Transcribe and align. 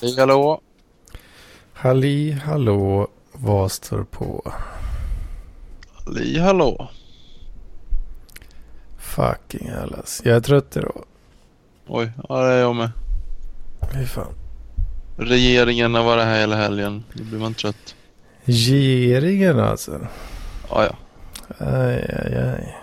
Halli 0.00 0.18
hallå. 0.18 0.60
Halli 1.72 2.32
hallå, 2.32 3.08
vad 3.32 3.72
står 3.72 4.04
på? 4.04 4.52
Halli 5.94 6.38
hallå. 6.38 6.88
Fucking 8.98 9.68
hellas. 9.70 10.22
Jag 10.24 10.36
är 10.36 10.40
trött 10.40 10.76
idag. 10.76 11.04
Oj, 11.86 12.12
ja 12.28 12.42
det 12.42 12.52
är 12.52 12.60
jag 12.60 12.76
med. 12.76 12.90
Fy 13.92 14.06
fan. 14.06 14.34
Regeringen 15.16 15.94
har 15.94 16.04
varit 16.04 16.24
här 16.24 16.40
hela 16.40 16.56
helgen. 16.56 17.04
Då 17.12 17.24
blir 17.24 17.38
man 17.38 17.54
trött. 17.54 17.94
Regeringen 18.44 19.60
alltså. 19.60 20.06
Ja, 20.70 20.84
ja. 20.84 20.96
Aj, 21.58 22.16
aj, 22.24 22.36
aj. 22.36 22.76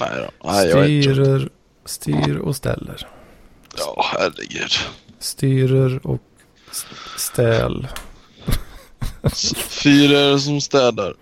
Nej 0.00 0.10
då. 0.16 0.50
Nej, 0.50 0.68
jag 0.68 0.90
är 0.90 1.02
trött. 1.02 1.14
Styrer, 1.14 1.48
styr 1.84 2.36
och 2.36 2.56
ställer. 2.56 3.08
Ja, 3.78 4.04
herregud. 4.18 4.70
Styrer 5.18 6.06
och 6.06 6.20
s- 6.70 6.86
ställ. 7.16 7.88
S- 9.22 9.54
Fyrer 9.56 10.38
som 10.38 10.60
städar. 10.60 11.14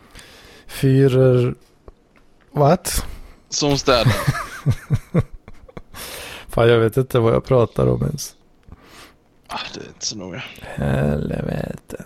Fyrer... 0.67 1.55
What? 2.53 3.05
Som 3.49 3.79
städar. 3.79 4.13
Fan 6.49 6.69
jag 6.69 6.79
vet 6.79 6.97
inte 6.97 7.19
vad 7.19 7.35
jag 7.35 7.45
pratar 7.45 7.87
om 7.87 8.03
ens. 8.03 8.37
ah, 9.47 9.59
det 9.75 9.81
är 9.81 9.87
inte 9.89 10.07
så 10.07 10.17
noga. 10.19 10.43
Helvete. 10.61 12.05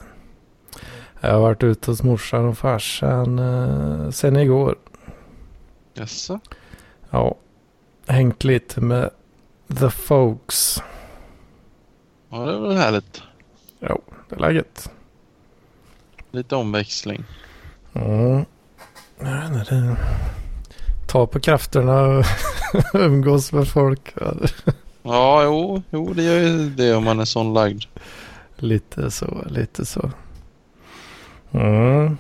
Jag 1.20 1.33
har 1.33 1.41
varit 1.41 1.62
ute 1.62 1.91
hos 1.91 2.02
morsan 2.02 2.45
och 2.45 2.58
farsan 2.58 3.39
eh, 3.39 4.11
sen 4.11 4.36
igår. 4.36 4.77
Jaså? 5.95 6.41
Ja. 7.11 7.34
Hängt 8.06 8.45
lite 8.45 8.80
med 8.80 9.11
the 9.78 9.91
folks. 9.91 10.83
Ja, 12.28 12.39
det 12.39 12.53
är 12.55 12.61
väl 12.61 12.77
härligt. 12.77 13.23
Jo, 13.81 14.01
det 14.29 14.34
är 14.34 14.41
läget. 14.41 14.91
Lite 16.31 16.56
omväxling. 16.56 17.25
Mm. 17.92 18.45
Ja, 19.19 19.25
det- 19.27 19.67
det- 19.70 19.97
Ta 21.09 21.27
på 21.27 21.41
krafterna 21.41 22.03
och 22.03 22.25
umgås 22.95 23.53
med 23.53 23.69
folk. 23.69 24.14
Ja, 25.03 25.42
jo, 25.45 25.83
jo, 25.91 26.12
det 26.12 26.23
gör 26.23 26.39
ju 26.39 26.70
det 26.70 26.95
om 26.95 27.05
man 27.05 27.20
är 27.20 27.25
sån 27.25 27.55
lagd. 27.55 27.84
Lite 28.57 29.11
så, 29.11 29.45
lite 29.47 29.86
så. 29.86 30.11
Mm. 31.51 32.19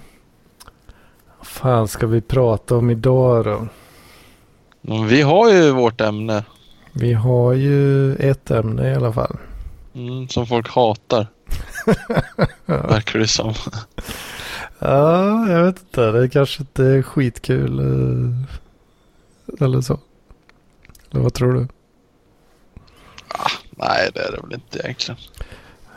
Vad 1.38 1.46
fan 1.46 1.88
ska 1.88 2.06
vi 2.06 2.20
prata 2.20 2.76
om 2.76 2.90
idag 2.90 3.44
då? 3.44 3.66
Men 4.80 5.06
vi 5.08 5.22
har 5.22 5.50
ju 5.52 5.70
vårt 5.70 6.00
ämne. 6.00 6.44
Vi 6.92 7.12
har 7.12 7.52
ju 7.52 8.14
ett 8.16 8.50
ämne 8.50 8.90
i 8.90 8.94
alla 8.94 9.12
fall. 9.12 9.36
Mm, 9.94 10.28
som 10.28 10.46
folk 10.46 10.68
hatar, 10.68 11.26
verkar 12.66 13.18
det 13.18 13.28
som. 13.28 13.54
ja 14.78 15.48
jag 15.50 15.64
vet 15.64 15.78
inte. 15.80 16.10
Det 16.10 16.28
kanske 16.28 16.62
inte 16.62 16.84
är 16.84 17.02
skitkul. 17.02 17.78
eh, 17.78 19.64
Eller 19.64 19.80
så. 19.80 19.98
Eller 21.10 21.22
vad 21.22 21.34
tror 21.34 21.52
du? 21.52 21.68
Nej, 23.70 24.10
det 24.14 24.20
är 24.20 24.32
det 24.32 24.40
väl 24.42 24.52
inte 24.54 24.78
egentligen. 24.78 25.20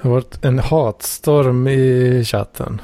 Det 0.01 0.07
har 0.07 0.11
varit 0.11 0.45
en 0.45 0.59
hatstorm 0.59 1.67
i 1.67 2.23
chatten. 2.25 2.81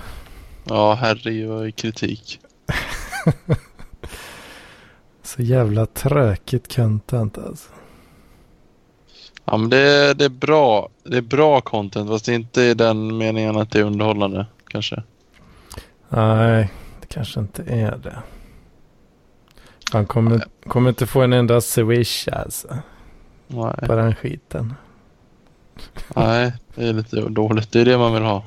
Ja, 0.63 0.93
herregud 0.93 1.49
vad 1.49 1.75
kritik. 1.75 2.39
Så 5.23 5.41
jävla 5.41 5.85
tråkigt 5.85 6.75
content 6.75 7.38
alltså. 7.38 7.69
Ja, 9.46 9.57
men 9.57 9.69
det, 9.69 10.13
det 10.13 10.25
är 10.25 10.29
bra. 10.29 10.90
Det 11.03 11.18
är 11.18 11.22
bra 11.22 11.62
content, 11.62 12.09
fast 12.09 12.28
inte 12.28 12.62
i 12.62 12.74
den 12.74 13.18
meningen 13.18 13.57
att 13.57 13.72
det 13.72 13.79
är 13.79 13.84
underhållande, 13.84 14.46
kanske. 14.68 15.03
Nej, 16.09 16.69
det 17.02 17.07
kanske 17.07 17.40
inte 17.40 17.63
är 17.63 17.97
det. 17.97 18.18
Han 19.91 20.06
kommer, 20.06 20.44
kommer 20.68 20.90
inte 20.90 21.07
få 21.07 21.22
en 21.22 21.34
enda 21.34 21.62
swish 21.62 22.28
alltså. 22.31 22.68
Nej, 23.47 23.75
På 23.88 23.96
den 23.96 24.16
skiten. 24.16 24.74
nej, 26.16 26.53
det 26.75 26.88
är 26.88 26.94
lite 26.94 27.22
dåligt. 27.22 27.72
Det 27.72 27.81
är 27.81 27.85
det 27.85 27.97
man 27.97 28.13
vill 28.13 28.24
ha. 28.24 28.44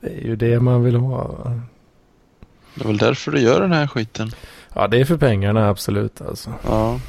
Det 0.00 0.08
är 0.08 0.24
ju 0.24 0.36
det 0.36 0.60
man 0.60 0.84
vill 0.84 0.96
ha. 0.96 1.28
va? 1.28 1.60
Det 2.74 2.84
är 2.84 2.86
väl 2.88 2.96
därför 2.98 3.30
du 3.30 3.40
gör 3.40 3.60
den 3.60 3.72
här 3.72 3.86
skiten. 3.86 4.30
Ja, 4.74 4.86
det 4.88 5.00
är 5.00 5.04
för 5.04 5.16
pengarna 5.16 5.68
absolut 5.68 6.20
alltså. 6.20 6.52
Ja. 6.64 7.00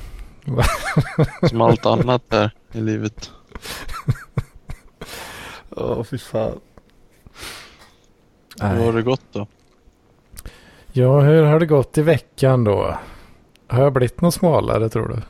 Som 1.50 1.62
allt 1.62 1.86
annat 1.86 2.30
där 2.30 2.52
i 2.72 2.82
livet. 2.82 3.32
Åh, 5.70 6.04
fy 6.04 6.18
fan. 6.18 6.60
Hur 8.62 8.86
har 8.86 8.94
det 8.94 9.02
gått 9.02 9.24
då? 9.32 9.48
Ja, 10.92 11.20
hur 11.22 11.44
har 11.44 11.60
det 11.60 11.66
gått 11.66 11.98
i 11.98 12.02
veckan 12.02 12.64
då? 12.64 12.98
Har 13.68 13.84
jag 13.84 13.94
blivit 13.94 14.22
något 14.22 14.34
smalare 14.34 14.90
tror 14.90 15.08
du? 15.08 15.22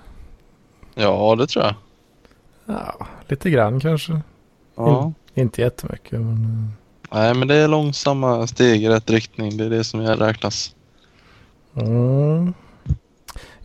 Ja, 1.01 1.35
det 1.35 1.47
tror 1.47 1.65
jag. 1.65 1.75
Ja, 2.65 3.07
lite 3.27 3.49
grann 3.49 3.79
kanske. 3.79 4.21
Ja. 4.75 5.13
Inte 5.33 5.61
jättemycket, 5.61 6.11
men... 6.11 6.71
Nej, 7.11 7.33
men 7.33 7.47
det 7.47 7.55
är 7.55 7.67
långsamma 7.67 8.47
steg 8.47 8.83
i 8.83 8.89
rätt 8.89 9.09
riktning. 9.09 9.57
Det 9.57 9.65
är 9.65 9.69
det 9.69 9.83
som 9.83 10.01
jag 10.01 10.21
räknas. 10.21 10.75
Mm. 11.75 12.53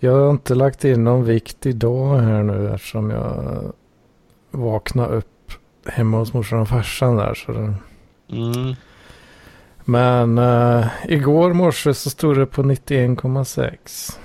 Jag 0.04 0.12
har 0.12 0.30
inte 0.30 0.54
lagt 0.54 0.84
in 0.84 1.04
någon 1.04 1.24
vikt 1.24 1.66
idag 1.66 2.18
här 2.18 2.42
nu 2.42 2.74
eftersom 2.74 3.10
jag 3.10 3.62
vaknade 4.50 5.16
upp 5.16 5.52
hemma 5.86 6.18
hos 6.18 6.32
morsan 6.32 6.60
och 6.60 6.68
farsan 6.68 7.16
där. 7.16 7.34
Så 7.34 7.52
det... 7.52 7.74
Mm. 8.30 8.74
Men 9.84 10.38
uh, 10.38 10.86
igår 11.08 11.52
morse 11.52 11.94
så 11.94 12.10
stod 12.10 12.38
det 12.38 12.46
på 12.46 12.62
91,6. 12.62 14.18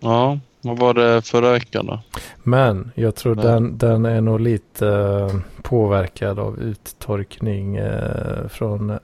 Ja, 0.00 0.38
vad 0.60 0.78
var 0.78 0.94
det 0.94 1.22
förra 1.22 1.52
veckan 1.52 1.86
då? 1.86 2.00
Men 2.42 2.92
jag 2.94 3.14
tror 3.14 3.34
Nej. 3.34 3.44
den, 3.44 3.78
den 3.78 4.06
är 4.06 4.20
nog 4.20 4.40
lite 4.40 4.88
eh, 4.88 5.40
påverkad 5.62 6.38
av 6.38 6.58
uttorkning 6.58 7.76
eh, 7.76 8.48
från 8.48 8.98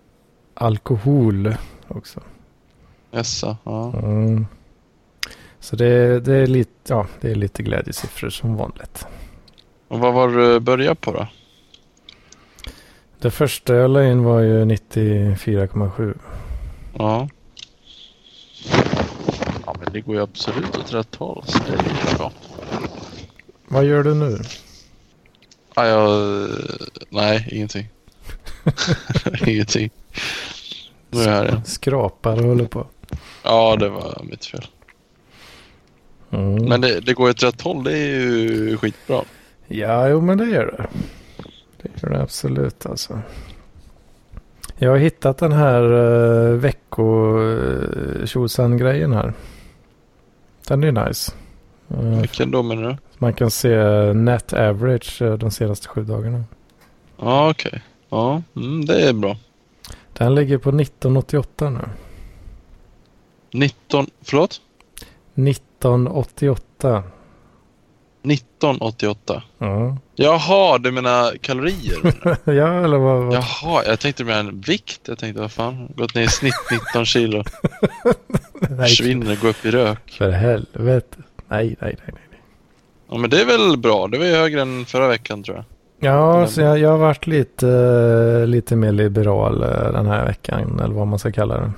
alkohol 0.54 1.54
också. 1.88 2.20
Essa, 3.12 3.56
ja. 3.64 3.92
Mm. 4.02 4.46
Så 5.64 5.76
det, 5.76 6.20
det, 6.20 6.34
är 6.34 6.46
lite, 6.46 6.70
ja, 6.88 7.06
det 7.20 7.30
är 7.30 7.34
lite 7.34 7.62
glädjesiffror 7.62 8.30
som 8.30 8.56
vanligt. 8.56 9.06
Och 9.88 9.98
vad 9.98 10.14
var 10.14 10.28
du 10.28 10.60
började 10.60 10.94
på 10.94 11.12
då? 11.12 11.26
Det 13.18 13.30
första 13.30 13.74
jag 13.74 13.90
la 13.90 14.04
in 14.04 14.24
var 14.24 14.40
ju 14.40 14.64
94,7. 14.64 16.18
Ja. 16.98 17.28
Ja, 19.66 19.76
men 19.80 19.92
det 19.92 20.00
går 20.00 20.14
ju 20.14 20.22
absolut 20.22 20.76
åt 20.76 20.92
rätt 20.92 21.14
håll. 21.14 21.42
Så 21.46 21.58
det 21.58 21.72
är 21.72 21.82
ju 21.82 22.16
bra. 22.16 22.32
Vad 23.66 23.84
gör 23.84 24.02
du 24.02 24.14
nu? 24.14 24.38
Ja, 25.74 25.86
jag... 25.86 26.48
Nej, 27.08 27.48
ingenting. 27.52 27.88
ingenting. 29.46 29.90
Nu 31.10 31.20
är 31.20 31.28
jag 31.28 31.32
här 31.32 31.44
igen. 31.44 31.64
Skrapar 31.64 32.38
och 32.38 32.44
håller 32.44 32.66
på. 32.66 32.86
Ja, 33.42 33.76
det 33.76 33.88
var 33.88 34.22
mitt 34.24 34.44
fel. 34.44 34.66
Mm. 36.34 36.68
Men 36.68 36.80
det, 36.80 37.00
det 37.00 37.14
går 37.14 37.30
åt 37.30 37.42
rätt 37.42 37.60
håll. 37.60 37.84
Det 37.84 37.98
är 37.98 38.20
ju 38.20 38.76
skitbra. 38.76 39.22
Ja, 39.66 40.08
jo 40.08 40.20
men 40.20 40.38
det 40.38 40.44
gör 40.44 40.66
det. 40.66 40.86
Det 41.82 42.02
gör 42.02 42.10
det 42.10 42.22
absolut 42.22 42.86
alltså. 42.86 43.20
Jag 44.76 44.90
har 44.90 44.98
hittat 44.98 45.38
den 45.38 45.52
här 45.52 45.92
uh, 45.92 46.56
vecko 46.56 47.38
uh, 47.38 48.76
grejen 48.76 49.12
här. 49.12 49.32
Den 50.68 50.84
är 50.84 51.06
nice. 51.06 51.32
Eh, 51.90 52.20
Vilken 52.20 52.50
då 52.50 52.62
menar 52.62 52.88
du? 52.88 52.96
man 53.18 53.32
kan 53.32 53.50
se 53.50 53.76
net 54.12 54.52
average 54.52 55.22
eh, 55.22 55.34
de 55.34 55.50
senaste 55.50 55.88
sju 55.88 56.04
dagarna. 56.04 56.44
Ja, 57.18 57.50
okej. 57.50 57.82
Ja, 58.08 58.42
mm, 58.56 58.84
det 58.84 59.08
är 59.08 59.12
bra. 59.12 59.36
Den 60.12 60.34
ligger 60.34 60.58
på 60.58 60.68
1988 60.68 61.70
nu. 61.70 61.80
19... 63.50 64.06
Förlåt? 64.22 64.60
1988. 65.88 67.02
1988. 68.24 69.42
Ja, 69.58 69.96
Jaha, 70.14 70.78
du 70.78 70.92
menar 70.92 71.36
kalorier? 71.36 71.98
menar 72.02 72.36
du? 72.44 72.52
ja 72.54 72.84
eller 72.84 72.98
vad? 72.98 73.22
vad? 73.22 73.34
Jaha, 73.34 73.82
jag 73.86 74.00
tänkte 74.00 74.24
med 74.24 74.38
en 74.38 74.60
vikt. 74.60 75.00
Jag 75.08 75.18
tänkte 75.18 75.40
vad 75.40 75.52
fan, 75.52 75.92
gått 75.96 76.14
ner 76.14 76.22
i 76.22 76.28
snitt 76.28 76.54
19 76.70 77.06
kilo. 77.06 77.44
Försvinner, 78.78 79.36
går 79.36 79.48
upp 79.48 79.64
i 79.64 79.70
rök. 79.70 80.10
För 80.10 80.30
helvete. 80.30 81.16
Nej, 81.48 81.66
nej, 81.66 81.76
nej. 81.80 81.98
nej. 82.06 82.40
Ja 83.10 83.18
men 83.18 83.30
det 83.30 83.40
är 83.40 83.46
väl 83.46 83.78
bra. 83.78 84.08
Det 84.08 84.18
var 84.18 84.24
ju 84.24 84.32
högre 84.32 84.62
än 84.62 84.84
förra 84.84 85.08
veckan 85.08 85.42
tror 85.42 85.56
jag. 85.56 85.64
Ja, 86.00 86.46
så 86.46 86.60
jag, 86.60 86.78
jag 86.78 86.90
har 86.90 86.98
varit 86.98 87.26
lite, 87.26 88.46
lite 88.46 88.76
mer 88.76 88.92
liberal 88.92 89.62
eh, 89.62 89.92
den 89.92 90.06
här 90.06 90.26
veckan. 90.26 90.80
Eller 90.80 90.94
vad 90.94 91.06
man 91.06 91.18
ska 91.18 91.32
kalla 91.32 91.56
det. 91.60 91.72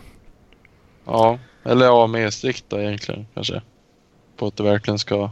Ja, 1.06 1.38
eller 1.64 1.86
ja, 1.86 2.06
mer 2.06 2.30
strikt 2.30 2.64
då 2.68 2.80
egentligen 2.80 3.26
kanske. 3.34 3.62
På 4.36 4.46
att 4.46 4.56
det 4.56 4.62
verkligen 4.62 4.98
ska 4.98 5.30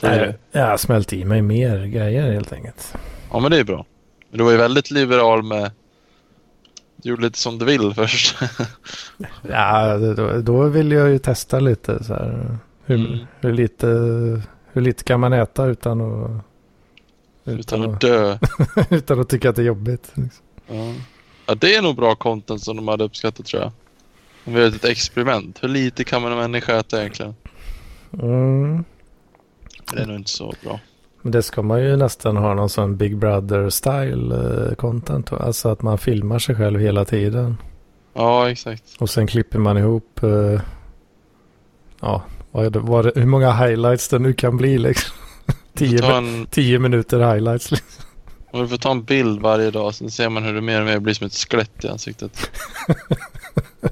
Nej, 0.00 0.38
jag 0.52 0.66
har 0.66 0.76
smält 0.76 1.12
i 1.12 1.24
mig 1.24 1.42
mer 1.42 1.86
grejer 1.86 2.32
helt 2.32 2.52
enkelt. 2.52 2.94
Ja, 3.30 3.40
men 3.40 3.50
det 3.50 3.58
är 3.58 3.64
bra. 3.64 3.86
Du 4.30 4.44
var 4.44 4.50
ju 4.50 4.56
väldigt 4.56 4.90
liberal 4.90 5.42
med... 5.42 5.70
Du 6.96 7.08
gjorde 7.08 7.22
lite 7.22 7.38
som 7.38 7.58
du 7.58 7.64
vill 7.64 7.94
först. 7.94 8.36
ja, 9.48 9.98
då, 9.98 10.40
då 10.40 10.62
vill 10.62 10.92
jag 10.92 11.10
ju 11.10 11.18
testa 11.18 11.60
lite 11.60 12.04
så 12.04 12.14
här. 12.14 12.58
Hur, 12.84 13.06
mm. 13.06 13.18
hur, 13.40 13.52
lite, 13.52 13.86
hur 14.72 14.80
lite 14.80 15.04
kan 15.04 15.20
man 15.20 15.32
äta 15.32 15.66
utan 15.66 16.00
att... 16.00 16.44
Utan, 17.44 17.58
utan 17.58 17.94
att 17.94 18.00
dö. 18.00 18.38
utan 18.90 19.20
att 19.20 19.28
tycka 19.28 19.50
att 19.50 19.56
det 19.56 19.62
är 19.62 19.66
jobbigt. 19.66 20.12
Liksom. 20.14 20.44
Ja. 20.66 20.94
ja, 21.46 21.54
det 21.54 21.74
är 21.74 21.82
nog 21.82 21.96
bra 21.96 22.14
content 22.14 22.62
som 22.62 22.76
de 22.76 22.88
hade 22.88 23.04
uppskattat 23.04 23.46
tror 23.46 23.62
jag. 23.62 23.72
Om 24.44 24.54
vi 24.54 24.60
gör 24.60 24.68
ett 24.68 24.84
experiment. 24.84 25.58
Hur 25.62 25.68
lite 25.68 26.04
kan 26.04 26.22
man 26.22 26.32
en 26.32 26.38
människa 26.38 26.78
äta 26.78 27.00
egentligen? 27.00 27.34
Mm. 28.20 28.84
Det 29.92 30.00
är 30.02 30.06
nog 30.06 30.16
inte 30.16 30.30
så 30.30 30.54
bra. 30.62 30.80
Men 31.22 31.32
det 31.32 31.42
ska 31.42 31.62
man 31.62 31.82
ju 31.82 31.96
nästan 31.96 32.36
ha 32.36 32.54
någon 32.54 32.68
sån 32.68 32.96
Big 32.96 33.16
Brother-style 33.16 34.68
eh, 34.68 34.74
content. 34.74 35.32
Alltså 35.32 35.68
att 35.68 35.82
man 35.82 35.98
filmar 35.98 36.38
sig 36.38 36.54
själv 36.54 36.80
hela 36.80 37.04
tiden. 37.04 37.56
Ja, 38.14 38.50
exakt. 38.50 38.82
Och 38.98 39.10
sen 39.10 39.26
klipper 39.26 39.58
man 39.58 39.78
ihop, 39.78 40.20
uh, 40.22 40.60
ja, 42.00 42.22
vad 42.50 42.72
det, 42.72 42.78
vad 42.78 43.04
det, 43.04 43.12
hur 43.14 43.26
många 43.26 43.52
highlights 43.52 44.08
det 44.08 44.18
nu 44.18 44.32
kan 44.32 44.56
bli 44.56 44.78
liksom. 44.78 45.16
tio, 45.74 46.16
en... 46.16 46.46
tio 46.46 46.78
minuter 46.78 47.34
highlights 47.34 47.70
liksom. 47.70 48.04
Och 48.50 48.60
du 48.60 48.68
får 48.68 48.76
ta 48.76 48.90
en 48.90 49.04
bild 49.04 49.40
varje 49.40 49.70
dag, 49.70 49.94
så 49.94 50.10
ser 50.10 50.28
man 50.28 50.42
hur 50.42 50.54
det 50.54 50.60
mer 50.60 50.80
och 50.80 50.86
mer 50.86 50.98
blir 50.98 51.14
som 51.14 51.26
ett 51.26 51.34
skelett 51.34 51.84
i 51.84 51.88
ansiktet. 51.88 52.50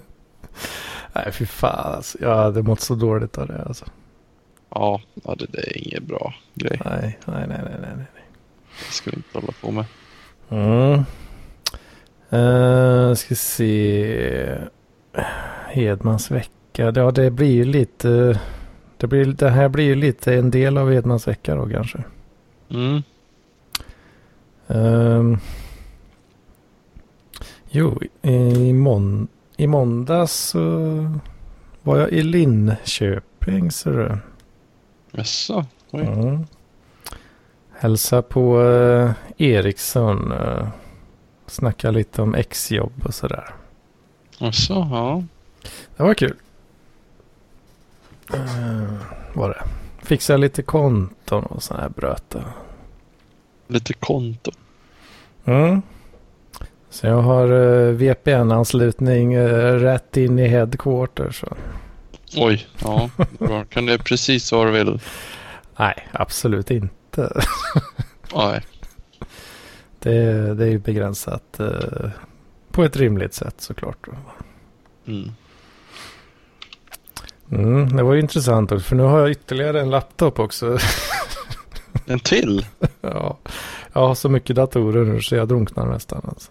Nej, 1.12 1.32
fy 1.32 1.46
fan 1.46 1.94
alltså. 1.94 2.18
Jag 2.20 2.36
hade 2.36 2.62
mått 2.62 2.80
så 2.80 2.94
dåligt 2.94 3.38
av 3.38 3.46
det 3.46 3.64
alltså. 3.66 3.84
Ja, 4.70 5.00
det, 5.14 5.46
det 5.48 5.58
är 5.58 5.86
ingen 5.86 6.06
bra 6.06 6.34
grej. 6.54 6.80
Nej, 6.84 7.18
nej, 7.26 7.44
nej, 7.48 7.60
nej, 7.64 7.78
nej. 7.96 8.06
Det 8.88 8.92
ska 8.92 9.10
vi 9.10 9.16
inte 9.16 9.38
hålla 9.38 9.52
på 9.60 9.70
med. 9.70 9.84
Mm. 10.48 11.04
Uh, 12.32 13.14
ska 13.14 13.34
se. 13.34 14.58
Hedmans 15.68 16.30
vecka. 16.30 16.92
Ja, 16.94 17.10
det 17.10 17.30
blir 17.30 17.52
ju 17.52 17.64
lite. 17.64 18.40
Det, 18.96 19.06
blir, 19.06 19.24
det 19.24 19.50
här 19.50 19.68
blir 19.68 19.84
ju 19.84 19.94
lite 19.94 20.34
en 20.34 20.50
del 20.50 20.78
av 20.78 20.92
Hedmans 20.92 21.28
vecka 21.28 21.54
då 21.54 21.68
kanske. 21.68 22.04
Mm. 22.70 23.02
Um, 24.66 25.38
jo, 27.70 28.00
i, 28.22 28.72
mån, 28.72 29.28
i 29.56 29.66
måndags 29.66 30.32
så 30.32 30.60
var 31.82 31.98
jag 31.98 32.10
i 32.10 32.22
Linköping. 32.22 33.70
Så 33.70 33.90
du. 33.90 34.18
Jaså? 35.12 35.64
Oj. 35.90 36.00
Mm. 36.00 36.46
Hälsa 37.78 38.22
på 38.22 38.60
uh, 38.60 39.12
Ericsson. 39.38 40.32
Uh, 40.32 40.68
snacka 41.46 41.90
lite 41.90 42.22
om 42.22 42.34
exjobb 42.34 42.92
och 43.04 43.14
sådär. 43.14 43.54
Jaså, 44.38 44.88
ja. 44.90 45.22
Det 45.96 46.02
var 46.02 46.14
kul. 46.14 46.36
Uh, 48.34 48.92
var 49.34 49.48
det. 49.48 49.62
Fixa 50.06 50.36
lite 50.36 50.62
konton 50.62 51.44
och 51.44 51.62
sådana 51.62 51.82
här 51.82 51.90
bröte. 51.90 52.44
Lite 53.66 53.94
konto? 53.94 54.50
Mm. 55.44 55.82
Så 56.90 57.06
jag 57.06 57.22
har 57.22 57.52
uh, 57.52 57.92
VPN-anslutning 57.92 59.36
uh, 59.36 59.74
rätt 59.74 60.16
in 60.16 60.38
i 60.38 60.48
headquarter. 60.48 61.30
Så. 61.30 61.46
Oj, 62.36 62.66
ja. 62.82 63.10
Bra. 63.38 63.64
Kan 63.64 63.86
det 63.86 63.98
precis 63.98 64.52
vad 64.52 64.66
du 64.66 64.70
vill? 64.70 65.00
Nej, 65.78 66.08
absolut 66.12 66.70
inte. 66.70 67.42
Nej. 68.34 68.62
Det, 69.98 70.54
det 70.54 70.64
är 70.64 70.70
ju 70.70 70.78
begränsat 70.78 71.56
uh, 71.60 72.10
på 72.70 72.84
ett 72.84 72.96
rimligt 72.96 73.34
sätt 73.34 73.54
såklart. 73.58 74.06
Mm. 75.06 75.30
Mm, 77.50 77.96
det 77.96 78.02
var 78.02 78.14
ju 78.14 78.20
intressant 78.20 78.72
också, 78.72 78.84
för 78.84 78.96
nu 78.96 79.02
har 79.02 79.20
jag 79.20 79.30
ytterligare 79.30 79.80
en 79.80 79.90
laptop 79.90 80.38
också. 80.38 80.78
en 82.06 82.20
till? 82.20 82.66
ja, 83.00 83.38
jag 83.92 84.06
har 84.08 84.14
så 84.14 84.28
mycket 84.28 84.56
datorer 84.56 85.04
nu 85.04 85.20
så 85.20 85.34
jag 85.34 85.48
drunknar 85.48 85.86
nästan. 85.86 86.22
Alltså. 86.24 86.50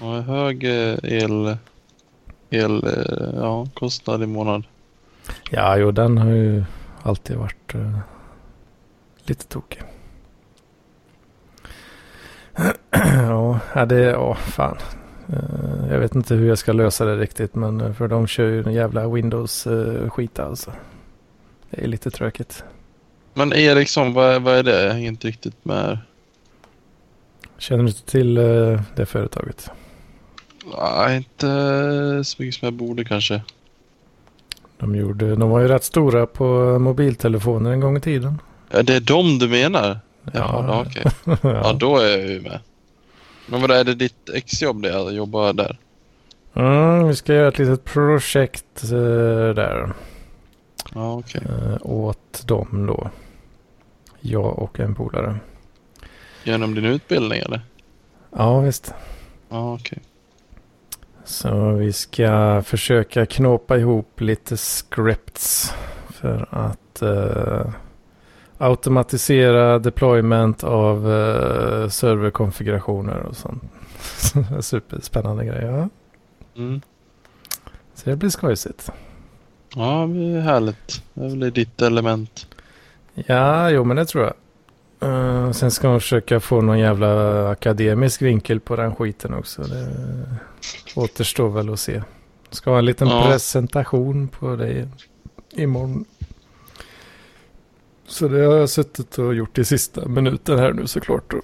Ja, 0.00 0.20
hög 0.20 0.64
eh, 0.64 0.98
el, 1.02 1.56
el 2.50 2.84
eh, 2.84 3.40
ja, 3.40 3.66
kostnad 3.74 4.22
i 4.22 4.26
månad. 4.26 4.64
Ja, 5.50 5.76
jo, 5.76 5.90
den 5.90 6.18
har 6.18 6.30
ju 6.30 6.64
alltid 7.02 7.36
varit 7.36 7.74
uh, 7.74 7.98
lite 9.24 9.46
tokig. 9.46 9.82
ja, 13.74 13.84
det, 13.88 14.00
ja, 14.00 14.34
fan. 14.34 14.78
Uh, 15.32 15.92
jag 15.92 15.98
vet 15.98 16.14
inte 16.14 16.34
hur 16.34 16.48
jag 16.48 16.58
ska 16.58 16.72
lösa 16.72 17.04
det 17.04 17.16
riktigt, 17.16 17.54
men 17.54 17.94
för 17.94 18.08
de 18.08 18.26
kör 18.26 18.44
ju 18.44 18.62
en 18.62 18.72
jävla 18.72 19.08
Windows-skit 19.08 20.38
uh, 20.38 20.44
alltså. 20.44 20.72
Det 21.70 21.84
är 21.84 21.88
lite 21.88 22.10
tråkigt. 22.10 22.64
Men 23.34 23.52
Ericsson, 23.52 24.12
vad, 24.12 24.42
vad 24.42 24.54
är 24.54 24.62
det? 24.62 24.84
Jag 24.84 24.92
hänger 24.92 25.08
inte 25.08 25.28
riktigt 25.28 25.64
med. 25.64 25.98
Känner 27.58 27.82
du 27.82 27.88
inte 27.88 28.04
till 28.04 28.34
det 28.94 29.06
företaget? 29.06 29.70
Nej, 30.78 31.16
inte 31.16 32.24
så 32.24 32.42
mycket 32.42 32.60
som 32.60 32.66
jag 32.66 32.72
borde 32.72 33.04
kanske. 33.04 33.42
De, 34.78 34.94
gjorde, 34.94 35.36
de 35.36 35.50
var 35.50 35.60
ju 35.60 35.68
rätt 35.68 35.84
stora 35.84 36.26
på 36.26 36.78
mobiltelefoner 36.78 37.70
en 37.70 37.80
gång 37.80 37.96
i 37.96 38.00
tiden. 38.00 38.40
Ja, 38.70 38.82
det 38.82 38.96
är 38.96 39.00
de 39.00 39.38
du 39.38 39.48
menar? 39.48 40.00
Ja, 40.24 40.30
ja 40.32 40.84
okej. 40.86 41.04
Okay. 41.24 41.52
ja. 41.52 41.72
då 41.72 41.96
är 41.96 42.18
jag 42.18 42.28
ju 42.28 42.40
med. 42.40 42.60
Men 43.46 43.60
vad 43.60 43.70
är 43.70 43.84
det 43.84 43.94
ditt 43.94 44.30
exjobb 44.34 44.82
det 44.82 45.00
att 45.00 45.14
jobba 45.14 45.52
där? 45.52 45.78
Mm, 46.54 47.08
vi 47.08 47.16
ska 47.16 47.34
göra 47.34 47.48
ett 47.48 47.58
litet 47.58 47.84
projekt 47.84 48.84
uh, 48.84 49.54
där. 49.54 49.92
Ja. 50.94 51.14
Okay. 51.14 51.42
Uh, 51.42 51.76
åt 51.82 52.46
dem 52.46 52.86
då. 52.86 53.10
Jag 54.20 54.58
och 54.58 54.80
en 54.80 54.94
polare. 54.94 55.36
Genom 56.44 56.74
din 56.74 56.84
utbildning 56.84 57.40
eller? 57.40 57.60
Ja, 58.36 58.60
visst. 58.60 58.94
Ja, 59.48 59.74
okej. 59.74 59.82
Okay. 59.82 60.04
Så 61.28 61.70
vi 61.72 61.92
ska 61.92 62.62
försöka 62.62 63.26
knåpa 63.26 63.78
ihop 63.78 64.20
lite 64.20 64.56
scripts 64.56 65.74
för 66.08 66.48
att 66.50 67.02
uh, 67.02 67.70
automatisera 68.58 69.78
deployment 69.78 70.64
av 70.64 71.06
uh, 71.06 71.88
serverkonfigurationer 71.88 73.18
och 73.18 73.36
sånt. 73.36 73.62
Superspännande 74.60 75.44
grejer. 75.44 75.72
Ja. 75.72 75.88
Mm. 76.62 76.80
Så 77.94 78.10
det 78.10 78.16
blir 78.16 78.30
skojsigt. 78.30 78.90
Ja, 79.74 80.06
det 80.06 80.38
är 80.38 80.40
härligt. 80.40 81.02
Det 81.14 81.28
väl 81.28 81.52
ditt 81.52 81.82
element. 81.82 82.46
Ja, 83.14 83.70
jo 83.70 83.84
men 83.84 83.96
det 83.96 84.06
tror 84.06 84.24
jag. 84.24 84.34
Uh, 85.02 85.52
sen 85.52 85.70
ska 85.70 85.88
man 85.88 86.00
försöka 86.00 86.40
få 86.40 86.60
någon 86.60 86.78
jävla 86.78 87.50
akademisk 87.50 88.22
vinkel 88.22 88.60
på 88.60 88.76
den 88.76 88.94
skiten 88.94 89.34
också. 89.34 89.62
Det 89.62 89.90
återstår 90.94 91.48
väl 91.48 91.72
att 91.72 91.80
se. 91.80 92.02
Ska 92.50 92.70
ha 92.70 92.78
en 92.78 92.84
liten 92.84 93.08
ja. 93.08 93.26
presentation 93.26 94.28
på 94.28 94.56
det 94.56 94.88
imorgon. 95.50 96.04
Så 98.06 98.28
det 98.28 98.44
har 98.44 98.56
jag 98.56 98.70
suttit 98.70 99.18
och 99.18 99.34
gjort 99.34 99.58
i 99.58 99.64
sista 99.64 100.08
minuten 100.08 100.58
här 100.58 100.72
nu 100.72 100.86
såklart. 100.86 101.34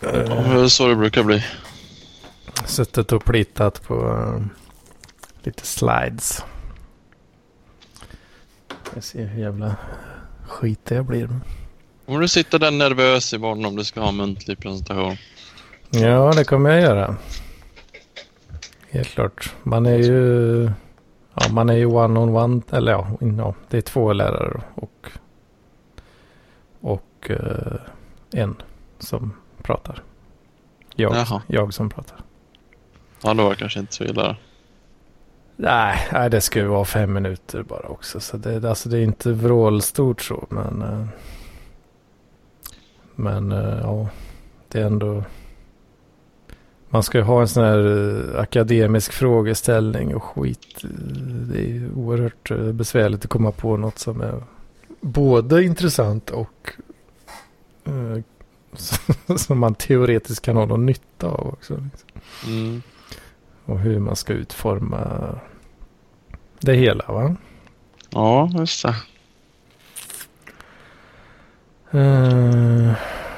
Ja, 0.00 0.12
det 0.12 0.62
är 0.62 0.68
så 0.68 0.88
det 0.88 0.96
brukar 0.96 1.22
bli. 1.22 1.44
Suttit 2.66 3.12
och 3.12 3.24
plitat 3.24 3.82
på 3.82 3.94
uh, 3.94 4.46
lite 5.42 5.66
slides. 5.66 6.44
Jag 8.94 9.04
ser 9.04 9.26
hur 9.26 9.42
jävla 9.42 9.76
skit 10.48 10.80
det 10.84 11.02
blir. 11.02 11.28
Kommer 12.08 12.20
du 12.20 12.28
sitta 12.28 12.58
där 12.58 12.70
nervös 12.70 13.34
imorgon 13.34 13.64
om 13.64 13.76
du 13.76 13.84
ska 13.84 14.00
ha 14.00 14.12
muntlig 14.12 14.58
presentation? 14.58 15.16
Ja, 15.90 16.32
det 16.36 16.44
kommer 16.44 16.70
jag 16.70 16.80
göra. 16.80 17.16
Helt 18.90 19.08
klart. 19.08 19.54
Man 19.62 19.86
är 19.86 19.96
ju, 19.96 20.62
ja, 21.34 21.48
man 21.50 21.70
är 21.70 21.74
ju 21.74 21.84
one 21.84 22.20
on 22.20 22.36
one. 22.36 22.62
Eller 22.70 22.92
ja, 22.92 23.08
ja 23.20 23.54
det 23.68 23.76
är 23.76 23.80
två 23.80 24.12
lärare 24.12 24.60
och, 24.74 25.08
och 26.80 27.30
uh, 27.30 27.80
en 28.30 28.56
som 28.98 29.32
pratar. 29.62 30.02
Jag, 30.94 31.26
jag 31.46 31.74
som 31.74 31.90
pratar. 31.90 32.18
Ja, 33.22 33.34
då 33.34 33.44
var 33.44 33.54
kanske 33.54 33.80
inte 33.80 33.94
så 33.94 34.04
illa. 34.04 34.36
Nej, 35.56 36.08
nej, 36.12 36.30
det 36.30 36.40
ska 36.40 36.58
ju 36.58 36.66
vara 36.66 36.84
fem 36.84 37.12
minuter 37.12 37.62
bara 37.62 37.88
också. 37.88 38.20
Så 38.20 38.36
det, 38.36 38.64
alltså 38.70 38.88
det 38.88 38.98
är 38.98 39.02
inte 39.02 39.32
vrålstort 39.32 40.22
så, 40.22 40.46
men... 40.50 40.82
Uh, 40.82 41.06
men 43.18 43.52
uh, 43.52 43.80
ja, 43.82 44.08
det 44.68 44.80
är 44.80 44.86
ändå... 44.86 45.24
Man 46.90 47.02
ska 47.02 47.18
ju 47.18 47.24
ha 47.24 47.40
en 47.40 47.48
sån 47.48 47.64
här 47.64 47.78
uh, 47.78 48.40
akademisk 48.40 49.12
frågeställning 49.12 50.14
och 50.14 50.22
skit. 50.22 50.84
Det 51.52 51.70
är 51.70 51.90
oerhört 51.94 52.50
besvärligt 52.74 53.24
att 53.24 53.30
komma 53.30 53.52
på 53.52 53.76
något 53.76 53.98
som 53.98 54.20
är 54.20 54.42
både 55.00 55.64
intressant 55.64 56.30
och 56.30 56.72
eh, 57.84 58.22
som 59.36 59.58
man 59.58 59.74
teoretiskt 59.74 60.44
kan 60.44 60.56
ha 60.56 60.66
någon 60.66 60.86
nytta 60.86 61.26
av 61.26 61.48
också. 61.48 61.74
Liksom. 61.74 62.08
Mm. 62.46 62.82
Och 63.64 63.78
hur 63.78 63.98
man 63.98 64.16
ska 64.16 64.32
utforma 64.32 65.34
det 66.60 66.74
hela 66.74 67.04
va? 67.08 67.36
Ja, 68.10 68.50
just 68.58 68.82
det. 68.82 68.94
Eh, 71.90 72.92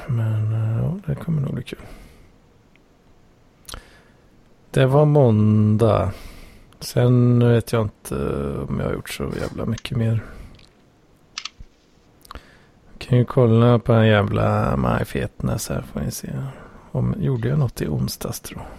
men 0.06 0.52
eh, 0.52 0.78
ja, 0.82 0.98
det 1.06 1.14
kommer 1.14 1.42
nog 1.42 1.54
bli 1.54 1.62
kul. 1.62 1.78
Det 4.70 4.86
var 4.86 5.04
måndag. 5.04 6.12
Sen 6.80 7.48
vet 7.48 7.72
jag 7.72 7.82
inte 7.82 8.14
om 8.68 8.78
jag 8.78 8.86
har 8.86 8.92
gjort 8.92 9.10
så 9.10 9.32
jävla 9.40 9.66
mycket 9.66 9.96
mer. 9.96 10.24
Kan 12.98 13.18
ju 13.18 13.24
kolla 13.24 13.78
på 13.78 13.92
en 13.92 14.06
jävla 14.06 14.76
MyFitness 14.76 15.68
här 15.68 15.82
får 15.92 16.00
ni 16.00 16.10
se. 16.10 16.28
Om, 16.92 17.14
gjorde 17.18 17.48
jag 17.48 17.58
något 17.58 17.82
i 17.82 17.86
onsdags 17.86 18.40
tror 18.40 18.60
jag. 18.60 18.70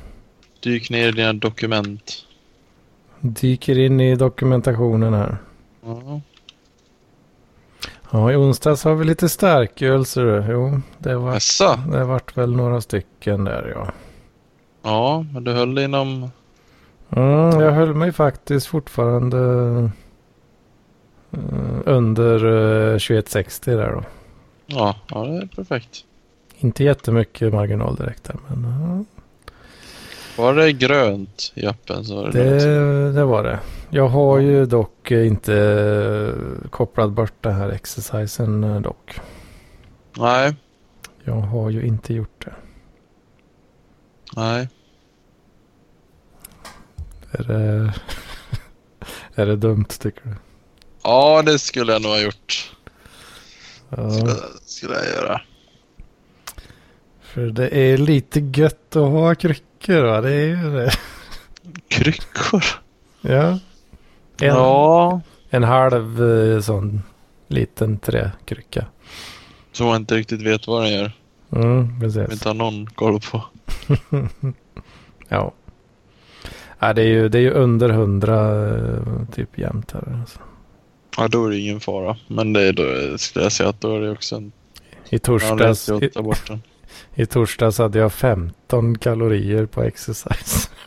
Dyk 0.64 0.90
ner 0.90 1.08
i 1.08 1.12
dina 1.12 1.34
dokument. 1.34 2.26
Dyker 3.20 3.80
in 3.80 4.00
i 4.00 4.16
dokumentationen 4.16 5.14
här. 5.14 5.38
Ja. 5.86 6.22
Ja, 8.12 8.32
i 8.32 8.36
onsdags 8.36 8.84
har 8.84 8.96
vi 8.96 9.06
lite 9.06 9.30
starköl 9.30 10.06
så 10.06 10.20
du. 10.20 10.46
Jo, 10.50 10.82
det 10.98 11.16
var 11.16 11.34
Jaså? 11.34 11.80
det 11.92 12.04
vart 12.04 12.38
väl 12.38 12.56
några 12.56 12.82
stycken 12.82 13.44
där 13.44 13.74
ja. 13.76 13.92
Ja, 14.84 15.26
men 15.34 15.44
du 15.44 15.52
höll 15.52 15.78
inom... 15.80 16.32
Mm, 17.10 17.60
jag 17.60 17.72
höll 17.72 17.94
mig 17.94 18.12
faktiskt 18.12 18.68
fortfarande 18.68 19.38
eh, 21.32 21.40
under 21.86 22.46
uh, 22.46 22.94
2160 22.94 23.72
där 23.72 23.92
då. 23.92 24.04
Ja, 24.66 24.96
ja, 25.08 25.24
det 25.24 25.38
är 25.38 25.48
perfekt. 25.56 26.06
Inte 26.58 26.84
jättemycket 26.84 27.54
marginal 27.54 27.96
direkt 27.96 28.24
där 28.24 28.36
men 28.48 28.64
ja, 28.64 29.21
Var 30.38 30.54
det 30.56 30.72
grönt 30.74 31.52
i 31.56 31.66
appen 31.66 32.06
så 32.06 32.16
var 32.16 32.32
det, 32.32 32.60
det, 32.60 33.12
det 33.12 33.24
var 33.26 33.44
det. 33.44 33.60
Jag 33.90 34.08
har 34.08 34.40
ju 34.40 34.66
dock 34.66 35.12
eh, 35.12 35.28
inte 35.28 35.56
eh, 35.56 36.70
kopplat 36.70 37.12
bort 37.12 37.34
den 37.42 37.54
här 37.56 37.70
exercisen 37.70 38.64
eh, 38.64 38.82
dock. 38.82 39.20
Nej, 40.18 40.56
Jag 41.24 41.34
har 41.34 41.70
ju 41.70 41.86
inte 41.86 42.14
gjort 42.14 42.46
det. 42.46 42.54
nej. 44.36 44.70
Är 47.32 47.44
det, 47.44 47.94
är 49.42 49.46
det 49.46 49.56
dumt 49.56 49.86
tycker 50.00 50.22
du? 50.24 50.36
Ja, 51.04 51.42
det 51.46 51.60
skulle 51.60 51.92
jag 51.94 52.02
nog 52.02 52.12
ha 52.12 52.20
gjort. 52.22 52.76
Ja. 53.90 54.12
Skulle, 54.12 54.36
skulle 54.66 54.94
jag 54.96 55.06
göra. 55.06 55.42
För 57.34 57.42
det 57.46 57.78
är 57.78 57.98
lite 57.98 58.40
gött 58.40 58.96
att 58.96 59.10
ha 59.12 59.36
kryckor 59.36 60.02
va? 60.04 60.22
Det 60.22 60.32
är 60.32 60.48
ju 60.48 60.72
det. 60.72 60.92
Kryckor? 61.88 62.64
Ja. 63.22 63.48
En, 63.50 63.60
Ja. 64.48 65.22
en 65.50 65.64
halv 65.64 66.24
eh, 66.24 66.60
sån 66.62 67.02
liten 67.48 67.98
träkrycka. 67.98 68.86
Som 69.72 69.88
man 69.88 69.96
inte 69.96 70.16
riktigt 70.16 70.42
vet 70.42 70.68
vad 70.68 70.84
den 70.84 70.94
gör. 70.94 71.12
Mm, 71.56 72.00
precis. 72.00 72.32
inte 72.32 72.50
har 72.50 72.54
någon 72.54 72.88
koll 72.88 73.20
på. 73.32 73.44
Ja. 75.28 75.52
ja 76.80 76.94
det, 76.94 77.02
är 77.02 77.08
ju, 77.08 77.30
det 77.30 77.38
är 77.38 77.42
ju 77.42 77.52
under 77.52 77.90
hundra 77.90 78.68
eh, 78.78 79.04
typ 79.36 79.58
jämt 79.58 79.92
här. 79.92 80.20
Alltså. 80.20 80.40
Ja, 81.18 81.28
då 81.28 81.46
är 81.46 81.50
det 81.50 81.58
ingen 81.60 81.80
fara. 81.80 82.18
Men 82.28 82.54
det 82.54 82.62
är 82.62 82.74
då, 82.74 83.18
skulle 83.18 83.46
jag 83.46 83.52
säga 83.52 83.70
att 83.70 83.82
då 83.82 83.96
är 83.96 84.02
det 84.02 84.12
också 84.12 84.36
en... 84.36 84.52
I, 85.10 85.20
torsdags, 85.20 85.90
Ja, 85.90 86.02
i, 86.02 86.10
I 87.16 87.26
torsdags 87.26 87.78
hade 87.78 88.00
jag 88.00 88.14
15 88.14 88.98
kalorier 88.98 89.66
på 89.66 89.84
exercise. 89.84 90.70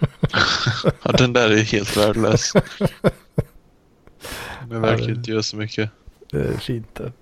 Ja, 1.02 1.12
den 1.12 1.32
där 1.32 1.50
är 1.50 1.62
helt 1.62 1.96
värdelös. 1.96 2.52
Den 4.68 4.80
verkar 4.80 5.10
inte 5.10 5.30
göra 5.30 5.42
så 5.42 5.56
mycket. 5.56 5.90
Det 6.30 6.38
är 6.38 6.52
fint 6.52 6.94
det. 6.94 7.12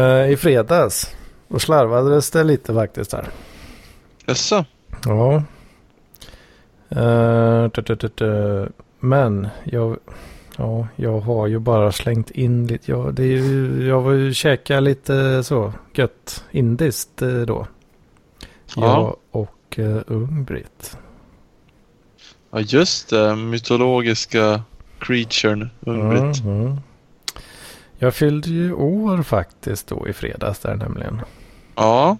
Eh, 0.00 0.30
I 0.30 0.36
fredags. 0.36 1.16
Då 1.48 1.58
slarvades 1.58 2.30
det 2.30 2.44
lite 2.44 2.74
faktiskt 2.74 3.12
här. 3.12 3.28
Jaså? 4.26 4.64
Ja. 5.04 5.42
Eh, 6.88 7.68
Men 9.00 9.48
jag, 9.64 9.98
ja, 10.60 10.88
jag 10.96 11.20
har 11.20 11.46
ju 11.46 11.58
bara 11.58 11.92
slängt 11.92 12.30
in 12.30 12.66
lite. 12.66 12.90
Ja, 12.90 13.10
det 13.12 13.22
är 13.22 13.26
ju, 13.26 13.86
jag 13.86 14.00
var 14.00 14.12
ju 14.12 14.34
käka 14.34 14.80
lite 14.80 15.44
så 15.44 15.72
gött 15.94 16.44
indiskt 16.50 17.22
eh, 17.22 17.40
då. 17.40 17.66
Ja. 18.76 18.82
Jag 18.82 19.16
och 19.30 19.78
uh, 19.78 20.00
Ung-Britt. 20.06 20.96
Ja, 22.50 22.60
just 22.60 23.10
det. 23.10 23.36
Mytologiska 23.36 24.62
creaturen. 24.98 25.70
Ung-Britt. 25.80 26.44
Mm, 26.44 26.60
mm. 26.60 26.76
Jag 27.98 28.14
fyllde 28.14 28.48
ju 28.48 28.72
år 28.72 29.22
faktiskt 29.22 29.86
då 29.86 30.08
i 30.08 30.12
fredags 30.12 30.58
där 30.58 30.74
nämligen. 30.74 31.20
Ja, 31.74 32.16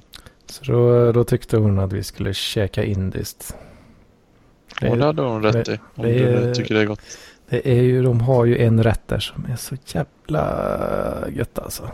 Så 0.46 0.64
då, 0.64 1.12
då 1.12 1.24
tyckte 1.24 1.56
hon 1.56 1.78
att 1.78 1.92
vi 1.92 2.02
skulle 2.02 2.34
käka 2.34 2.84
indiskt. 2.84 3.54
och 4.90 4.96
det 4.98 5.04
hade 5.04 5.22
hon 5.22 5.42
rätt 5.42 5.68
i. 5.68 5.78
Om 5.94 6.04
det 6.04 6.46
du 6.46 6.54
tycker 6.54 6.74
det 6.74 6.80
är 6.80 6.86
gott. 6.86 7.00
Det 7.50 7.68
är 7.70 7.82
ju, 7.82 8.02
de 8.02 8.20
har 8.20 8.44
ju 8.44 8.58
en 8.58 8.82
rätt 8.82 9.08
där 9.08 9.18
som 9.18 9.44
är 9.44 9.56
så 9.56 9.76
jävla 9.86 11.24
gött 11.32 11.58
alltså. 11.58 11.90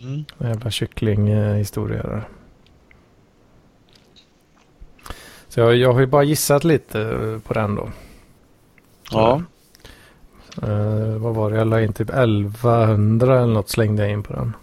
Mm. 0.00 0.24
En 0.38 0.48
jävla 0.48 0.70
kycklinghistoria 0.70 2.02
där. 2.02 2.28
Så 5.48 5.60
jag, 5.60 5.76
jag 5.76 5.92
har 5.92 6.00
ju 6.00 6.06
bara 6.06 6.22
gissat 6.22 6.64
lite 6.64 7.00
eh, 7.02 7.38
på 7.38 7.54
den 7.54 7.74
då. 7.74 7.88
Ja, 9.10 9.42
Eh, 10.62 11.16
vad 11.18 11.34
var 11.34 11.50
det? 11.50 11.56
Jag 11.56 11.66
la 11.66 11.80
in 11.80 11.92
typ 11.92 12.10
1100 12.10 13.38
eller 13.42 13.54
något 13.54 13.68
slängde 13.68 14.02
jag 14.02 14.12
in 14.12 14.22
på 14.22 14.32
den. 14.32 14.56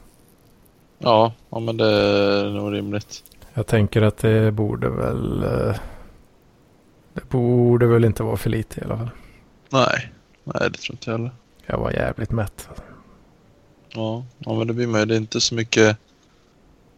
ja, 1.00 1.34
ja, 1.50 1.60
men 1.60 1.77
det 1.77 1.86
är 1.91 2.50
nog 2.50 2.74
rimligt. 2.74 3.24
Jag 3.53 3.67
tänker 3.67 4.01
att 4.01 4.17
det 4.17 4.51
borde 4.51 4.89
väl... 4.89 5.43
eh, 5.43 5.75
Det 7.13 7.29
borde 7.29 7.88
väl 7.88 8.05
inte 8.05 8.24
vara 8.24 8.38
för 8.38 8.50
lite 8.50 8.81
i 8.81 8.84
alla 8.84 8.98
fall. 8.98 9.10
Nej, 9.75 10.12
nej 10.44 10.70
det 10.72 10.77
tror 10.77 10.94
inte 10.96 11.12
jag 11.12 11.17
heller. 11.17 11.32
Jag 11.65 11.77
var 11.77 11.91
jävligt 11.91 12.32
mätt. 12.32 12.70
Ja, 13.94 14.25
ja, 14.39 14.53
men 14.58 14.67
det 14.67 14.74
blir 14.74 14.88
man 14.88 15.00
ju. 15.00 15.05
Det 15.05 15.13
är 15.15 15.17
inte 15.17 15.41
så 15.41 15.55
mycket... 15.55 15.98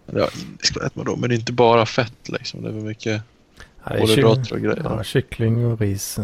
Ja, 0.05 0.27
äta 0.86 0.89
med 0.93 1.05
då, 1.05 1.15
men 1.15 1.29
det 1.29 1.36
är 1.36 1.39
inte 1.39 1.53
bara 1.53 1.86
fett 1.86 2.29
liksom. 2.29 2.62
Det 2.63 2.69
är 2.69 2.74
väl 2.74 2.84
mycket 2.84 3.22
kolhydrater 3.84 4.53
och 4.53 4.60
grejer. 4.62 4.81
Ja, 4.84 5.03
kyckling 5.03 5.65
och 5.65 5.79
ris. 5.79 6.19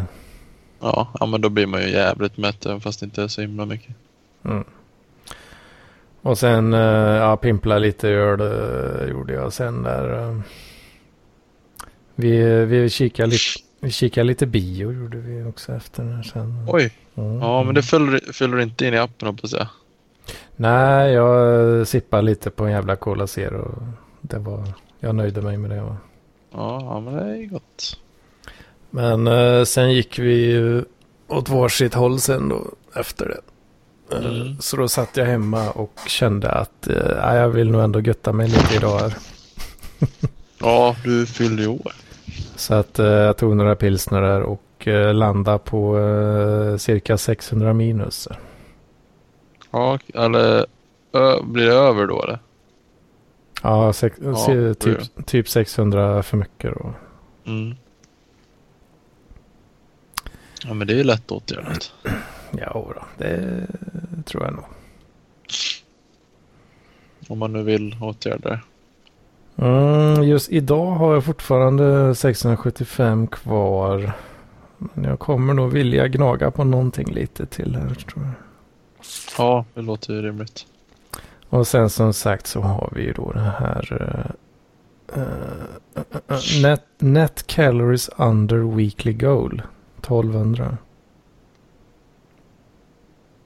Ja, 0.80 1.08
ja, 1.20 1.26
men 1.26 1.42
då 1.42 1.50
blir 1.50 1.66
man 1.68 1.82
ju 1.82 1.90
jävligt 1.90 2.38
mätt 2.38 2.66
även 2.66 2.82
fast 2.82 3.00
det 3.00 3.04
inte 3.06 3.24
är 3.24 3.28
så 3.28 3.42
himla 3.42 3.66
mycket. 3.66 3.96
Mm. 4.46 4.64
Och 6.22 6.38
sen 6.38 6.74
eh, 6.74 6.80
ja, 7.16 7.38
pimpla 7.38 7.78
lite 7.78 8.10
öl 8.10 8.42
eh, 8.42 9.10
gjorde 9.10 9.34
jag 9.34 9.54
sen 9.54 9.84
där. 9.84 10.30
eh, 10.30 10.40
Vi, 12.16 12.66
vi 12.66 12.90
kikade 12.90 13.30
lite, 13.32 13.60
vi 13.84 13.92
kikade 13.92 14.24
lite 14.24 14.46
bio 14.46 14.92
gjorde 14.92 15.18
vi 15.18 15.44
också 15.44 15.74
efter 15.74 16.04
den 16.04 16.24
sen. 16.24 16.66
Oj, 16.68 16.94
Mm. 17.16 17.40
ja 17.40 17.64
men 17.64 17.76
det 17.76 17.84
fyller, 17.84 18.34
fyller 18.34 18.60
inte 18.60 18.86
in 18.86 18.94
i 18.94 18.98
appen 18.98 19.28
hoppas 19.28 19.52
jag. 19.54 19.68
Nej, 20.56 21.12
jag 21.14 21.88
sippade 21.88 22.22
lite 22.24 22.50
på 22.50 22.66
en 22.66 22.72
jävla 22.72 22.96
Cola 22.96 23.28
Zero. 23.28 23.84
Det 24.22 24.38
var, 24.40 24.68
jag 25.00 25.16
nöjde 25.16 25.42
mig 25.42 25.58
med 25.58 25.70
det. 25.72 25.82
Va? 25.82 25.98
Ja, 26.52 27.00
men 27.00 27.14
det 27.14 27.38
är 27.38 27.46
gott. 27.46 28.00
Men 28.90 29.28
eh, 29.28 29.64
sen 29.64 29.94
gick 29.94 30.20
vi 30.20 30.34
ju 30.52 30.84
åt 31.28 31.50
varsitt 31.50 31.94
håll 31.94 32.20
sen 32.20 32.50
då 32.50 32.68
efter 32.96 33.26
det. 33.28 33.38
Eh, 34.16 34.26
Mm. 34.26 34.58
Så 34.62 34.78
då 34.78 34.88
satt 34.88 35.18
jag 35.18 35.26
hemma 35.26 35.70
och 35.72 36.00
kände 36.08 36.52
att 36.52 36.88
eh, 36.88 36.96
ja, 37.18 37.36
jag 37.36 37.50
vill 37.50 37.72
nog 37.72 37.82
ändå 37.84 38.00
götta 38.02 38.34
mig 38.34 38.48
lite 38.48 38.76
idag 38.76 39.00
här. 39.00 39.14
Ja, 40.60 40.96
du 41.04 41.26
fyllde 41.26 41.62
ju 41.62 41.68
år. 41.68 41.92
Så 42.56 42.74
att 42.74 43.00
eh, 43.00 43.06
jag 43.06 43.38
tog 43.38 43.56
några 43.56 43.76
pilsner 43.76 44.22
där 44.22 44.42
och 44.42 44.88
eh, 44.88 45.14
landade 45.14 45.60
på 45.60 46.00
eh, 46.00 46.78
cirka 46.78 47.18
600 47.18 47.74
minus. 47.74 48.28
Ja, 49.72 50.00
eller 50.14 50.66
blir 51.44 51.66
det 51.66 51.74
över 51.74 52.08
då 52.08 52.24
eller? 52.24 52.40
Ja, 53.62 53.94
sex, 53.94 54.18
Ja, 54.24 54.74
typ, 54.80 55.26
typ 55.26 55.50
600 55.50 56.24
för 56.24 56.38
mycket 56.38 56.74
då. 56.74 56.94
Mm. 57.46 57.76
Ja, 60.66 60.74
men 60.74 60.88
det 60.88 60.94
är 60.94 60.98
ju 60.98 61.04
lätt 61.04 61.32
åtgärdat. 61.32 61.94
Ja, 62.58 62.74
då, 62.74 63.04
det 63.18 63.68
tror 64.26 64.44
jag 64.44 64.54
nog. 64.54 64.66
Om 67.28 67.40
man 67.40 67.54
nu 67.54 67.64
vill 67.64 67.98
åtgärda 68.02 68.50
det. 68.50 68.60
Mm, 69.56 70.24
just 70.24 70.52
idag 70.52 70.92
har 70.92 71.14
jag 71.14 71.26
fortfarande 71.26 72.16
675 72.16 73.28
kvar. 73.28 74.14
Men 74.78 75.04
jag 75.04 75.20
kommer 75.20 75.54
nog 75.54 75.72
vilja 75.72 76.08
gnaga 76.08 76.52
på 76.52 76.64
någonting 76.64 77.14
lite 77.14 77.46
till 77.46 77.76
här 77.76 77.96
tror 77.96 78.26
jag. 78.26 78.34
Ja, 79.38 79.66
det 79.74 79.82
låter 79.82 80.14
ju 80.14 80.22
rimligt. 80.22 80.66
Och 81.50 81.68
sen 81.68 81.90
som 81.90 82.14
sagt 82.14 82.48
så 82.48 82.62
har 82.62 82.90
vi 82.96 83.02
ju 83.04 83.14
då 83.14 83.32
det 83.32 83.40
här 83.60 83.94
uh, 85.18 85.22
uh, 85.22 86.62
net, 86.62 86.86
net 86.98 87.48
calories 87.48 88.10
under 88.18 88.76
weekly 88.76 89.14
goal. 89.14 89.62
1200. 89.98 90.78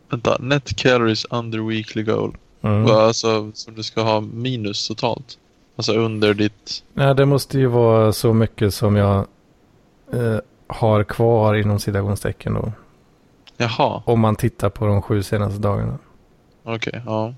Vänta, 0.10 0.38
net 0.40 0.76
calories 0.76 1.26
under 1.26 1.60
weekly 1.60 2.04
goal. 2.04 2.38
Mm. 2.62 2.86
Alltså 2.86 3.52
som 3.54 3.76
du 3.76 3.84
ska 3.84 4.02
ha 4.02 4.22
minus 4.22 4.88
totalt. 4.88 5.38
Alltså 5.78 5.94
under 5.94 6.34
ditt... 6.34 6.84
Nej, 6.94 7.16
det 7.16 7.26
måste 7.26 7.60
ju 7.60 7.68
vara 7.68 8.14
så 8.14 8.34
mycket 8.34 8.74
som 8.74 8.96
jag 8.96 9.28
uh, 10.14 10.40
har 10.68 11.04
kvar 11.04 11.56
inom 11.56 11.80
citationstecken 11.80 12.54
då. 12.54 12.72
Jaha, 13.58 14.04
Om 14.06 14.20
man 14.20 14.36
tittar 14.36 14.70
på 14.70 14.86
de 14.86 15.02
sju 15.02 15.24
senaste 15.24 15.60
dagarna. 15.60 15.98
okej. 16.64 17.02
ja. 17.06 17.34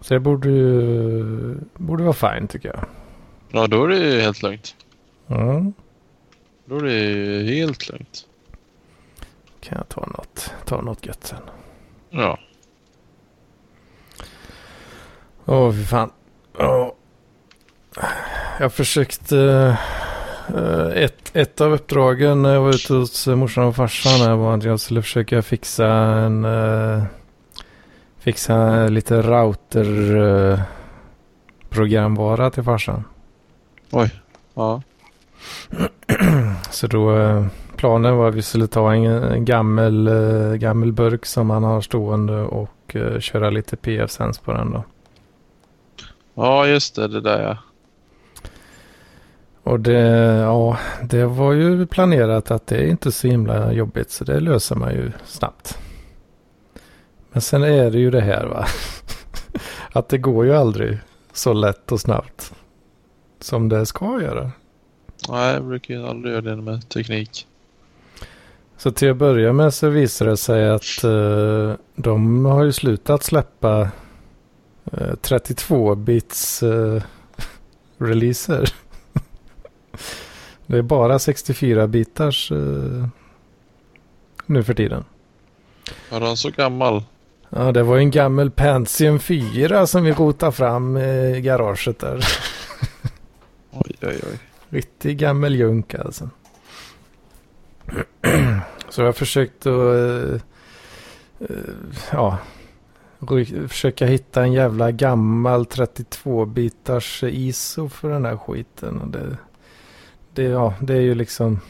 Så 0.00 0.14
det 0.14 0.20
borde 0.20 0.48
ju 0.48 1.58
borde 1.76 2.02
vara 2.04 2.36
fine 2.36 2.48
tycker 2.48 2.68
jag. 2.68 2.84
Ja, 3.50 3.66
då 3.66 3.84
är 3.84 3.88
det 3.88 3.96
ju 3.96 4.20
helt 4.20 4.42
lugnt. 4.42 4.76
Mm. 5.28 5.72
Då 6.64 6.76
är 6.76 6.82
det 6.82 6.92
ju 6.92 7.44
helt 7.44 7.88
lugnt. 7.88 8.26
Kan 9.60 9.78
jag 9.78 9.88
ta 9.88 10.00
något, 10.06 10.54
ta 10.64 10.80
något 10.80 11.06
gött 11.06 11.24
sen. 11.24 11.42
Ja. 12.10 12.38
Åh, 15.46 15.72
fy 15.72 15.84
fan. 15.84 16.10
Åh. 16.58 16.88
Jag 18.60 18.72
försökte... 18.72 19.38
eh, 20.54 20.86
ett, 21.02 21.30
ett 21.36 21.60
av 21.60 21.72
uppdragen 21.72 22.42
när 22.42 22.54
jag 22.54 22.60
var 22.60 22.74
ute 22.74 22.94
hos 22.94 23.26
morsan 23.26 23.64
och 23.64 23.76
farsan 23.76 24.38
var 24.38 24.54
att 24.56 24.64
jag 24.64 24.80
skulle 24.80 25.02
försöka 25.02 25.42
fixa 25.42 25.86
en... 25.88 26.44
eh, 26.44 27.02
fixa 28.18 28.86
lite 28.88 29.22
router... 29.22 30.16
eh, 30.52 30.60
programvara 31.68 32.50
till 32.50 32.62
farsan. 32.62 33.04
Ja. 34.54 34.82
Så 36.70 36.86
då... 36.86 37.14
planen 37.76 38.16
var 38.16 38.28
att 38.28 38.34
vi 38.34 38.42
skulle 38.42 38.66
ta 38.66 38.94
en, 38.94 39.44
gammel, 39.44 40.10
gammel 40.58 40.92
burk 40.92 41.26
som 41.26 41.50
han 41.50 41.64
har 41.64 41.80
stående 41.80 42.40
och 42.42 42.96
köra 43.20 43.50
lite 43.50 43.76
PF-sens 43.76 44.38
på 44.38 44.52
den 44.52 44.70
då. 44.70 44.84
Ja, 46.38 46.66
just 46.66 46.94
det. 46.94 47.08
Det 47.08 47.20
där 47.20 47.42
ja. 47.42 47.58
Och 49.62 49.80
det, 49.80 50.00
ja, 50.38 50.78
det 51.02 51.24
var 51.26 51.52
ju 51.52 51.86
planerat 51.86 52.50
att 52.50 52.66
det 52.66 52.76
är 52.76 52.86
inte 52.86 53.12
så 53.12 53.28
himla 53.28 53.72
jobbigt 53.72 54.10
så 54.10 54.24
det 54.24 54.40
löser 54.40 54.76
man 54.76 54.92
ju 54.92 55.12
snabbt. 55.24 55.78
Men 57.32 57.40
sen 57.42 57.62
är 57.62 57.90
det 57.90 57.98
ju 57.98 58.10
det 58.10 58.20
här 58.20 58.46
va. 58.46 58.66
Att 59.92 60.08
det 60.08 60.18
går 60.18 60.44
ju 60.44 60.54
aldrig 60.54 60.98
så 61.32 61.52
lätt 61.52 61.92
och 61.92 62.00
snabbt. 62.00 62.52
Som 63.40 63.68
det 63.68 63.86
ska 63.86 64.22
göra. 64.22 64.50
Nej, 65.28 65.54
jag 65.54 65.64
brukar 65.64 65.94
ju 65.94 66.06
aldrig 66.06 66.34
göra 66.34 66.42
det 66.42 66.56
med 66.56 66.88
teknik. 66.88 67.46
Så 68.76 68.90
till 68.90 69.10
att 69.10 69.16
börja 69.16 69.52
med 69.52 69.74
så 69.74 69.88
visar 69.88 70.26
det 70.26 70.36
sig 70.36 70.70
att 70.70 71.04
eh, 71.04 71.74
de 71.94 72.44
har 72.44 72.64
ju 72.64 72.72
slutat 72.72 73.22
släppa 73.22 73.90
32-bits 74.92 76.62
eh, 76.62 77.02
releaser. 77.98 78.74
det 80.66 80.78
är 80.78 80.82
bara 80.82 81.18
64-bitars 81.18 82.52
eh, 82.52 83.08
nu 84.46 84.64
för 84.64 84.74
tiden. 84.74 85.04
Var 86.10 86.20
han 86.20 86.36
så 86.36 86.50
gammal? 86.50 87.02
Ja, 87.50 87.72
det 87.72 87.82
var 87.82 87.96
en 87.96 88.10
gammal 88.10 88.50
Pentium 88.50 89.18
4 89.20 89.86
som 89.86 90.04
vi 90.04 90.12
rotade 90.12 90.52
fram 90.52 90.96
i 90.96 91.40
garaget 91.40 91.98
där. 91.98 92.16
Oj, 93.70 93.96
oj, 94.02 94.20
oj. 94.22 94.38
Riktig 94.68 95.18
gammal 95.18 95.54
junk 95.54 95.94
alltså. 95.94 96.30
Så 98.88 99.00
jag 99.00 99.06
har 99.06 99.12
försökt 99.12 99.66
att 99.66 99.94
eh, 99.94 100.40
eh, 101.40 101.74
ja, 102.12 102.38
försöka 103.68 104.06
hitta 104.06 104.42
en 104.42 104.52
jävla 104.52 104.90
gammal 104.90 105.64
32-bitars 105.64 107.24
ISO 107.24 107.88
för 107.88 108.10
den 108.10 108.24
här 108.24 108.36
skiten. 108.36 109.00
Och 109.00 109.08
det, 109.08 109.36
det, 110.34 110.42
ja, 110.42 110.74
det 110.80 110.94
är 110.94 111.00
ju 111.00 111.14
liksom 111.14 111.60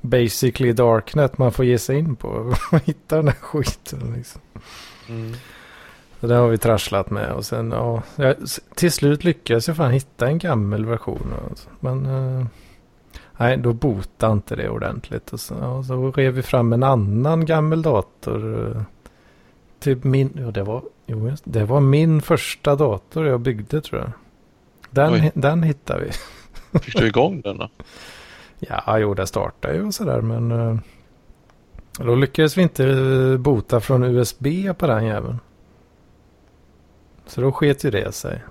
basically 0.00 0.72
darknet 0.72 1.38
man 1.38 1.52
får 1.52 1.64
ge 1.64 1.78
sig 1.78 1.98
in 1.98 2.16
på. 2.16 2.54
hitta 2.84 3.16
den 3.16 3.28
här 3.28 3.34
skiten 3.34 4.14
liksom. 4.16 4.40
Mm. 5.08 5.32
Så 6.20 6.26
det 6.26 6.34
har 6.34 6.48
vi 6.48 6.58
trasslat 6.58 7.10
med 7.10 7.32
och 7.32 7.44
sen 7.44 7.70
ja, 7.70 8.02
till 8.74 8.92
slut 8.92 9.24
lyckades 9.24 9.68
jag 9.68 9.76
fan 9.76 9.90
hitta 9.90 10.26
en 10.26 10.38
gammal 10.38 10.84
version. 10.84 11.34
Alltså. 11.48 11.68
Men 11.80 12.06
eh, 12.06 12.46
nej, 13.36 13.56
då 13.56 13.72
botade 13.72 14.32
inte 14.32 14.56
det 14.56 14.68
ordentligt. 14.68 15.32
Och 15.32 15.40
så, 15.40 15.54
ja, 15.60 15.82
så 15.82 16.10
rev 16.10 16.34
vi 16.34 16.42
fram 16.42 16.72
en 16.72 16.82
annan 16.82 17.46
gammal 17.46 17.82
dator. 17.82 18.84
Typ 19.82 20.04
min, 20.04 20.38
ja 20.40 20.50
det 20.50 20.62
var, 20.62 20.82
jo, 21.06 21.36
det 21.44 21.64
var 21.64 21.80
min 21.80 22.22
första 22.22 22.76
dator 22.76 23.26
jag 23.26 23.40
byggde 23.40 23.80
tror 23.80 24.00
jag. 24.00 24.12
Den, 24.90 25.12
Oj. 25.12 25.30
den 25.34 25.62
hittade 25.62 26.04
vi. 26.04 26.10
Fick 26.80 26.98
du 26.98 27.06
igång 27.06 27.40
den 27.40 27.58
då? 27.58 27.68
Ja, 28.58 28.98
jo 28.98 29.14
det 29.14 29.26
startade 29.26 29.74
ju 29.74 29.86
och 29.86 29.94
sådär 29.94 30.20
men 30.20 30.50
eh, 30.50 30.76
då 31.98 32.14
lyckades 32.14 32.58
vi 32.58 32.62
inte 32.62 32.86
eh, 32.86 33.36
bota 33.36 33.80
från 33.80 34.04
USB 34.04 34.46
på 34.78 34.86
den 34.86 35.04
jäveln. 35.04 35.38
Så 37.26 37.40
då 37.40 37.52
sket 37.52 37.84
ju 37.84 37.90
det 37.90 38.12
sig. 38.12 38.42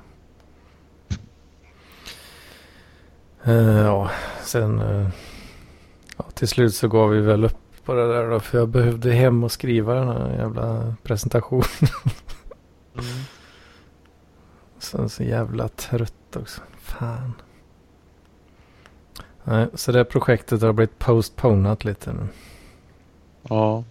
Eh, 3.43 3.79
ja, 3.79 4.11
sen 4.43 4.79
eh, 4.79 5.09
ja, 6.17 6.25
till 6.33 6.47
slut 6.47 6.75
så 6.75 6.87
gav 6.87 7.09
vi 7.09 7.21
väl 7.21 7.43
upp 7.43 7.70
på 7.85 7.93
det 7.93 8.07
där 8.13 8.29
då 8.29 8.39
för 8.39 8.57
jag 8.57 8.69
behövde 8.69 9.11
hem 9.11 9.43
och 9.43 9.51
skriva 9.51 9.93
den 9.95 10.07
här 10.07 10.37
jävla 10.37 10.95
presentationen. 11.03 11.67
Mm. 12.93 13.05
Sen 14.79 15.09
så 15.09 15.23
jävla 15.23 15.67
trött 15.67 16.35
också. 16.35 16.61
Fan. 16.81 17.33
Nej, 19.43 19.67
så 19.73 19.91
det 19.91 20.05
projektet 20.05 20.61
har 20.61 20.73
blivit 20.73 20.99
postponat 20.99 21.85
lite 21.85 22.13
nu. 22.13 22.27
Ja. 23.49 23.83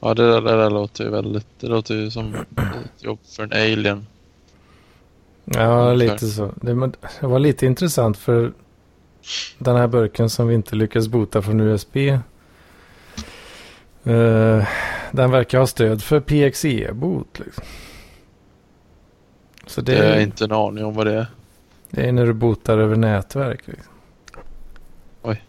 Ja, 0.00 0.14
det 0.14 0.30
där, 0.30 0.40
det 0.40 0.56
där 0.56 0.70
låter 0.70 1.04
ju 1.04 1.10
väldigt... 1.10 1.46
Det 1.60 1.66
låter 1.66 1.94
ju 1.94 2.10
som 2.10 2.34
ett 2.34 3.02
jobb 3.04 3.18
för 3.36 3.42
en 3.42 3.52
alien. 3.52 4.06
Ja, 5.44 5.90
Ungefär. 5.90 5.94
lite 5.94 6.26
så. 6.26 6.52
Det, 6.56 6.92
det 7.20 7.26
var 7.26 7.38
lite 7.38 7.66
intressant 7.66 8.18
för 8.18 8.52
den 9.58 9.76
här 9.76 9.86
burken 9.86 10.30
som 10.30 10.48
vi 10.48 10.54
inte 10.54 10.76
lyckas 10.76 11.08
bota 11.08 11.42
från 11.42 11.60
USB. 11.60 11.96
Eh, 14.04 14.66
den 15.12 15.30
verkar 15.30 15.58
ha 15.58 15.66
stöd 15.66 16.02
för 16.02 16.20
PXE-bot. 16.20 17.38
Liksom. 17.38 17.64
Så 19.66 19.80
det, 19.80 19.92
Det 19.92 20.14
är 20.14 20.20
inte 20.20 20.44
en 20.44 20.52
aning 20.52 20.84
om 20.84 20.94
vad 20.94 21.06
det 21.06 21.14
är. 21.14 21.26
det 21.90 22.08
är 22.08 22.12
när 22.12 22.26
du 22.26 22.32
botar 22.32 22.78
över 22.78 22.96
nätverk. 22.96 23.60
Liksom. 23.66 23.92
Oj. 25.22 25.42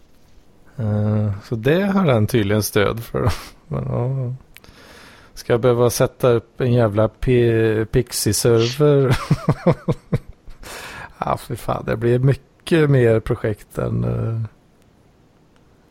Eh, 0.76 1.30
så 1.44 1.54
det 1.54 1.82
har 1.82 2.06
den 2.06 2.26
tydligen 2.26 2.62
stöd 2.62 3.04
för. 3.04 3.32
Men, 3.68 3.84
ja. 3.84 4.34
Ska 5.34 5.52
jag 5.52 5.60
behöva 5.60 5.90
sätta 5.90 6.30
upp 6.30 6.60
en 6.60 6.72
jävla 6.72 7.08
Pixie-server? 7.08 9.16
ja, 11.18 11.36
för 11.36 11.54
fan. 11.54 11.84
Det 11.84 11.96
blir 11.96 12.18
mycket 12.18 12.90
mer 12.90 13.20
projekt 13.20 13.78
än, 13.78 14.04
uh, 14.04 14.42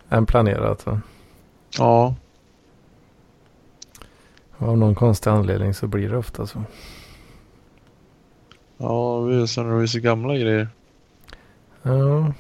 än 0.09 0.25
planerat. 0.25 0.85
Va? 0.85 1.01
Ja. 1.77 2.15
Av 4.57 4.77
någon 4.77 4.95
konstig 4.95 5.29
anledning 5.29 5.73
så 5.73 5.87
blir 5.87 6.09
det 6.09 6.17
ofta 6.17 6.47
så. 6.47 6.63
Ja, 8.77 9.25
det 9.29 9.35
är 9.35 9.63
när 9.63 9.75
vi 9.75 9.87
så 9.87 9.99
gamla 9.99 10.33
grejer. 10.37 10.67
Ja, 11.81 12.33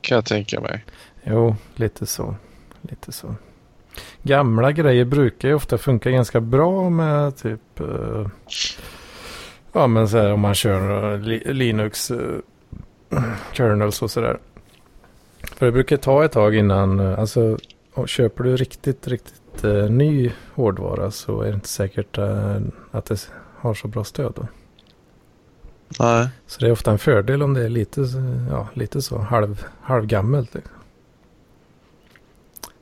Kan 0.00 0.14
jag 0.14 0.24
tänka 0.24 0.60
mig. 0.60 0.84
jo, 1.24 1.56
lite 1.74 2.06
så. 2.06 2.34
Lite 2.80 3.12
så. 3.12 3.34
Gamla 4.22 4.72
grejer 4.72 5.04
brukar 5.04 5.48
ju 5.48 5.54
ofta 5.54 5.78
funka 5.78 6.10
ganska 6.10 6.40
bra 6.40 6.90
med 6.90 7.36
typ... 7.36 7.80
eh, 7.80 8.26
ja, 9.72 9.86
men 9.86 10.08
så 10.08 10.18
här 10.18 10.32
om 10.32 10.40
man 10.40 10.54
kör 10.54 11.12
eh, 11.14 11.20
li- 11.20 11.52
Linux 11.52 12.10
uh, 12.10 12.38
kernels 13.52 14.02
och 14.02 14.10
sådär. 14.10 14.38
För 15.42 15.66
det 15.66 15.72
brukar 15.72 15.96
ta 15.96 16.24
ett 16.24 16.32
tag 16.32 16.54
innan, 16.54 17.00
alltså 17.00 17.58
köper 18.06 18.44
du 18.44 18.56
riktigt, 18.56 19.08
riktigt 19.08 19.41
eh, 19.64 19.90
ny 19.90 20.32
hårdvara 20.54 21.10
så 21.10 21.40
är 21.40 21.48
det 21.48 21.54
inte 21.54 21.68
säkert 21.68 22.18
eh, 22.18 22.56
att 22.90 23.04
det 23.04 23.30
har 23.56 23.74
så 23.74 23.88
bra 23.88 24.04
stöd 24.04 24.32
då. 24.36 24.46
Nej. 26.00 26.28
Så 26.46 26.60
det 26.60 26.66
är 26.66 26.72
ofta 26.72 26.90
en 26.90 26.98
fördel 26.98 27.42
om 27.42 27.54
det 27.54 27.64
är 27.64 27.68
lite, 27.68 28.06
ja, 28.50 28.68
lite 28.74 29.02
så 29.02 29.18
halv, 29.18 29.66
halvgammalt. 29.80 30.54
Liksom. 30.54 30.72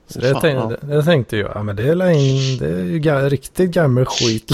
Så 0.07 0.21
det, 0.21 0.33
Fan, 0.33 0.41
tänkte, 0.41 0.87
det 0.87 1.03
tänkte 1.03 1.37
jag, 1.37 1.51
ja 1.55 1.63
men 1.63 1.77
det 1.77 1.89
är, 1.89 2.11
in, 2.11 2.59
det 2.59 2.69
är 2.69 2.85
ju 2.85 2.99
ga, 2.99 3.29
riktigt 3.29 3.71
gammal 3.71 4.05
skit. 4.05 4.53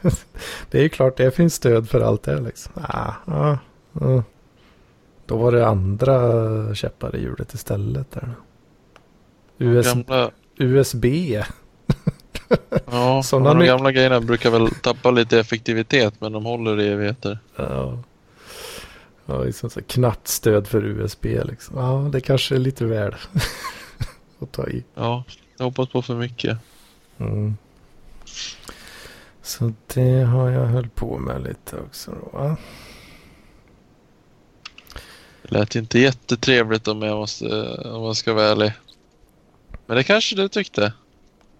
det 0.70 0.78
är 0.78 0.82
ju 0.82 0.88
klart 0.88 1.16
det 1.16 1.30
finns 1.30 1.54
stöd 1.54 1.88
för 1.88 2.00
allt 2.00 2.22
det 2.22 2.40
liksom. 2.40 2.72
Ah, 2.74 3.12
ja, 3.26 3.58
ja. 3.92 4.22
Då 5.26 5.36
var 5.36 5.52
det 5.52 5.66
andra 5.66 6.74
käppar 6.74 7.16
i 7.16 7.20
hjulet 7.20 7.54
istället. 7.54 8.10
Där. 8.10 8.34
US, 9.58 9.86
Gamla, 9.86 10.30
USB. 10.58 11.04
ja, 12.86 13.22
Sådana 13.24 13.54
de 13.54 13.66
gamla 13.66 13.92
grejerna 13.92 14.20
brukar 14.20 14.50
väl 14.50 14.70
tappa 14.70 15.10
lite 15.10 15.40
effektivitet 15.40 16.14
men 16.20 16.32
de 16.32 16.44
håller 16.44 16.80
i 16.80 16.88
evigheter. 16.88 17.38
Ja. 17.56 18.02
Ja, 19.26 19.44
liksom 19.44 19.70
så 19.70 19.80
här 19.80 19.86
knappt 19.86 20.28
stöd 20.28 20.66
för 20.66 20.84
USB 20.84 21.24
liksom. 21.24 21.76
Ja, 21.76 22.08
det 22.12 22.20
kanske 22.20 22.54
är 22.54 22.58
lite 22.58 22.84
väl 22.84 23.14
att 24.38 24.52
ta 24.52 24.68
i. 24.68 24.84
Ja, 24.94 25.24
jag 25.56 25.64
hoppas 25.64 25.88
på 25.88 26.02
för 26.02 26.14
mycket. 26.14 26.58
Mm. 27.18 27.56
Så 29.42 29.72
det 29.94 30.22
har 30.22 30.50
jag 30.50 30.66
höll 30.66 30.88
på 30.88 31.18
med 31.18 31.42
lite 31.42 31.76
också 31.76 32.10
då. 32.10 32.38
va? 32.38 32.56
Det 35.42 35.50
lät 35.58 35.76
inte 35.76 35.98
jättetrevligt 35.98 36.88
om 36.88 37.02
jag, 37.02 37.16
måste, 37.16 37.68
om 37.74 38.04
jag 38.04 38.16
ska 38.16 38.32
vara 38.32 38.46
ärlig. 38.46 38.72
Men 39.86 39.96
det 39.96 40.04
kanske 40.04 40.36
du 40.36 40.48
tyckte? 40.48 40.92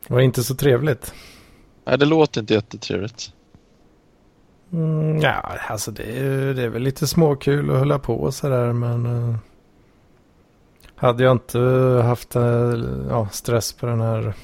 Det 0.06 0.14
var 0.14 0.20
inte 0.20 0.42
så 0.42 0.54
trevligt. 0.54 1.14
Nej, 1.84 1.98
det 1.98 2.06
låter 2.06 2.40
inte 2.40 2.54
jättetrevligt. 2.54 3.32
Mm, 4.72 5.20
ja, 5.20 5.32
alltså 5.68 5.90
det 5.90 6.18
är, 6.18 6.54
det 6.54 6.62
är 6.62 6.68
väl 6.68 6.82
lite 6.82 7.06
småkul 7.06 7.70
att 7.70 7.78
hålla 7.78 7.98
på 7.98 8.32
sådär 8.32 8.72
men 8.72 9.06
eh, 9.06 9.36
hade 10.96 11.24
jag 11.24 11.32
inte 11.32 11.58
haft 12.04 12.36
eh, 12.36 12.74
ja, 13.08 13.28
stress 13.32 13.72
på 13.72 13.86
den 13.86 14.00
här 14.00 14.34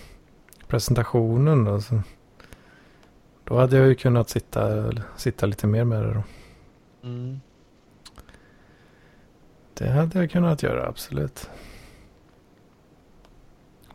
presentationen 0.67 1.65
då, 1.65 1.81
så, 1.81 2.03
då 3.45 3.59
hade 3.59 3.77
jag 3.77 3.87
ju 3.87 3.95
kunnat 3.95 4.31
sitta, 4.31 4.93
sitta 5.17 5.47
lite 5.47 5.67
mer 5.67 5.85
med 5.85 6.03
det 6.03 6.15
då. 6.15 6.23
Mm. 7.09 7.41
Det 9.75 9.91
hade 9.91 10.19
jag 10.19 10.31
kunnat 10.31 10.63
göra, 10.63 10.89
absolut. 10.89 11.51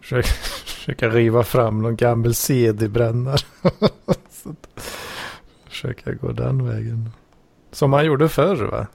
Försöka, 0.07 0.27
försöka 0.65 1.09
riva 1.09 1.43
fram 1.43 1.81
någon 1.81 1.95
gammal 1.95 2.33
CD-brännare. 2.33 3.37
Försöka 5.67 6.13
gå 6.13 6.31
den 6.31 6.67
vägen. 6.67 7.09
Som 7.71 7.89
man 7.89 8.05
gjorde 8.05 8.29
förr 8.29 8.55
va? 8.55 8.87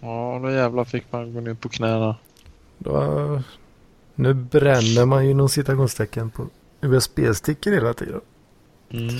Ja, 0.00 0.40
då 0.42 0.50
jävlar 0.50 0.84
fick 0.84 1.12
man 1.12 1.34
gå 1.34 1.40
ner 1.40 1.54
på 1.54 1.68
knäna. 1.68 2.16
Då, 2.78 3.42
nu 4.14 4.34
bränner 4.34 5.06
man 5.06 5.24
ju 5.24 5.30
inom 5.30 5.48
citationstecken 5.48 6.30
på 6.30 6.46
USB-stickor 6.80 7.70
hela 7.72 7.94
tiden. 7.94 8.20
Mm. 8.90 9.14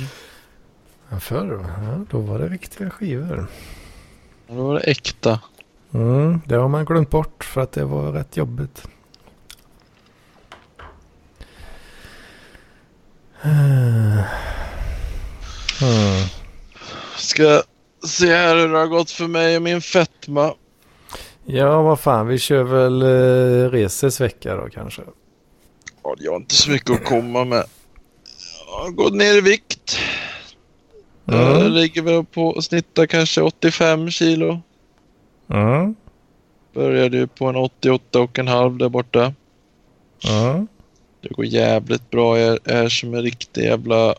Men 1.09 1.21
förr, 1.21 1.47
va? 1.47 1.67
ja, 1.83 2.05
då 2.11 2.19
var 2.19 2.39
det 2.39 2.49
riktiga 2.49 2.91
skivor. 2.91 3.47
Då 4.49 4.55
var 4.55 4.75
det 4.75 4.81
äkta. 4.81 5.41
Mm, 5.93 6.41
det 6.47 6.55
har 6.55 6.69
man 6.69 6.85
glömt 6.85 7.11
bort 7.11 7.45
för 7.45 7.61
att 7.61 7.73
det 7.73 7.85
var 7.85 8.13
rätt 8.13 8.37
jobbigt. 8.37 8.89
Mm. 15.83 16.25
Ska 17.17 17.63
se 18.07 18.35
här 18.35 18.57
hur 18.57 18.69
det 18.69 18.79
har 18.79 18.87
gått 18.87 19.11
för 19.11 19.27
mig 19.27 19.57
och 19.57 19.63
min 19.63 19.81
fetma. 19.81 20.55
Ja, 21.45 21.83
vad 21.83 22.01
fan, 22.01 22.27
vi 22.27 22.39
kör 22.39 22.63
väl 22.63 23.03
eh, 23.03 23.71
Reses 23.71 24.21
vecka 24.21 24.57
då 24.57 24.69
kanske. 24.69 25.03
Ja, 26.03 26.15
jag 26.19 26.33
har 26.33 26.37
inte 26.37 26.55
så 26.55 26.71
mycket 26.71 26.91
att 26.91 27.05
komma 27.05 27.45
med. 27.45 27.65
Jag 28.69 28.79
har 28.85 28.91
gått 28.91 29.15
ner 29.15 29.35
i 29.35 29.41
vikt. 29.41 29.99
Jag 31.25 31.57
Mm. 31.61 31.73
ligger 31.73 32.03
väl 32.03 32.25
på 32.25 32.63
snittar 32.63 33.07
kanske 33.07 33.43
85 33.43 34.11
kilo. 34.11 34.61
Mm. 35.51 35.95
Började 36.75 37.17
ju 37.17 37.27
på 37.27 37.47
en 37.47 37.57
88 37.57 38.21
och 38.21 38.39
en 38.39 38.49
halv 38.49 38.77
där 38.77 38.89
borta. 38.89 39.33
Mm. 40.29 40.69
Det 41.29 41.35
går 41.35 41.45
jävligt 41.45 42.11
bra. 42.11 42.39
Jag 42.39 42.59
är 42.65 42.89
som 42.89 43.15
en 43.15 43.23
riktig 43.23 43.65
jävla 43.65 44.15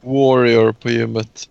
warrior 0.00 0.72
på 0.72 0.90
gymmet. 0.90 1.48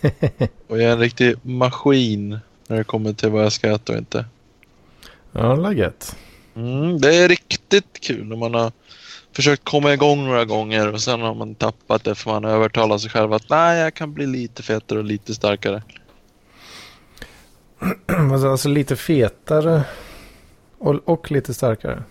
Och 0.66 0.78
jag 0.78 0.88
är 0.88 0.92
en 0.92 0.98
riktig 0.98 1.36
maskin 1.42 2.38
när 2.66 2.76
det 2.76 2.84
kommer 2.84 3.12
till 3.12 3.30
vad 3.30 3.44
jag 3.44 3.52
ska 3.52 3.74
äta 3.74 3.92
och 3.92 3.98
inte. 3.98 4.24
Ja, 5.32 5.72
gött. 5.72 6.16
Mm, 6.56 7.00
det 7.00 7.14
är 7.14 7.28
riktigt 7.28 8.00
kul 8.00 8.26
när 8.26 8.36
man 8.36 8.54
har 8.54 8.72
försökt 9.32 9.64
komma 9.64 9.92
igång 9.92 10.24
några 10.24 10.44
gånger 10.44 10.92
och 10.92 11.00
sen 11.00 11.20
har 11.20 11.34
man 11.34 11.54
tappat 11.54 12.04
det 12.04 12.14
för 12.14 12.30
man 12.30 12.44
övertalar 12.44 12.98
sig 12.98 13.10
själv 13.10 13.32
att 13.32 13.50
nej, 13.50 13.78
jag 13.78 13.94
kan 13.94 14.14
bli 14.14 14.26
lite 14.26 14.62
fetare 14.62 14.98
och 14.98 15.04
lite 15.04 15.34
starkare. 15.34 15.82
Alltså, 18.32 18.48
alltså 18.48 18.68
lite 18.68 18.96
fetare 18.96 19.82
och, 20.78 21.08
och 21.08 21.30
lite 21.30 21.54
starkare. 21.54 22.02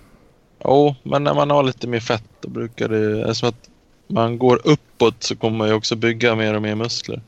Jo, 0.63 0.95
men 1.03 1.23
när 1.23 1.33
man 1.33 1.49
har 1.49 1.63
lite 1.63 1.87
mer 1.87 1.99
fett 1.99 2.23
då 2.41 2.49
brukar 2.49 2.89
det... 2.89 3.21
Eftersom 3.21 3.49
att 3.49 3.69
man 4.07 4.37
går 4.37 4.61
uppåt 4.63 5.23
så 5.23 5.35
kommer 5.35 5.57
man 5.57 5.67
ju 5.67 5.73
också 5.73 5.95
bygga 5.95 6.35
mer 6.35 6.53
och 6.53 6.61
mer 6.61 6.75
muskler. 6.75 7.21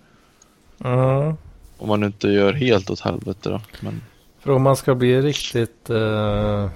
Mm. 0.85 1.33
Om 1.77 1.87
man 1.87 2.03
inte 2.03 2.27
gör 2.27 2.53
helt 2.53 2.89
åt 2.89 2.99
helvete 2.99 3.49
då. 3.49 3.61
Men, 3.79 4.01
För 4.39 4.51
om 4.51 4.61
man 4.63 4.75
ska 4.75 4.95
bli 4.95 5.21
riktigt 5.21 5.89
eh, 5.89 6.69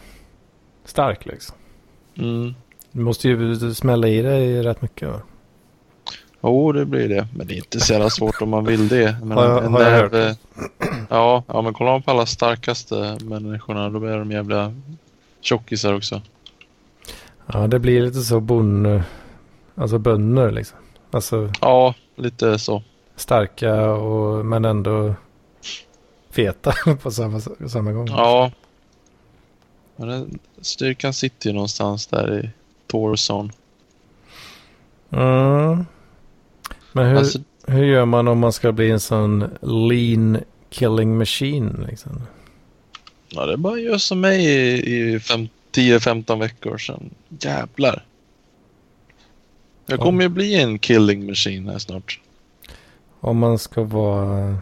stark 0.86 1.26
liksom. 1.26 1.56
mm. 2.18 2.56
Du 2.92 3.02
måste 3.02 3.28
ju 3.28 3.74
smälla 3.74 4.08
i 4.08 4.22
dig 4.22 4.62
rätt 4.63 4.82
mycket 4.82 5.10
va? 5.10 5.22
Jo, 6.42 6.72
det 6.72 6.86
blir 6.86 7.10
det. 7.10 7.28
Men 7.36 7.48
det 7.48 7.54
är 7.54 7.58
inte 7.58 7.80
så 7.80 7.94
jävla 7.94 8.10
svårt 8.10 8.42
om 8.42 8.50
man 8.50 8.66
vill 8.66 8.88
det. 8.88 9.18
Men 9.24 9.38
Har 9.38 9.46
jag- 9.46 9.62
har 9.62 9.82
jag 9.82 10.10
hört. 10.10 10.38
Ja, 11.10 11.44
ja, 11.48 11.62
men 11.62 11.74
kolla 11.74 12.00
på 12.02 12.12
alla 12.12 12.26
starkaste 12.26 13.18
människorna. 13.22 13.89
Då 13.89 14.06
är 14.06 14.18
de 14.18 14.32
jävla 14.32 14.74
tjockisar 15.42 15.94
också. 15.94 16.22
Ja, 17.45 17.67
det 17.67 17.79
blir 17.79 18.01
lite 18.01 18.21
så 18.21 18.39
bon... 18.39 19.01
Alltså 19.75 19.97
bönder 19.97 20.51
liksom. 20.51 20.77
Alltså 21.12 21.51
Ja, 21.62 21.95
lite 22.15 22.60
så. 22.60 22.84
starka 23.15 23.86
och 23.91 24.45
men 24.45 24.65
ändå 24.65 25.15
feta 26.32 26.73
på 27.01 27.12
samma, 27.12 27.39
samma 27.67 27.91
gång. 27.91 28.08
Ja. 28.08 28.51
Men 29.95 30.08
den, 30.08 30.39
styrkan 30.62 31.13
sitter 31.13 31.47
ju 31.49 31.53
någonstans 31.53 32.08
där 32.08 32.39
i 32.39 32.49
torson. 32.88 33.51
Mm. 35.10 35.86
Men 36.91 37.08
hur, 37.10 37.17
Alltså, 37.17 37.39
hur 37.67 37.84
gör 37.86 38.06
man 38.06 38.27
om 38.27 38.39
man 38.39 38.53
ska 38.53 38.71
bli 38.71 38.91
en 38.91 38.99
sån 38.99 39.49
lean 39.62 40.38
killing 40.69 41.17
machine 41.17 41.86
liksom? 41.89 42.21
ja, 43.29 43.45
det 43.45 43.53
är 43.53 43.58
bara 43.58 43.73
att 43.73 43.82
göra 43.82 43.99
som 43.99 44.21
mig 44.21 44.45
i, 44.45 45.13
i 45.15 45.19
fem- 45.19 45.49
10-15 45.74 46.40
veckor 46.40 46.78
sedan. 46.78 47.10
Jävlar. 47.40 48.06
Jag 49.86 50.00
Ja. 50.00 50.04
kommer 50.04 50.24
ju 50.24 50.30
bli 50.30 50.56
en 50.62 50.80
killing 50.80 51.26
machine 51.26 51.70
här 51.70 51.78
snart. 51.78 52.20
Om 53.20 53.38
man 53.38 53.60
ska 53.60 53.84
vara 53.84 54.58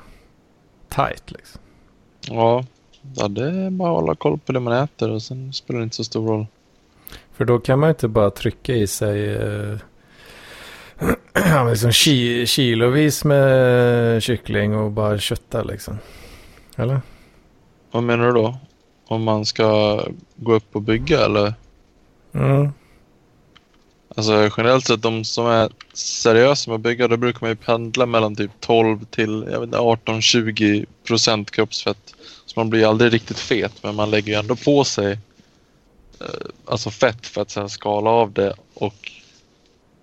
tight 0.89 1.31
liksom. 1.31 1.61
Ja, 2.21 2.65
ja 3.15 3.27
det 3.27 3.45
är 3.45 3.69
bara 3.69 3.89
att 3.91 4.01
hålla 4.01 4.15
koll 4.15 4.39
på 4.39 4.51
det 4.51 4.59
man 4.59 4.73
äter 4.83 5.09
och 5.11 5.21
sen 5.23 5.53
spelar 5.53 5.79
det 5.79 5.83
inte 5.83 5.95
så 5.95 6.03
stor 6.03 6.27
roll. 6.27 6.45
För 7.33 7.45
då 7.45 7.59
kan 7.59 7.79
man 7.79 7.89
inte 7.89 8.07
bara 8.07 8.29
trycka 8.31 8.73
i 8.75 8.87
sig 8.87 9.35
eh, 9.35 9.77
liksom 11.69 11.91
ki, 11.91 12.45
kilovis 12.45 13.23
med 13.23 14.23
kyckling 14.23 14.75
och 14.75 14.91
bara 14.91 15.17
kötta 15.17 15.63
liksom. 15.63 15.97
Eller? 16.75 17.01
Vad 17.91 18.03
menar 18.03 18.25
du 18.25 18.31
då? 18.31 18.57
Om 19.11 19.23
man 19.23 19.45
ska 19.45 19.99
gå 20.35 20.53
upp 20.53 20.75
och 20.75 20.81
bygga 20.81 21.25
eller? 21.25 21.53
Mm. 22.33 22.69
Alltså 24.15 24.49
generellt 24.57 24.87
sett 24.87 25.01
de 25.01 25.23
som 25.23 25.47
är 25.47 25.69
seriösa 25.93 26.71
med 26.71 26.75
att 26.75 26.81
bygga 26.81 27.07
då 27.07 27.17
brukar 27.17 27.41
man 27.41 27.49
ju 27.49 27.55
pendla 27.55 28.05
mellan 28.05 28.35
typ 28.35 28.51
12 28.59 29.05
till 29.05 29.47
jag 29.51 29.59
vet 29.59 29.67
inte, 29.67 29.77
18-20 29.77 30.85
procent 31.03 31.51
kroppsfett. 31.51 32.15
Så 32.45 32.59
man 32.59 32.69
blir 32.69 32.87
aldrig 32.87 33.13
riktigt 33.13 33.39
fet 33.39 33.83
men 33.83 33.95
man 33.95 34.11
lägger 34.11 34.33
ju 34.33 34.39
ändå 34.39 34.55
på 34.55 34.83
sig 34.83 35.11
eh, 36.21 36.27
alltså 36.65 36.89
fett 36.89 37.27
för 37.27 37.41
att 37.41 37.51
sen 37.51 37.69
skala 37.69 38.09
av 38.09 38.31
det 38.31 38.53
och 38.73 39.11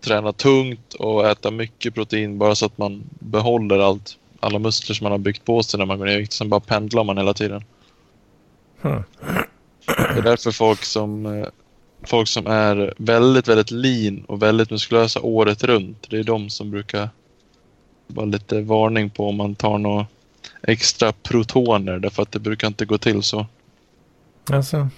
träna 0.00 0.32
tungt 0.32 0.94
och 0.94 1.28
äta 1.28 1.50
mycket 1.50 1.94
protein 1.94 2.38
bara 2.38 2.54
så 2.54 2.66
att 2.66 2.78
man 2.78 3.02
behåller 3.10 3.78
allt, 3.78 4.16
alla 4.40 4.58
muskler 4.58 4.94
som 4.94 5.04
man 5.04 5.12
har 5.12 5.18
byggt 5.18 5.44
på 5.44 5.62
sig 5.62 5.78
när 5.78 5.86
man 5.86 5.98
går 5.98 6.06
ner 6.06 6.16
i 6.16 6.20
vikt. 6.20 6.32
Sen 6.32 6.48
bara 6.48 6.60
pendlar 6.60 7.04
man 7.04 7.18
hela 7.18 7.34
tiden. 7.34 7.64
Hmm. 8.80 9.02
Det 9.86 10.18
är 10.18 10.22
därför 10.22 10.50
folk 10.50 10.84
som, 10.84 11.26
eh, 11.26 11.48
folk 12.02 12.28
som 12.28 12.46
är 12.46 12.94
väldigt, 12.98 13.48
väldigt 13.48 13.70
lean 13.70 14.24
och 14.24 14.42
väldigt 14.42 14.70
muskulösa 14.70 15.20
året 15.20 15.64
runt. 15.64 16.06
Det 16.10 16.18
är 16.18 16.24
de 16.24 16.50
som 16.50 16.70
brukar 16.70 17.08
vara 18.06 18.26
lite 18.26 18.60
varning 18.60 19.10
på 19.10 19.28
om 19.28 19.36
man 19.36 19.54
tar 19.54 19.78
några 19.78 20.06
extra 20.62 21.12
protoner 21.12 21.98
därför 21.98 22.22
att 22.22 22.32
det 22.32 22.38
brukar 22.38 22.68
inte 22.68 22.84
gå 22.84 22.98
till 22.98 23.22
så. 23.22 23.46
Alltså. 24.50 24.88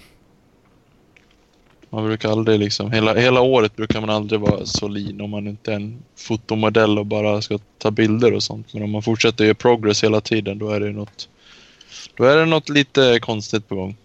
Man 1.89 2.05
brukar 2.05 2.31
aldrig 2.31 2.59
liksom, 2.59 2.91
hela, 2.91 3.13
hela 3.13 3.41
året 3.41 3.75
brukar 3.75 4.01
man 4.01 4.09
aldrig 4.09 4.39
vara 4.39 4.65
så 4.65 4.87
lean 4.87 5.21
om 5.21 5.29
man 5.29 5.47
inte 5.47 5.71
är 5.71 5.75
en 5.75 6.03
fotomodell 6.15 6.99
och 6.99 7.05
bara 7.05 7.41
ska 7.41 7.59
ta 7.77 7.91
bilder 7.91 8.33
och 8.33 8.43
sånt. 8.43 8.73
Men 8.73 8.83
om 8.83 8.91
man 8.91 9.01
fortsätter 9.01 9.45
göra 9.45 9.55
progress 9.55 10.03
hela 10.03 10.21
tiden 10.21 10.59
då 10.59 10.69
är 10.69 10.79
det 10.79 10.91
något, 10.91 11.29
då 12.21 12.27
är 12.27 12.37
det 12.37 12.45
något 12.45 12.69
lite 12.69 13.19
konstigt 13.21 13.67
på 13.69 13.75
gång. 13.75 13.95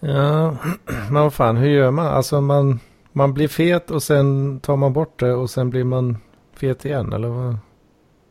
Ja, 0.00 0.56
men 1.10 1.22
vad 1.22 1.34
fan, 1.34 1.56
hur 1.56 1.68
gör 1.70 1.90
man? 1.90 2.06
Alltså 2.06 2.40
man, 2.40 2.80
man 3.12 3.34
blir 3.34 3.48
fet 3.48 3.90
och 3.90 4.02
sen 4.02 4.60
tar 4.60 4.76
man 4.76 4.92
bort 4.92 5.20
det 5.20 5.32
och 5.32 5.50
sen 5.50 5.70
blir 5.70 5.84
man 5.84 6.18
fet 6.56 6.84
igen, 6.84 7.12
eller 7.12 7.28
vad? 7.28 7.56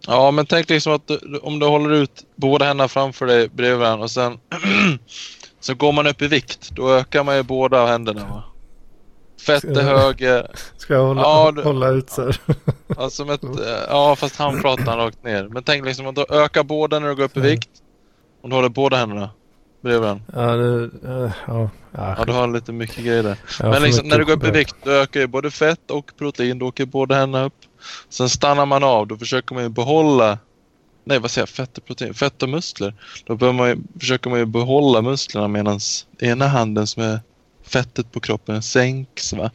Ja, 0.08 0.32
men 0.32 0.46
tänk 0.46 0.70
liksom 0.70 0.94
att 0.94 1.08
du, 1.08 1.39
om 1.44 1.60
du 1.60 1.65
håller 1.65 1.91
ut 1.91 2.24
båda 2.36 2.65
händerna 2.65 2.88
framför 2.88 3.26
dig 3.26 3.50
bredvid 3.50 3.80
varandra 3.80 4.04
och 4.04 4.12
sen 4.12 4.38
så 5.60 5.74
går 5.76 5.91
man 5.91 6.08
upp 6.08 6.22
i 6.22 6.28
vikt. 6.28 6.70
Då 6.72 6.89
ökar 6.94 7.24
man 7.24 7.36
ju 7.36 7.44
båda 7.44 7.86
händerna. 7.86 8.22
Va? 8.30 8.44
Fett 9.46 9.63
är 9.63 9.82
höger. 9.82 10.48
Ska 10.78 10.94
jag 10.94 11.06
hålla, 11.06 11.22
Ja, 11.22 11.52
du- 11.52 11.63
hålla 11.63 11.88
ut 11.89 12.10
så 12.10 12.22
här? 12.22 12.38
Alltså 12.98 13.26
med 13.26 13.36
ett, 13.36 13.41
ja, 13.89 14.15
fast 14.15 14.36
han 14.36 14.62
pratar 14.62 14.98
rakt 14.98 15.24
ner. 15.24 15.48
Men 15.52 15.63
tänk 15.63 15.86
liksom 15.86 16.08
att 16.08 16.15
du 16.15 16.26
ökar 16.30 16.63
båda 16.63 17.00
när 17.00 17.10
du 17.10 17.15
går 17.15 17.24
upp 17.24 17.38
i 17.38 17.39
vikt. 17.39 17.70
Om 18.41 18.49
du 18.49 18.56
håller 18.56 18.69
båda 18.69 18.97
händerna 18.97 19.30
bredvid 19.82 20.01
varandra. 20.01 20.23
Ja, 20.34 20.56
det, 20.56 20.84
eh, 20.84 21.32
ja, 21.47 21.69
ja, 21.91 22.15
Ja, 22.17 22.25
du 22.25 22.32
har 22.32 22.47
lite 22.47 22.71
mycket 22.71 23.06
grejer 23.06 23.23
där. 23.23 23.38
har 23.60 23.69
Men 23.69 23.84
liksom, 23.84 24.08
när 24.08 24.19
du 24.19 24.25
går 24.25 24.34
upp 24.34 24.43
i 24.43 24.51
vikt, 24.51 24.75
då 24.84 24.91
ökar 24.91 25.19
ju 25.19 25.27
både 25.27 25.51
fett 25.51 25.91
och 25.91 26.12
protein. 26.17 26.60
Då 26.60 26.67
åker 26.67 26.86
båda 26.86 27.15
händerna 27.15 27.45
upp. 27.45 27.56
Sen 28.10 28.30
stannar 28.30 28.65
man 28.65 28.84
av. 28.84 29.08
Då 29.08 29.17
försöker 29.17 29.56
man 29.56 29.63
ju 29.63 29.69
behålla... 29.69 30.38
Nej, 31.04 31.19
vad 31.19 31.32
säger 31.32 31.47
jag? 31.47 31.49
Fett 31.49 31.77
och 31.77 31.86
protein? 31.86 32.13
Fett 32.13 32.43
och 32.43 32.49
muskler. 32.49 32.93
Då 33.25 33.36
bör 33.36 33.51
man 33.51 33.69
ju, 33.69 33.77
försöker 33.99 34.30
man 34.30 34.39
ju 34.39 34.45
behålla 34.45 35.01
musklerna 35.01 35.47
medan 35.47 35.80
ena 36.19 36.47
handen 36.47 36.88
som 36.88 37.04
är 37.04 37.19
fettet 37.63 38.12
på 38.12 38.19
kroppen 38.19 38.62
sänks. 38.62 39.34
Va? 39.34 39.51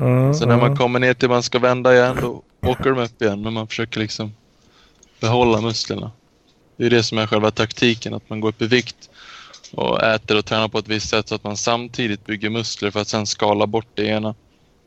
Mm, 0.00 0.34
Så 0.34 0.46
när 0.46 0.56
man 0.56 0.66
mm. 0.66 0.76
kommer 0.76 0.98
ner 0.98 1.14
till 1.14 1.28
man 1.28 1.42
ska 1.42 1.58
vända 1.58 1.94
igen, 1.94 2.18
då 2.20 2.42
åker 2.62 2.90
de 2.90 2.98
upp 2.98 3.22
igen. 3.22 3.42
Men 3.42 3.52
man 3.52 3.68
försöker 3.68 4.00
liksom 4.00 4.32
behålla 5.20 5.60
musklerna. 5.60 6.10
Det 6.80 6.86
är 6.86 6.90
det 6.90 7.02
som 7.02 7.18
är 7.18 7.26
själva 7.26 7.50
taktiken, 7.50 8.14
att 8.14 8.30
man 8.30 8.40
går 8.40 8.48
upp 8.48 8.62
i 8.62 8.66
vikt 8.66 9.10
och 9.72 10.02
äter 10.02 10.38
och 10.38 10.44
tränar 10.44 10.68
på 10.68 10.78
ett 10.78 10.88
visst 10.88 11.08
sätt 11.08 11.28
så 11.28 11.34
att 11.34 11.44
man 11.44 11.56
samtidigt 11.56 12.26
bygger 12.26 12.50
muskler 12.50 12.90
för 12.90 13.00
att 13.00 13.08
sen 13.08 13.26
skala 13.26 13.66
bort 13.66 13.86
det 13.94 14.04
ena. 14.06 14.34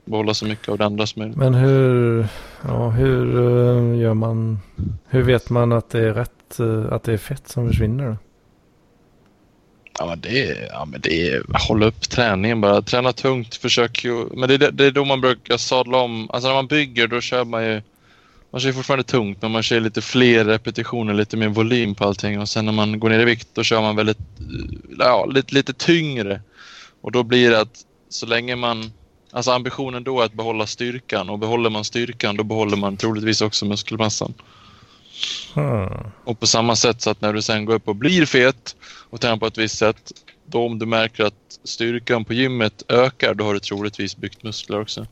Behålla 0.05 0.33
så 0.33 0.45
mycket 0.45 0.69
av 0.69 0.77
det 0.77 0.85
andra 0.85 1.07
som 1.07 1.19
möjligt. 1.19 1.37
Men 1.37 1.53
hur, 1.53 2.27
ja, 2.67 2.89
hur 2.89 3.35
eh, 3.35 3.99
gör 3.99 4.13
man? 4.13 4.59
Hur 5.09 5.21
vet 5.23 5.49
man 5.49 5.71
att 5.71 5.89
det 5.89 5.99
är 5.99 6.13
rätt, 6.13 6.59
eh, 6.59 6.93
att 6.93 7.03
det 7.03 7.13
är 7.13 7.17
fett 7.17 7.47
som 7.47 7.67
försvinner? 7.67 8.07
Då? 8.09 8.17
Ja, 9.99 10.05
men 10.05 10.19
det 10.21 10.49
är, 10.49 10.67
ja, 10.71 10.85
men 10.85 11.01
det 11.01 11.27
är 11.29 11.43
hålla 11.67 11.85
upp 11.85 12.01
träningen 12.09 12.61
bara. 12.61 12.81
Träna 12.81 13.13
tungt, 13.13 13.55
försök 13.55 14.03
ju. 14.05 14.25
Men 14.33 14.49
det, 14.49 14.55
är- 14.55 14.71
det 14.71 14.85
är 14.85 14.91
då 14.91 15.05
man 15.05 15.21
brukar 15.21 15.57
sadla 15.57 15.97
om. 15.97 16.29
Alltså 16.31 16.47
när 16.47 16.55
man 16.55 16.67
bygger 16.67 17.07
då 17.07 17.21
kör 17.21 17.45
man 17.45 17.65
ju 17.65 17.81
man 18.53 18.61
kör 18.61 18.71
fortfarande 18.71 19.03
tungt 19.03 19.41
men 19.41 19.51
man 19.51 19.63
kör 19.63 19.79
lite 19.79 20.01
fler 20.01 20.45
repetitioner, 20.45 21.13
lite 21.13 21.37
mer 21.37 21.47
volym 21.47 21.95
på 21.95 22.05
allting. 22.05 22.39
Och 22.39 22.49
sen 22.49 22.65
när 22.65 22.71
man 22.71 22.99
går 22.99 23.09
ner 23.09 23.19
i 23.19 23.25
vikt 23.25 23.47
då 23.53 23.63
kör 23.63 23.81
man 23.81 23.95
väldigt, 23.95 24.17
eh, 24.17 24.95
ja, 24.99 25.25
lite, 25.25 25.53
lite 25.53 25.73
tyngre. 25.73 26.41
Och 27.01 27.11
då 27.11 27.23
blir 27.23 27.49
det 27.49 27.59
att 27.59 27.85
så 28.09 28.25
länge 28.25 28.55
man, 28.55 28.91
alltså 29.31 29.51
ambitionen 29.51 30.03
då 30.03 30.21
är 30.21 30.25
att 30.25 30.33
behålla 30.33 30.67
styrkan 30.67 31.29
och 31.29 31.39
behåller 31.39 31.69
man 31.69 31.85
styrkan 31.85 32.37
då 32.37 32.43
behåller 32.43 32.77
man 32.77 32.97
troligtvis 32.97 33.41
också 33.41 33.65
muskelmassan. 33.65 34.33
Hmm. 35.53 36.11
Och 36.23 36.39
på 36.39 36.47
samma 36.47 36.75
sätt 36.75 37.01
så 37.01 37.09
att 37.09 37.21
när 37.21 37.33
du 37.33 37.41
sen 37.41 37.65
går 37.65 37.73
upp 37.73 37.87
och 37.87 37.95
blir 37.95 38.25
fet 38.25 38.75
och 39.09 39.21
tränar 39.21 39.37
på 39.37 39.47
ett 39.47 39.57
visst 39.57 39.77
sätt, 39.77 40.11
då 40.45 40.65
om 40.65 40.79
du 40.79 40.85
märker 40.85 41.23
att 41.23 41.59
styrkan 41.63 42.25
på 42.25 42.33
gymmet 42.33 42.83
ökar, 42.87 43.33
då 43.33 43.43
har 43.43 43.53
du 43.53 43.59
troligtvis 43.59 44.17
byggt 44.17 44.43
muskler 44.43 44.81
också. 44.81 45.07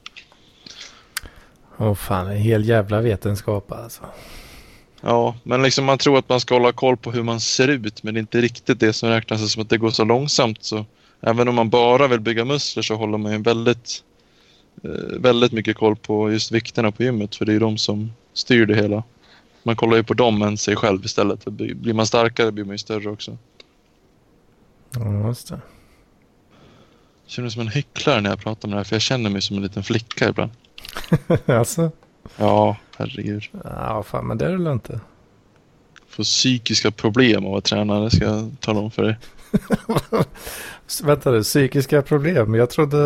Åh 1.82 1.94
fan, 1.94 2.28
en 2.28 2.38
hel 2.38 2.65
jävla 2.65 3.02
vetenskap 3.02 3.72
alltså. 3.72 4.04
Ja, 5.02 5.36
men 5.44 5.62
liksom 5.62 5.86
man 5.86 5.98
tror 5.98 6.17
att 6.17 6.30
man 6.30 6.39
ska 6.39 6.56
hålla 6.56 6.72
koll 6.72 6.98
på 6.98 7.12
hur 7.12 7.24
man 7.24 7.39
ser 7.39 7.67
ut, 7.67 8.04
men 8.04 8.13
det 8.13 8.17
är 8.17 8.22
inte 8.22 8.41
riktigt 8.41 8.80
det 8.80 8.94
som 8.94 9.10
räknas 9.10 9.52
som 9.52 9.62
att 9.62 9.70
det 9.70 9.78
går 9.78 9.89
så 9.89 10.04
långsamt. 10.04 10.63
Så 10.63 10.86
även 11.22 11.48
om 11.48 11.56
man 11.56 11.70
bara 11.70 12.08
vill 12.08 12.20
bygga 12.20 12.46
muskler 12.46 12.84
så 12.84 12.96
håller 12.96 13.17
man 13.17 13.32
ju 13.32 13.38
väldigt, 13.38 14.04
eh, 14.84 15.20
väldigt 15.20 15.52
mycket 15.52 15.78
koll 15.78 15.96
på 15.96 16.32
just 16.32 16.52
vikterna 16.52 16.91
på 16.91 17.04
gymmet, 17.04 17.36
för 17.36 17.46
det 17.46 17.52
är 17.52 17.54
ju 17.54 17.60
de 17.60 17.78
som 17.78 18.12
styr 18.34 18.65
det 18.65 18.76
hela. 18.76 19.04
Man 19.63 19.76
kollar 19.76 19.98
ju 19.98 20.04
på 20.04 20.13
dem 20.13 20.41
än 20.41 20.58
sig 20.58 20.76
själv 20.76 21.06
istället. 21.06 21.46
Blir 21.46 21.94
man 21.94 22.08
starkare 22.08 22.52
blir 22.52 22.63
man 22.63 22.74
ju 22.74 22.78
större 22.78 23.10
också. 23.10 23.38
Ja, 24.94 25.28
just 25.28 25.50
det. 25.50 25.62
Jag 27.26 27.32
känner 27.32 27.44
mig 27.44 27.52
som 27.52 27.62
en 27.62 27.67
hycklare 27.67 28.22
när 28.22 28.30
jag 28.30 28.39
pratar 28.39 28.67
om 28.67 28.72
det 28.72 28.78
här, 28.78 28.84
för 28.84 28.96
jag 28.96 29.02
känner 29.02 29.30
mig 29.30 29.41
som 29.41 29.56
en 29.58 29.63
liten 29.63 29.84
flicka 29.84 30.30
ibland. 30.30 30.52
alltså? 31.45 31.91
Ja, 32.38 32.77
herregud. 32.97 33.43
Ja, 33.63 34.04
fan, 34.04 34.27
men 34.27 34.38
det 34.38 34.45
är 34.45 34.49
det 34.49 34.58
väl 34.58 34.73
inte? 34.73 34.99
Får 36.10 36.23
psykiska 36.23 36.91
problem 36.91 37.45
av 37.45 37.56
att 37.56 37.63
träna, 37.63 37.99
det 37.99 38.12
ska 38.12 38.25
jag 38.25 38.51
tala 38.60 38.80
om 38.80 38.91
för 38.91 39.04
dig. 39.04 39.17
Vänta 41.04 41.32
nu, 41.32 41.43
psykiska 41.43 42.01
problem. 42.01 42.54
Jag 42.56 42.69
trodde 42.69 42.97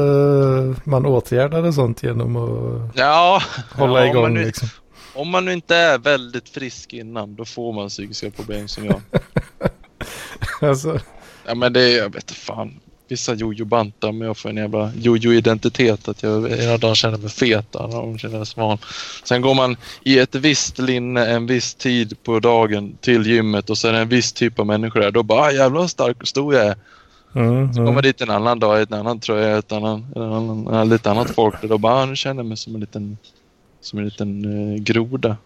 man 0.84 1.06
åtgärdade 1.06 1.74
sånt 1.74 2.04
genom 2.04 2.36
att 2.36 2.92
Ja, 2.96 3.42
hålla 3.72 4.00
ja, 4.00 4.06
igång 4.06 4.16
Om 4.18 4.22
man, 4.24 4.34
nu, 4.34 4.46
liksom. 4.46 4.68
om 5.14 5.30
man 5.30 5.46
nu 5.46 5.54
inte 5.54 5.76
är 5.76 5.98
väldigt 5.98 6.50
frisk 6.50 6.94
innan, 6.94 7.36
då 7.36 7.46
får 7.46 7.74
man 7.74 7.90
psykiska 7.90 8.32
problem 8.32 8.68
som 8.68 8.86
jag. 8.86 9.02
Alltså, 10.62 11.00
Ja, 11.48 11.56
men 11.56 11.74
det 11.74 11.90
jag 11.92 12.14
vet 12.14 12.32
fan. 12.32 12.80
Vissa 13.08 13.34
jojo-bantar, 13.34 14.12
men 14.12 14.28
jag 14.28 14.38
får 14.38 14.50
en 14.50 14.58
jävla 14.58 14.92
jojo-identitet. 14.96 16.08
Att 16.08 16.24
jag 16.24 16.52
ena 16.52 16.78
dagen 16.78 16.96
känner 16.96 17.18
mig 17.18 17.30
fet, 17.30 17.76
andra 17.76 17.98
dagen 17.98 18.18
känner 18.18 18.38
mig 18.38 18.46
smal. 18.46 18.78
Sen 19.24 19.42
går 19.42 19.54
man 19.56 19.78
i 20.04 20.20
ett 20.20 20.36
visst 20.36 20.80
linne 20.80 21.26
en 21.26 21.48
viss 21.48 21.76
tid 21.76 22.24
på 22.24 22.40
dagen 22.40 22.98
till 23.02 23.26
gymmet 23.28 23.70
och 23.70 23.78
sen 23.78 23.96
en 23.96 24.10
viss 24.10 24.34
typ 24.34 24.60
av 24.60 24.66
människor 24.66 25.00
där. 25.00 25.12
Då 25.12 25.24
bara, 25.24 25.42
ah, 25.42 25.52
jävlar 25.52 25.80
vad 25.82 25.90
stark 25.90 26.22
och 26.22 26.28
stor 26.28 26.54
jag 26.54 26.66
är. 26.66 26.76
mm, 27.36 27.74
Så 27.74 27.78
kommer 27.78 27.92
mm. 27.92 28.02
dit 28.02 28.22
en 28.22 28.30
annan 28.30 28.60
dag 28.60 28.80
i 28.80 28.86
en 28.90 28.94
annan 28.94 29.20
tröja, 29.20 29.58
ett 29.58 29.72
annan, 29.72 30.06
en 30.16 30.22
annan, 30.22 30.68
en 30.68 30.90
lite 30.90 31.12
annat 31.12 31.30
folk. 31.30 31.64
Och 31.64 31.70
då 31.70 31.78
bara, 31.78 31.94
ah, 31.94 32.06
nu 32.06 32.16
känner 32.16 32.44
jag 32.44 32.48
mig 32.48 32.58
som 32.58 32.76
en 32.76 32.82
liten, 32.82 33.18
som 33.82 34.00
en 34.00 34.06
liten 34.06 34.46
eh, 34.74 34.82
groda. 34.82 35.38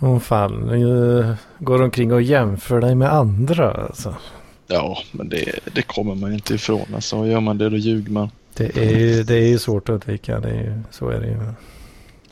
Åh 0.00 0.18
fan, 0.18 0.68
eh, 0.70 1.34
går 1.58 1.82
omkring 1.82 2.12
och 2.12 2.22
jämför 2.22 2.80
dig 2.80 2.94
med 2.94 3.12
andra 3.12 3.72
alltså. 3.72 4.14
Ja, 4.68 4.98
men 5.12 5.28
det, 5.28 5.58
det 5.72 5.82
kommer 5.82 6.14
man 6.14 6.32
inte 6.32 6.54
ifrån. 6.54 6.86
Alltså, 6.94 7.26
gör 7.26 7.40
man 7.40 7.58
det 7.58 7.68
då 7.70 7.76
ljuger 7.76 8.12
man. 8.12 8.30
Det 8.54 8.76
är 8.76 8.98
ju 8.98 9.22
det 9.22 9.34
är 9.34 9.58
svårt 9.58 9.88
att 9.88 9.92
undvika, 9.92 10.40
det 10.40 10.50
är 10.50 10.82
så 10.90 11.08
är 11.08 11.20
det 11.20 11.26
ju. 11.26 11.38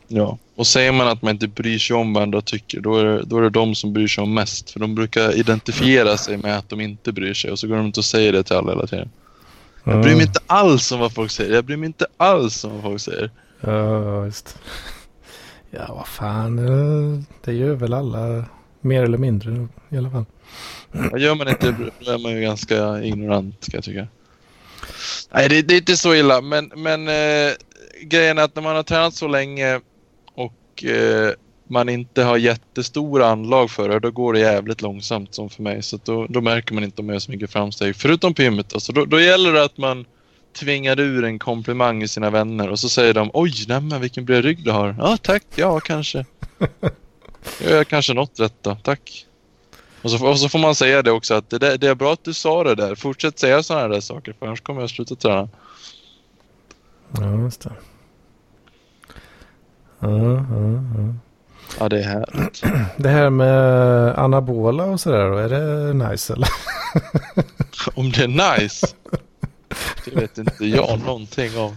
Ja. 0.07 0.37
Och 0.55 0.67
säger 0.67 0.91
man 0.91 1.07
att 1.07 1.21
man 1.21 1.33
inte 1.33 1.47
bryr 1.47 1.79
sig 1.79 1.95
om 1.95 2.13
vad 2.13 2.23
andra 2.23 2.41
tycker, 2.41 2.81
då 2.81 2.97
är, 2.97 3.05
det, 3.05 3.23
då 3.23 3.37
är 3.37 3.41
det 3.41 3.49
de 3.49 3.75
som 3.75 3.93
bryr 3.93 4.07
sig 4.07 4.21
om 4.21 4.33
mest. 4.33 4.71
För 4.71 4.79
de 4.79 4.95
brukar 4.95 5.37
identifiera 5.37 6.17
sig 6.17 6.37
med 6.37 6.57
att 6.57 6.69
de 6.69 6.81
inte 6.81 7.11
bryr 7.11 7.33
sig 7.33 7.51
och 7.51 7.59
så 7.59 7.67
går 7.67 7.75
de 7.75 7.85
inte 7.85 7.99
och 7.99 8.05
säger 8.05 8.33
det 8.33 8.43
till 8.43 8.55
alla 8.55 8.71
hela 8.71 8.87
tiden. 8.87 9.09
Jag 9.83 10.01
bryr 10.01 10.15
mig 10.15 10.25
inte 10.25 10.39
alls 10.47 10.91
om 10.91 10.99
vad 10.99 11.13
folk 11.13 11.31
säger. 11.31 11.55
Jag 11.55 11.65
bryr 11.65 11.77
mig 11.77 11.87
inte 11.87 12.05
alls 12.17 12.63
om 12.63 12.73
vad 12.73 12.81
folk 12.81 13.01
säger. 13.01 13.31
Ja, 13.61 14.25
just. 14.25 14.57
Ja, 15.71 15.93
vad 15.95 16.07
fan, 16.07 17.25
det 17.43 17.53
gör 17.53 17.73
väl 17.73 17.93
alla 17.93 18.45
mer 18.87 19.03
eller 19.03 19.17
mindre 19.17 19.67
i 19.89 19.97
alla 19.97 20.09
fall. 20.09 20.25
Gör 21.17 21.35
man 21.35 21.47
inte 21.47 21.75
då 21.99 22.11
är 22.11 22.17
man 22.17 22.31
ju 22.31 22.41
ganska 22.41 23.01
ignorant 23.03 23.65
kan 23.65 23.77
jag 23.77 23.83
tycka. 23.83 24.07
Nej, 25.33 25.49
det, 25.49 25.61
det 25.61 25.73
är 25.73 25.77
inte 25.77 25.97
så 25.97 26.15
illa. 26.15 26.41
Men, 26.41 26.71
men 26.75 27.07
eh, 27.07 27.53
grejen 28.01 28.37
är 28.37 28.43
att 28.43 28.55
när 28.55 28.63
man 28.63 28.75
har 28.75 28.83
tränat 28.83 29.13
så 29.13 29.27
länge 29.27 29.79
och 30.35 30.83
eh, 30.83 31.31
man 31.69 31.89
inte 31.89 32.23
har 32.23 32.37
jättestora 32.37 33.27
anlag 33.27 33.71
för 33.71 33.89
det, 33.89 33.99
då 33.99 34.11
går 34.11 34.33
det 34.33 34.39
jävligt 34.39 34.81
långsamt 34.81 35.35
som 35.35 35.49
för 35.49 35.63
mig. 35.63 35.83
Så 35.83 35.99
då, 36.03 36.27
då 36.29 36.41
märker 36.41 36.73
man 36.73 36.83
inte 36.83 37.01
om 37.01 37.05
man 37.05 37.13
gör 37.15 37.19
så 37.19 37.31
mycket 37.31 37.51
framsteg. 37.51 37.95
Förutom 37.95 38.33
på 38.33 38.41
gymmet. 38.41 38.73
Alltså, 38.73 38.91
då, 38.91 39.05
då 39.05 39.19
gäller 39.19 39.53
det 39.53 39.63
att 39.63 39.77
man 39.77 40.05
tvingar 40.59 40.99
ur 40.99 41.23
en 41.23 41.39
komplimang 41.39 42.03
i 42.03 42.07
sina 42.07 42.29
vänner 42.29 42.69
och 42.69 42.79
så 42.79 42.89
säger 42.89 43.13
de 43.13 43.31
oj, 43.33 43.53
nämen 43.67 44.01
vilken 44.01 44.25
bred 44.25 44.43
rygg 44.43 44.63
du 44.63 44.71
har. 44.71 44.95
Ja, 44.99 45.17
tack. 45.17 45.43
Ja, 45.55 45.79
kanske. 45.79 46.25
Jag 47.63 47.77
har 47.77 47.83
kanske 47.83 48.13
något 48.13 48.39
rätt 48.39 48.53
då. 48.61 48.75
Tack. 48.83 49.25
Och 50.01 50.11
så, 50.11 50.27
och 50.27 50.39
så 50.39 50.49
får 50.49 50.59
man 50.59 50.75
säga 50.75 51.01
det 51.01 51.11
också 51.11 51.33
att 51.33 51.49
det, 51.49 51.77
det 51.77 51.87
är 51.87 51.95
bra 51.95 52.13
att 52.13 52.23
du 52.23 52.33
sa 52.33 52.63
det 52.63 52.75
där. 52.75 52.95
Fortsätt 52.95 53.39
säga 53.39 53.63
sådana 53.63 53.87
där 53.87 54.01
saker 54.01 54.33
för 54.39 54.45
annars 54.45 54.61
kommer 54.61 54.81
jag 54.81 54.89
sluta 54.89 55.15
träna. 55.15 55.49
Ja, 57.19 57.39
just 57.39 57.61
det. 57.61 57.71
Ja, 59.99 60.09
ja, 60.09 60.43
ja. 60.97 61.13
Ja, 61.79 61.89
det 61.89 61.99
är 61.99 62.03
härligt. 62.03 62.63
Det 62.97 63.09
här 63.09 63.29
med 63.29 64.19
anabola 64.19 64.83
och 64.83 64.99
sådär 64.99 65.29
då, 65.29 65.37
är 65.37 65.49
det 65.49 65.93
nice 66.09 66.33
eller? 66.33 66.47
Om 67.95 68.11
det 68.11 68.23
är 68.23 68.57
nice? 68.59 68.87
Det 70.05 70.15
vet 70.15 70.37
inte 70.37 70.65
jag 70.65 70.99
någonting 71.05 71.57
om. 71.57 71.75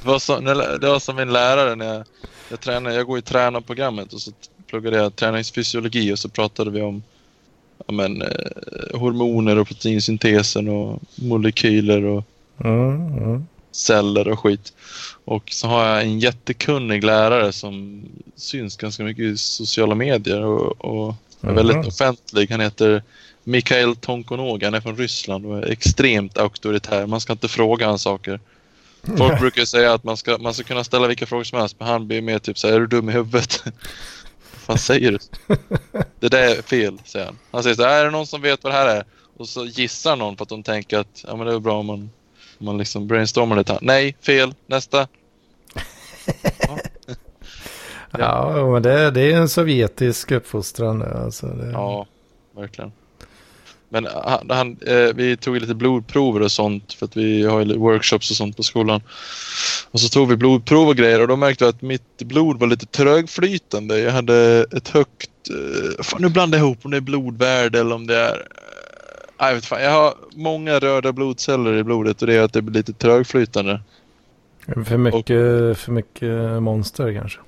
Det 0.00 0.04
var, 0.06 0.40
när- 0.40 0.78
det 0.78 0.88
var 0.88 0.98
som 0.98 1.16
min 1.16 1.32
lärare 1.32 1.74
när 1.74 1.94
jag, 1.94 2.04
jag 2.50 2.60
tränade. 2.60 2.94
Jag 2.94 3.06
går 3.06 3.18
i 3.18 3.22
tränarprogrammet 3.22 4.12
och 4.12 4.20
så 4.20 4.30
pluggade 4.66 4.96
jag 4.96 5.16
träningsfysiologi 5.16 6.12
och 6.12 6.18
så 6.18 6.28
pratade 6.28 6.70
vi 6.70 6.82
om 6.82 7.02
ja, 7.86 7.92
men, 7.92 8.22
eh, 8.22 8.98
hormoner 8.98 9.58
och 9.58 9.68
proteinsyntesen 9.68 10.68
och 10.68 11.00
molekyler 11.14 12.04
och 12.04 12.24
Mm, 12.64 13.18
mm. 13.18 13.46
celler 13.72 14.28
och 14.28 14.38
skit. 14.40 14.72
Och 15.24 15.42
så 15.52 15.66
har 15.68 15.86
jag 15.86 16.02
en 16.02 16.18
jättekunnig 16.20 17.04
lärare 17.04 17.52
som 17.52 18.02
syns 18.36 18.76
ganska 18.76 19.02
mycket 19.04 19.24
i 19.24 19.36
sociala 19.36 19.94
medier 19.94 20.44
och, 20.44 20.84
och 20.84 21.14
är 21.40 21.52
väldigt 21.52 21.76
Mhm. 21.76 21.86
offentlig. 21.86 22.50
Han 22.50 22.60
heter 22.60 23.02
Mikhail 23.44 23.96
Tonkonog. 23.96 24.62
Han 24.62 24.74
är 24.74 24.80
från 24.80 24.96
Ryssland 24.96 25.46
och 25.46 25.58
är 25.58 25.70
extremt 25.70 26.38
auktoritär. 26.38 27.06
Man 27.06 27.20
ska 27.20 27.32
inte 27.32 27.48
fråga 27.48 27.86
han 27.86 27.98
saker. 27.98 28.40
Folk 29.02 29.40
brukar 29.40 29.64
säga 29.64 29.92
att 29.92 30.04
man 30.04 30.16
ska, 30.16 30.38
man 30.38 30.54
ska 30.54 30.64
kunna 30.64 30.84
ställa 30.84 31.06
vilka 31.06 31.26
frågor 31.26 31.44
som 31.44 31.58
helst, 31.58 31.76
men 31.78 31.88
han 31.88 32.06
blir 32.06 32.22
mer 32.22 32.38
typ 32.38 32.58
såhär, 32.58 32.74
är 32.74 32.80
du 32.80 32.86
dum 32.86 33.08
i 33.08 33.12
huvudet? 33.12 33.62
Vad 33.64 33.72
fan 34.60 34.78
säger 34.78 35.12
du? 35.12 35.18
Det 36.20 36.28
där 36.28 36.58
är 36.58 36.62
fel, 36.62 36.98
säger 37.04 37.26
han. 37.26 37.38
Han 37.50 37.62
säger 37.62 37.76
så 37.76 37.82
här, 37.82 38.00
är 38.00 38.04
det 38.04 38.10
någon 38.10 38.26
som 38.26 38.42
vet 38.42 38.64
vad 38.64 38.72
det 38.72 38.76
här 38.76 38.96
är? 38.96 39.04
Och 39.36 39.48
så 39.48 39.64
gissar 39.64 40.16
någon 40.16 40.36
för 40.36 40.42
att 40.42 40.48
de 40.48 40.62
tänker 40.62 40.98
att 40.98 41.24
ja, 41.26 41.36
men 41.36 41.46
det 41.46 41.54
är 41.54 41.58
bra 41.58 41.78
om 41.78 41.86
man, 41.86 42.10
om 42.58 42.66
man 42.66 42.78
liksom 42.78 43.06
brainstormar 43.06 43.56
lite. 43.56 43.78
Nej, 43.82 44.16
fel, 44.20 44.54
nästa. 44.66 45.08
Ja, 48.10 48.70
men 48.72 48.82
det, 48.82 49.10
det 49.10 49.32
är 49.32 49.36
en 49.36 49.48
sovjetisk 49.48 50.30
uppfostran. 50.30 51.02
Alltså 51.02 51.46
det, 51.46 51.70
Ja, 51.70 52.06
verkligen. 52.56 52.92
Men 53.88 54.06
han, 54.24 54.50
han, 54.50 54.76
eh, 54.86 55.14
vi 55.14 55.36
tog 55.36 55.60
lite 55.60 55.74
blodprover 55.74 56.40
och 56.40 56.52
sånt 56.52 56.92
för 56.92 57.06
att 57.06 57.16
vi 57.16 57.44
har 57.44 57.60
ju 57.60 57.76
workshops 57.76 58.30
och 58.30 58.36
sånt 58.36 58.56
på 58.56 58.62
skolan. 58.62 59.00
Och 59.90 60.00
så 60.00 60.08
tog 60.08 60.28
vi 60.28 60.36
blodprov 60.36 60.88
och 60.88 60.96
grejer 60.96 61.20
och 61.20 61.28
då 61.28 61.36
märkte 61.36 61.64
vi 61.64 61.70
att 61.70 61.82
mitt 61.82 62.22
blod 62.22 62.58
var 62.58 62.66
lite 62.66 62.86
trögflytande. 62.86 63.98
Jag 63.98 64.12
hade 64.12 64.66
ett 64.76 64.88
högt... 64.88 65.30
Eh, 65.50 66.04
fan, 66.04 66.22
nu 66.22 66.28
blandar 66.28 66.58
jag 66.58 66.66
ihop 66.66 66.78
om 66.82 66.90
det 66.90 66.96
är 66.96 67.00
blodvärde 67.00 67.80
eller 67.80 67.94
om 67.94 68.06
det 68.06 68.16
är... 68.16 68.46
Eh, 69.40 69.48
jag 69.48 69.54
vet 69.54 69.66
fan, 69.66 69.82
jag 69.82 69.90
har 69.90 70.14
många 70.34 70.78
röda 70.78 71.12
blodceller 71.12 71.76
i 71.76 71.84
blodet 71.84 72.22
och 72.22 72.26
det 72.26 72.34
är 72.34 72.42
att 72.42 72.52
det 72.52 72.62
blir 72.62 72.74
lite 72.74 72.92
trögflytande. 72.92 73.80
För 74.86 74.96
mycket, 74.96 75.78
för 75.78 75.92
mycket 75.92 76.62
monster 76.62 77.14
kanske. 77.14 77.38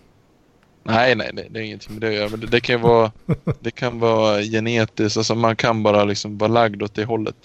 Nej, 0.82 1.14
nej, 1.14 1.30
nej, 1.34 1.48
det 1.50 1.60
är 1.60 1.62
ingenting 1.62 1.92
med 1.92 2.00
det 2.00 2.08
att 2.08 2.14
göra. 2.14 2.28
Men 2.28 2.40
det, 2.40 2.46
det 2.46 2.60
kan 2.60 2.76
ju 2.76 2.82
vara, 2.82 3.12
det 3.60 3.70
kan 3.70 3.98
vara 3.98 4.42
genetiskt. 4.42 5.16
Alltså 5.16 5.34
man 5.34 5.56
kan 5.56 5.82
bara 5.82 6.04
liksom 6.04 6.38
vara 6.38 6.52
lagd 6.52 6.82
åt 6.82 6.94
det 6.94 7.04
hållet. 7.04 7.36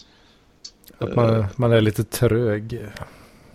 Att 0.98 1.16
man, 1.16 1.46
man 1.56 1.72
är 1.72 1.82
lite 1.82 2.04
trög. 2.04 2.80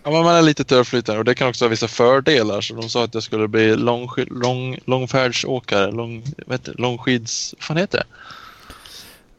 Ja, 0.03 0.11
men 0.11 0.25
man 0.25 0.35
är 0.35 0.43
lite 0.43 0.65
törflytande 0.65 1.19
och 1.19 1.25
det 1.25 1.35
kan 1.35 1.49
också 1.49 1.65
ha 1.65 1.69
vissa 1.71 1.89
fördelar. 1.89 2.61
Så 2.61 2.75
de 2.75 2.89
sa 2.89 3.05
att 3.05 3.15
jag 3.15 3.23
skulle 3.23 3.49
bli 3.49 3.77
långsk 3.77 4.19
lång, 4.31 4.79
långfärdsåkare, 4.85 5.91
lång, 5.91 6.25
vad 6.47 6.55
heter 6.55 6.73
det? 6.73 6.83
långskids... 6.83 7.55
Vad 7.59 7.65
fan 7.65 7.77
heter 7.77 7.99
det? 7.99 8.05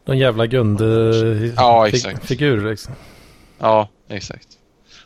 Någon 0.05 0.17
jävla 0.17 0.45
Gunde 0.45 1.53
Ja, 1.55 1.87
exakt. 1.87 2.27
figur 2.27 2.69
liksom. 2.69 2.93
Ja, 3.59 3.89
exakt. 4.07 4.47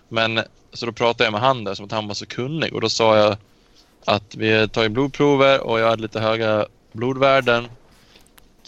Men 0.09 0.39
så 0.73 0.85
då 0.85 0.91
pratade 0.91 1.23
jag 1.23 1.31
med 1.31 1.41
han 1.41 1.63
där 1.63 1.73
som 1.73 1.85
att 1.85 1.91
han 1.91 2.07
var 2.07 2.15
så 2.15 2.25
kunnig 2.25 2.73
och 2.73 2.81
då 2.81 2.89
sa 2.89 3.17
jag 3.17 3.37
att 4.05 4.35
vi 4.35 4.67
tagit 4.67 4.91
blodprover 4.91 5.61
och 5.61 5.79
jag 5.79 5.89
hade 5.89 6.01
lite 6.01 6.19
höga 6.19 6.65
blodvärden. 6.91 7.67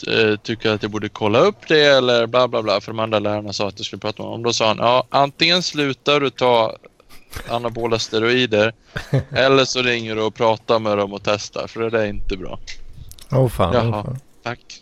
Eh, 0.07 0.35
Tycker 0.35 0.71
att 0.71 0.81
jag 0.83 0.91
borde 0.91 1.09
kolla 1.09 1.39
upp 1.39 1.67
det 1.67 1.85
eller 1.85 2.27
bla 2.27 2.47
bla 2.47 2.63
bla 2.63 2.81
för 2.81 2.91
de 2.91 2.99
andra 2.99 3.19
lärarna 3.19 3.53
sa 3.53 3.67
att 3.67 3.79
jag 3.79 3.85
skulle 3.85 3.99
prata 3.99 4.23
med 4.23 4.29
honom. 4.29 4.43
Då 4.43 4.53
sa 4.53 4.67
han 4.67 4.77
ja 4.77 5.07
antingen 5.09 5.63
slutar 5.63 6.19
du 6.19 6.29
ta 6.29 6.75
anabola 7.49 7.99
steroider 7.99 8.73
eller 9.31 9.65
så 9.65 9.81
ringer 9.81 10.15
du 10.15 10.21
och 10.21 10.35
pratar 10.35 10.79
med 10.79 10.97
dem 10.97 11.13
och 11.13 11.21
testar 11.23 11.67
för 11.67 11.81
det 11.81 11.89
där 11.89 11.99
är 11.99 12.07
inte 12.07 12.37
bra. 12.37 12.59
Åh 13.31 13.39
oh, 13.39 13.49
fan. 13.49 13.73
Jaha. 13.73 13.87
Oh, 13.87 14.03
fan. 14.03 14.19
Tack. 14.43 14.81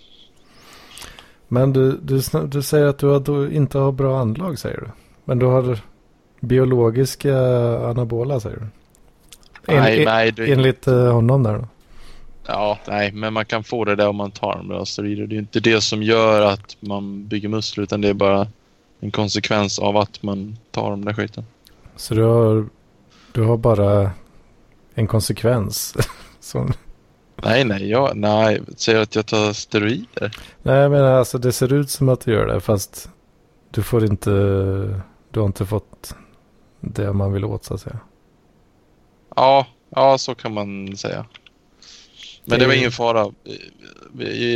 Men 1.47 1.73
du, 1.73 1.97
du, 2.01 2.21
du 2.47 2.61
säger 2.61 2.85
att 2.85 3.25
du 3.25 3.51
inte 3.51 3.77
har 3.77 3.91
bra 3.91 4.19
anlag 4.19 4.59
säger 4.59 4.77
du. 4.77 4.87
Men 5.25 5.39
du 5.39 5.45
har 5.45 5.79
biologiska 6.39 7.37
anabola 7.89 8.39
säger 8.39 8.57
du. 8.57 8.67
En, 9.67 9.75
Nej, 9.75 10.06
nej, 10.06 10.32
du, 10.32 10.54
enligt 10.54 10.88
eh, 10.88 11.13
honom 11.13 11.43
där 11.43 11.54
då. 11.54 11.67
Ja, 12.47 12.80
nej, 12.88 13.12
men 13.12 13.34
man 13.34 13.45
kan 13.45 13.63
få 13.63 13.86
det 13.86 13.95
där 13.95 14.08
om 14.08 14.15
man 14.15 14.32
tar 14.32 14.63
bra 14.63 14.86
steroider. 14.86 15.28
Det 15.28 15.36
är 15.36 15.39
inte 15.39 15.60
det 15.60 15.82
som 15.82 16.04
gör 16.04 16.41
att 16.41 16.78
man 16.80 17.28
bygger 17.28 17.49
muskler 17.49 17.84
utan 17.84 18.01
det 18.01 18.10
är 18.10 18.13
bara 18.13 18.47
en 18.99 19.12
konsekvens 19.12 19.80
av 19.80 19.97
att 19.97 20.23
man 20.23 20.58
tar 20.71 20.89
de 20.89 21.06
där 21.06 21.13
skiten. 21.13 21.45
Så 21.95 22.13
du 22.13 22.23
har, 22.23 22.65
du 23.32 23.41
har 23.41 23.58
bara 23.58 24.12
en 24.93 25.08
konsekvens. 25.08 25.97
Som, 26.39 26.73
Nej, 27.43 27.63
nej, 27.63 27.89
jag 27.89 28.17
nej, 28.17 28.62
säger 28.78 29.01
att 29.01 29.15
jag 29.15 29.25
tar 29.25 29.54
steroider. 29.54 30.38
nej 30.63 30.89
menar 30.89 31.12
alltså 31.13 31.38
det 31.38 31.51
ser 31.51 31.73
ut 31.73 31.89
som 31.89 32.10
att 32.10 32.19
du 32.25 32.32
gör 32.32 32.45
det 32.47 32.60
fast 32.60 33.10
du 33.71 33.84
får 33.84 34.06
inte, 34.06 34.30
du 35.32 35.39
har 35.39 35.45
inte 35.45 35.65
fått 35.65 36.15
det 36.80 37.13
man 37.13 37.34
vill 37.34 37.45
åt 37.45 37.63
så 37.63 37.73
att 37.73 37.82
säga. 37.82 37.99
Ja, 39.35 39.67
ja, 39.89 40.17
så 40.17 40.35
kan 40.35 40.53
man 40.53 40.97
säga. 40.97 41.25
Men 42.45 42.59
det 42.59 42.65
var 42.65 42.73
Det- 42.73 42.79
ingen 42.79 42.91
fara. 42.91 43.31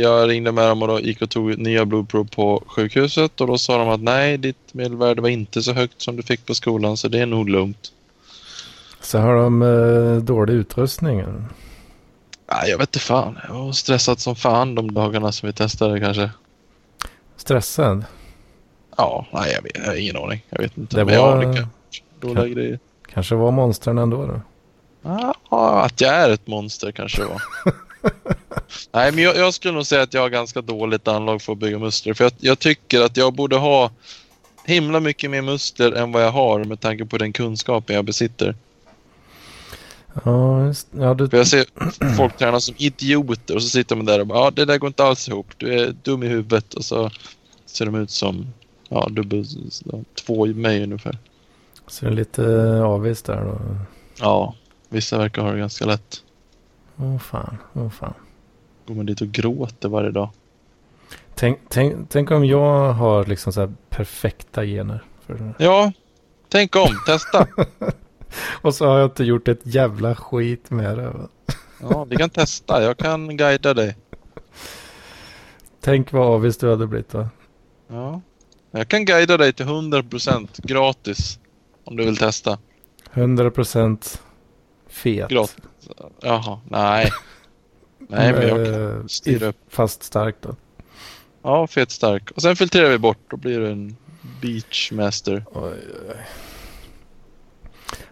Jag 0.02 0.28
ringde 0.30 0.52
med 0.52 0.68
dem 0.68 0.82
och 0.82 0.88
då 0.88 1.00
gick 1.00 1.22
och 1.22 1.30
tog 1.30 1.58
nya 1.58 1.84
blodprov 1.84 2.24
på 2.28 2.62
sjukhuset 2.66 3.40
och 3.40 3.46
då 3.46 3.58
sa 3.58 3.78
de 3.78 3.88
att 3.88 4.00
nej, 4.00 4.38
ditt 4.38 4.74
medelvärde 4.74 5.22
var 5.22 5.28
inte 5.28 5.62
så 5.62 5.72
högt 5.72 6.02
som 6.02 6.16
du 6.16 6.22
fick 6.22 6.46
på 6.46 6.54
skolan 6.54 6.96
så 6.96 7.08
det 7.08 7.18
är 7.18 7.26
nog 7.26 7.48
lugnt. 7.48 7.92
Så 9.00 9.18
har 9.18 9.34
de 9.36 9.62
eh, 9.62 10.16
dålig 10.22 10.54
utrustning. 10.54 11.18
eller? 11.20 11.44
Nej, 12.52 12.70
jag 12.70 12.78
vet 12.78 12.88
inte 12.88 12.98
fan. 12.98 13.38
Jag 13.48 13.54
var 13.54 13.72
stressad 13.72 14.20
som 14.20 14.36
fan 14.36 14.74
de 14.74 14.94
dagarna 14.94 15.32
som 15.32 15.46
vi 15.46 15.52
testade 15.52 16.00
kanske. 16.00 16.30
Stressad. 17.36 18.04
Ja, 18.96 19.26
nej 19.32 19.52
jag, 19.52 19.62
vet, 19.62 19.72
jag 19.78 19.84
har 19.86 19.94
ingen 19.96 20.16
aning. 20.16 20.44
Jag 20.50 20.58
vet 20.58 20.78
inte. 20.78 20.96
Det 20.96 21.04
Men 21.04 21.18
var- 21.18 21.42
ja, 21.42 21.48
det 21.50 21.56
kan, 21.56 21.66
dåliga 22.20 22.48
grejer. 22.54 22.78
Kanske 23.12 23.34
var 23.34 23.50
monstren 23.50 23.98
ändå 23.98 24.26
då. 24.26 24.40
Ja, 25.02 25.82
att 25.84 26.00
jag 26.00 26.14
är 26.14 26.30
ett 26.30 26.46
monster 26.46 26.92
kanske 26.92 27.22
det 27.22 27.28
var. 27.28 27.42
nej, 28.92 29.12
men 29.12 29.24
jag, 29.24 29.36
jag 29.36 29.54
skulle 29.54 29.74
nog 29.74 29.86
säga 29.86 30.02
att 30.02 30.14
jag 30.14 30.20
har 30.20 30.28
ganska 30.28 30.60
dåligt 30.60 31.08
anlag 31.08 31.42
för 31.42 31.52
att 31.52 31.58
bygga 31.58 31.78
muskler. 31.78 32.14
För 32.14 32.24
jag, 32.24 32.32
jag 32.38 32.58
tycker 32.58 33.00
att 33.00 33.16
jag 33.16 33.34
borde 33.34 33.56
ha 33.56 33.90
himla 34.64 35.00
mycket 35.00 35.30
mer 35.30 35.42
muskler 35.42 35.92
än 35.92 36.12
vad 36.12 36.22
jag 36.22 36.30
har 36.30 36.64
med 36.64 36.80
tanke 36.80 37.04
på 37.04 37.18
den 37.18 37.32
kunskapen 37.32 37.96
jag 37.96 38.04
besitter. 38.04 38.54
Ja, 40.24 40.66
just, 40.66 40.88
ja 40.90 41.14
du, 41.14 41.28
För 41.28 41.36
jag 41.36 41.46
ser 41.46 41.64
folk 42.16 42.36
träna 42.36 42.60
som 42.60 42.74
idioter 42.78 43.54
och 43.54 43.62
så 43.62 43.68
sitter 43.68 43.96
man 43.96 44.06
där 44.06 44.20
och 44.20 44.26
bara 44.26 44.38
ja, 44.38 44.50
det 44.50 44.64
där 44.64 44.78
går 44.78 44.86
inte 44.86 45.04
alls 45.04 45.28
ihop. 45.28 45.46
Du 45.56 45.74
är 45.74 45.94
dum 46.02 46.22
i 46.22 46.26
huvudet 46.26 46.74
och 46.74 46.84
så 46.84 47.10
ser 47.66 47.86
de 47.86 47.94
ut 47.94 48.10
som 48.10 48.46
ja, 48.88 49.08
dubbel, 49.10 49.44
två 50.14 50.46
i 50.46 50.54
mig 50.54 50.82
ungefär. 50.82 51.18
ser 51.86 52.10
lite 52.10 52.42
avis 52.82 53.22
där 53.22 53.44
då. 53.44 53.60
Ja, 54.20 54.54
vissa 54.90 55.18
verkar 55.18 55.42
ha 55.42 55.52
det 55.52 55.58
ganska 55.58 55.84
lätt. 55.84 56.24
Åh 56.96 57.18
fan, 57.18 57.56
åh 57.72 57.90
fan. 57.90 58.14
Går 58.86 58.94
man 58.94 59.06
dit 59.06 59.20
och 59.20 59.28
gråter 59.28 59.88
varje 59.88 60.10
dag. 60.10 60.30
Tänk, 61.34 61.58
tänk, 61.68 62.10
tänk 62.10 62.30
om 62.30 62.44
jag 62.44 62.92
har 62.92 63.24
liksom 63.24 63.52
så 63.52 63.60
här 63.60 63.72
perfekta 63.88 64.64
gener. 64.64 65.04
För. 65.26 65.54
Ja, 65.58 65.92
tänk 66.48 66.76
om, 66.76 66.88
testa. 67.06 67.46
Och 68.62 68.74
så 68.74 68.86
har 68.86 68.98
jag 68.98 69.06
inte 69.06 69.24
gjort 69.24 69.48
ett 69.48 69.60
jävla 69.62 70.14
skit 70.14 70.70
med 70.70 70.98
det. 70.98 71.10
va. 71.10 71.28
Ja, 71.80 72.04
vi 72.04 72.16
kan 72.16 72.30
testa. 72.30 72.82
Jag 72.82 72.98
kan 72.98 73.36
guida 73.36 73.74
dig. 73.74 73.96
Tänk 75.80 76.12
vad 76.12 76.26
avis 76.26 76.58
du 76.58 76.70
hade 76.70 76.86
blivit 76.86 77.14
va? 77.14 77.28
Ja. 77.88 78.20
Jag 78.70 78.88
kan 78.88 79.04
guida 79.04 79.36
dig 79.36 79.52
till 79.52 79.66
100% 79.66 80.48
gratis. 80.62 81.38
Om 81.84 81.96
du 81.96 82.04
vill 82.04 82.16
testa. 82.16 82.58
100% 83.12 84.20
fet. 84.90 85.28
Gratis. 85.28 85.56
Jaha, 86.20 86.60
nej. 86.68 87.10
Nej, 87.98 88.32
men 88.32 88.48
jag 88.48 88.66
kan 88.66 88.98
Eh, 89.00 89.06
styra 89.06 89.46
upp. 89.46 89.56
Fast 89.68 90.02
stark 90.02 90.36
då. 90.40 90.54
Ja, 91.42 91.66
fet 91.66 91.90
stark. 91.90 92.30
Och 92.30 92.42
sen 92.42 92.56
filtrerar 92.56 92.90
vi 92.90 92.98
bort. 92.98 93.18
Då 93.28 93.36
blir 93.36 93.60
du 93.60 93.70
en 93.70 93.96
beachmaster. 94.42 95.44
Oj, 95.52 95.72
oj. 96.08 96.16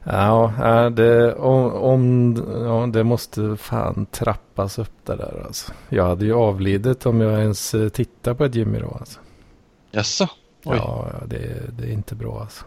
Ja, 0.04 0.52
äh, 0.62 0.90
det, 0.90 1.34
om, 1.34 1.72
om, 1.72 2.36
ja, 2.64 2.86
det 2.92 3.04
måste 3.04 3.56
fan 3.56 4.06
trappas 4.10 4.78
upp 4.78 4.92
det 5.04 5.16
där 5.16 5.42
alltså. 5.46 5.72
Jag 5.88 6.04
hade 6.06 6.24
ju 6.24 6.34
avlidit 6.34 7.06
om 7.06 7.20
jag 7.20 7.40
ens 7.40 7.74
eh, 7.74 7.88
tittar 7.88 8.34
på 8.34 8.44
ett 8.44 8.54
gym 8.54 8.74
idag 8.74 8.96
alltså. 9.00 9.20
Jaså? 9.90 10.28
Oj. 10.64 10.76
Ja 10.76 11.12
det, 11.26 11.70
det 11.78 11.84
är 11.84 11.92
inte 11.92 12.14
bra 12.14 12.40
alltså. 12.40 12.64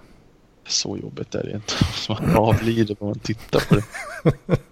Så 0.67 0.97
jobbigt 0.97 1.35
är 1.35 1.43
det 1.43 1.51
inte. 1.51 1.73
Man 2.09 2.35
avlider 2.35 2.95
när 2.99 3.07
man 3.07 3.19
tittar 3.19 3.59
på 3.59 3.75
det. 3.75 4.57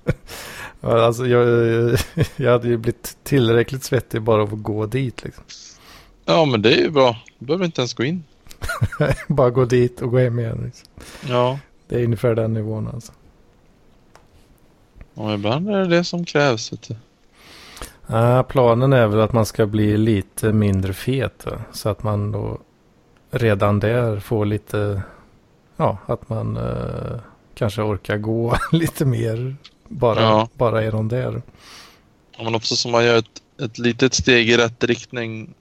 Ja, 0.81 1.05
Alltså 1.05 1.25
jag, 1.27 1.45
jag 2.35 2.51
hade 2.51 2.67
ju 2.67 2.77
blivit 2.77 3.17
tillräckligt 3.23 3.83
svettig 3.83 4.21
bara 4.21 4.41
av 4.41 4.53
att 4.53 4.63
gå 4.63 4.85
dit 4.85 5.23
liksom. 5.23 5.43
Ja, 6.25 6.45
men 6.45 6.61
det 6.61 6.73
är 6.73 6.81
ju 6.81 6.89
bra. 6.89 7.17
Du 7.39 7.45
behöver 7.45 7.65
inte 7.65 7.81
ens 7.81 7.93
gå 7.93 8.03
in. 8.03 8.23
bara 9.27 9.49
gå 9.49 9.65
dit 9.65 10.01
och 10.01 10.11
gå 10.11 10.17
hem 10.17 10.39
igen. 10.39 10.61
Liksom. 10.65 10.87
Ja. 11.29 11.59
Det 11.87 11.95
är 11.95 12.03
ungefär 12.03 12.35
den 12.35 12.53
nivån 12.53 12.87
alltså. 12.87 13.11
Och 15.13 15.33
ibland 15.33 15.69
är 15.69 15.77
det 15.77 15.87
det 15.87 16.03
som 16.03 16.25
krävs. 16.25 16.73
Vet 16.73 16.87
du. 16.87 16.95
Ja, 18.07 18.43
planen 18.43 18.93
är 18.93 19.07
väl 19.07 19.19
att 19.19 19.33
man 19.33 19.45
ska 19.45 19.65
bli 19.65 19.97
lite 19.97 20.53
mindre 20.53 20.93
fet. 20.93 21.45
Så 21.71 21.89
att 21.89 22.03
man 22.03 22.31
då 22.31 22.59
redan 23.31 23.79
där 23.79 24.19
får 24.19 24.45
lite 24.45 25.01
ja, 25.79 25.97
att 26.05 26.29
man 26.29 26.57
eh, 26.57 27.19
kanske 27.55 27.81
orkar 27.81 28.17
gå 28.17 28.55
lite 28.71 29.05
mer 29.05 29.55
bara, 29.87 30.21
Ja. 30.21 30.49
bara 30.53 30.83
genom 30.83 31.07
det. 31.07 31.41
Ja, 32.37 32.43
Men 32.43 32.55
också 32.55 32.75
som 32.75 32.91
man 32.91 33.05
gör 33.05 33.17
ett, 33.17 33.41
ett 33.61 33.77
litet 33.77 34.13
steg 34.13 34.49
i 34.49 34.57
rätt 34.57 34.83
riktning 34.83 35.53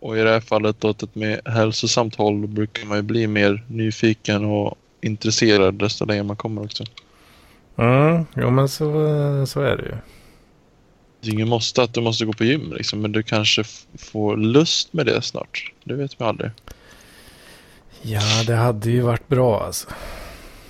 och 0.00 0.18
i 0.18 0.20
det 0.20 0.30
här 0.30 0.40
fallet 0.40 0.84
åt 0.84 1.02
ett 1.02 1.14
mer 1.14 1.40
hälsosamt 1.44 2.14
håll 2.14 2.46
brukar 2.46 2.86
man 2.86 2.96
ju 2.96 3.02
bli 3.02 3.26
mer 3.26 3.64
nyfiken 3.68 4.44
och 4.44 4.74
intresserad 5.00 5.74
desto 5.74 6.04
längre 6.04 6.22
man 6.22 6.36
kommer 6.36 6.64
också. 6.64 6.84
Mm, 7.76 8.24
jo 8.36 8.50
men 8.50 8.68
så, 8.68 8.84
så 9.46 9.60
är 9.60 9.76
det 9.76 9.82
ju. 9.82 9.94
Det 11.20 11.28
är 11.28 11.32
ingen 11.32 11.48
måste 11.48 11.82
att 11.82 11.94
du 11.94 12.00
måste 12.00 12.24
gå 12.24 12.32
på 12.32 12.44
gym 12.44 12.72
liksom, 12.72 13.00
men 13.00 13.12
du 13.12 13.22
kanske 13.22 13.64
får 13.98 14.36
lust 14.36 14.92
med 14.92 15.06
det 15.06 15.22
snart. 15.22 15.72
Det 15.84 15.94
vet 15.94 16.18
man 16.18 16.28
aldrig. 16.28 16.50
Ja, 18.02 18.42
det 18.46 18.54
hade 18.54 18.90
ju 18.90 19.00
varit 19.00 19.28
bra 19.28 19.62
alltså. 19.62 19.88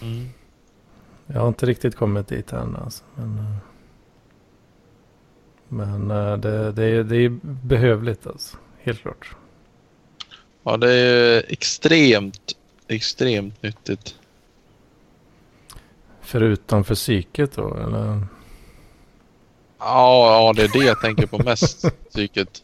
Mm. 0.01 0.29
Jag 1.27 1.41
har 1.41 1.49
inte 1.49 1.67
riktigt 1.67 1.97
kommit 1.97 2.29
dit 2.29 2.53
än 2.53 2.77
alltså. 2.77 3.05
Men, 3.15 3.39
eh, 3.39 3.57
men 5.69 6.11
eh, 6.11 6.37
det, 6.37 6.73
det, 6.73 6.85
är, 6.85 7.05
det 7.05 7.17
är 7.17 7.39
behövligt 7.43 8.27
alltså. 8.27 8.57
Helt 8.83 9.01
klart. 9.01 9.37
Ja, 10.63 10.77
det 10.77 10.93
är 10.93 11.45
extremt, 11.49 12.53
extremt 12.89 13.63
nyttigt. 13.63 14.15
Förutom 16.21 16.85
för 16.85 16.95
psyket 16.95 17.53
då 17.53 17.75
eller? 17.75 18.27
Ja, 19.79 20.33
ja, 20.33 20.53
det 20.57 20.65
är 20.65 20.79
det 20.79 20.85
jag 20.85 21.01
tänker 21.01 21.27
på 21.27 21.39
mest, 21.39 21.85
psyket. 22.11 22.63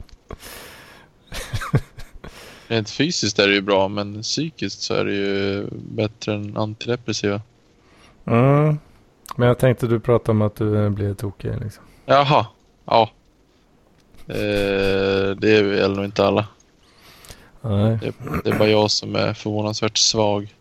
Rent 2.68 2.90
fysiskt 2.90 3.38
är 3.38 3.48
det 3.48 3.54
ju 3.54 3.60
bra, 3.60 3.88
men 3.88 4.22
psykiskt 4.22 4.80
så 4.80 4.94
är 4.94 5.04
det 5.04 5.14
ju 5.14 5.66
bättre 5.72 6.34
än 6.34 6.56
antidepressiva. 6.56 7.40
Mm. 8.24 8.78
Men 9.36 9.48
jag 9.48 9.58
tänkte 9.58 9.86
du 9.86 10.00
pratade 10.00 10.30
om 10.30 10.42
att 10.42 10.56
du 10.56 10.90
blev 10.90 11.14
tokig 11.14 11.52
liksom. 11.60 11.84
Jaha, 12.06 12.46
ja. 12.84 13.10
Eh, 14.26 15.36
det 15.36 15.48
gäller 15.50 15.96
nog 15.96 16.04
inte 16.04 16.24
alla. 16.24 16.46
Nej. 17.60 17.98
Det, 18.02 18.14
det 18.44 18.50
är 18.50 18.58
bara 18.58 18.68
jag 18.68 18.90
som 18.90 19.16
är 19.16 19.34
förvånansvärt 19.34 19.98
svag. 19.98 20.54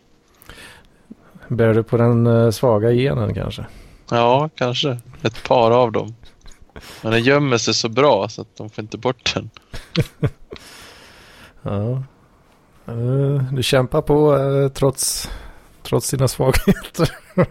Bär 1.48 1.74
du 1.74 1.84
på 1.84 1.98
den 1.98 2.28
eh, 2.28 2.50
svaga 2.52 2.92
genen 2.92 3.34
kanske? 3.34 3.66
Ja, 4.10 4.50
kanske. 4.56 4.98
Ett 5.22 5.44
par 5.44 5.72
av 5.72 5.92
dem. 5.92 6.16
Men 7.02 7.12
den 7.12 7.24
gömmer 7.24 7.58
sig 7.58 7.74
så 7.74 7.90
bra 7.90 8.30
så 8.30 8.42
att 8.42 8.58
de 8.58 8.70
får 8.70 8.82
inte 8.82 8.98
bort 8.98 9.34
den. 9.34 9.50
Ja. 11.64 12.04
Du 13.52 13.64
kämpar 13.64 14.02
på 14.02 14.38
eh, 14.38 14.70
trots, 14.70 15.30
trots 15.84 16.10
dina 16.10 16.28
svagheter. 16.28 17.10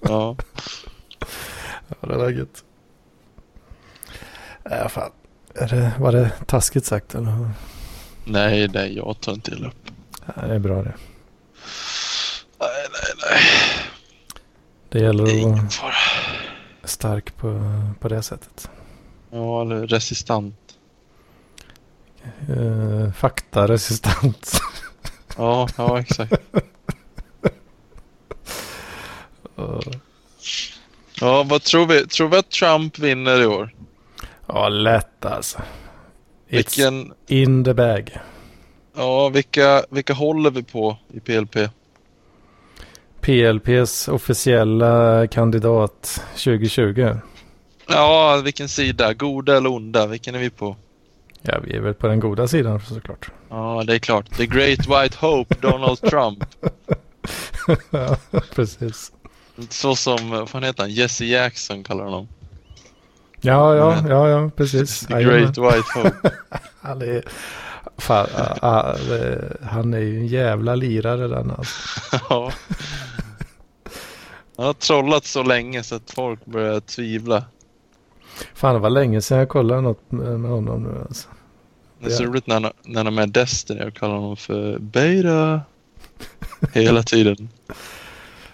Ja. 0.00 0.36
Ja, 1.88 2.08
det 2.08 2.16
var 2.16 2.30
gött. 2.30 2.64
Ja, 4.62 4.88
fan. 4.88 5.10
Är 5.54 5.68
det, 5.68 5.92
var 5.98 6.12
det 6.12 6.30
taskigt 6.46 6.84
sagt 6.84 7.14
eller? 7.14 7.50
Nej, 8.24 8.68
nej, 8.68 8.96
jag 8.96 9.20
tar 9.20 9.32
inte 9.32 9.50
illa 9.50 9.68
upp. 9.68 9.90
Ja, 10.26 10.42
det 10.46 10.54
är 10.54 10.58
bra 10.58 10.82
det. 10.82 10.94
Nej, 12.60 12.86
nej, 12.92 13.30
nej. 13.30 13.40
Det 14.88 15.00
gäller 15.00 15.24
är 15.28 15.52
att 15.52 15.82
vara 15.82 15.92
stark 16.84 17.36
på, 17.36 17.72
på 18.00 18.08
det 18.08 18.22
sättet. 18.22 18.70
Ja, 19.30 19.62
eller 19.62 19.86
resistant. 19.86 20.67
Uh, 22.50 23.12
faktaresistent. 23.12 24.60
Ja, 25.36 25.68
ja 25.76 26.00
exakt. 26.00 26.32
Ja, 31.20 31.42
vad 31.42 31.62
tror 31.62 31.86
vi? 31.86 32.06
Tror 32.06 32.28
vi 32.28 32.36
att 32.36 32.50
Trump 32.50 32.98
vinner 32.98 33.42
i 33.42 33.46
år? 33.46 33.74
ja, 34.46 34.68
lätt 34.68 35.24
alltså. 35.24 35.58
It's 35.58 35.64
Vilken, 36.48 37.12
in 37.26 37.64
the 37.64 37.74
bag. 37.74 38.18
ja, 38.96 39.28
vilka, 39.28 39.84
vilka 39.90 40.12
håller 40.14 40.50
vi 40.50 40.62
på 40.62 40.96
i 41.12 41.20
PLP? 41.20 41.56
PLPs 43.20 44.08
officiella 44.08 45.26
kandidat 45.26 46.22
2020. 46.30 47.14
Ja, 47.88 48.40
vilken 48.44 48.68
sida? 48.68 49.12
Goda 49.14 49.56
eller 49.56 49.72
onda? 49.72 50.06
Vilken 50.06 50.34
är 50.34 50.38
vi 50.38 50.50
på? 50.50 50.76
Ja, 51.42 51.58
vi 51.64 51.72
är 51.76 51.80
väl 51.80 51.94
på 51.94 52.08
den 52.08 52.20
goda 52.20 52.48
sidan 52.48 52.80
såklart. 52.80 53.30
Ja, 53.48 53.84
det 53.86 53.94
är 53.94 53.98
klart. 53.98 54.36
The 54.36 54.46
Great 54.46 54.78
White 54.86 55.16
Hope, 55.20 55.54
Donald 55.60 56.00
Trump. 56.00 56.44
ja, 57.90 58.16
precis. 58.54 59.12
Så 59.68 59.96
som, 59.96 60.30
vad 60.30 60.48
fan 60.48 60.62
heter 60.62 60.82
han? 60.82 60.90
Jesse 60.90 61.24
Jackson 61.24 61.84
kallar 61.84 62.04
honom. 62.04 62.28
Ja, 63.40 63.74
ja, 63.76 63.96
ja, 64.08 64.28
ja, 64.28 64.50
precis. 64.56 65.00
The. 65.06 65.22
Great 65.22 65.58
White 65.58 65.84
Hope. 65.94 66.30
Han 66.80 67.02
är, 67.02 67.22
fan, 67.98 68.26
ah, 68.62 68.92
det- 68.92 69.56
han 69.62 69.94
är 69.94 69.98
ju 69.98 70.16
en 70.18 70.26
jävla 70.26 70.74
lirare 70.74 71.28
den 71.28 71.50
alltså. 71.50 71.74
ja. 72.30 72.52
Han 74.56 74.66
har 74.66 74.72
trollat 74.72 75.24
så 75.24 75.42
länge 75.42 75.82
så 75.82 75.94
att 75.94 76.10
folk 76.10 76.44
börjar 76.44 76.80
tvivla. 76.80 77.44
Fan, 78.54 78.74
det 78.74 78.80
var 78.80 78.90
länge 78.90 79.20
sedan 79.22 79.38
jag 79.38 79.48
kollade 79.48 79.80
något 79.80 80.10
med 80.10 80.50
honom 80.50 80.82
nu 80.82 81.04
alltså. 81.08 81.28
Det 82.00 82.06
är 82.06 82.10
så 82.10 82.24
roligt 82.24 82.46
när 82.46 82.60
han, 82.60 82.72
när 82.84 82.96
han 82.96 83.06
är 83.06 83.10
med 83.10 83.30
Destiny 83.30 83.84
och 83.84 83.94
kallar 83.94 84.14
honom 84.14 84.36
för 84.36 84.78
Beta. 84.78 85.60
Hela 86.72 87.02
tiden. 87.02 87.48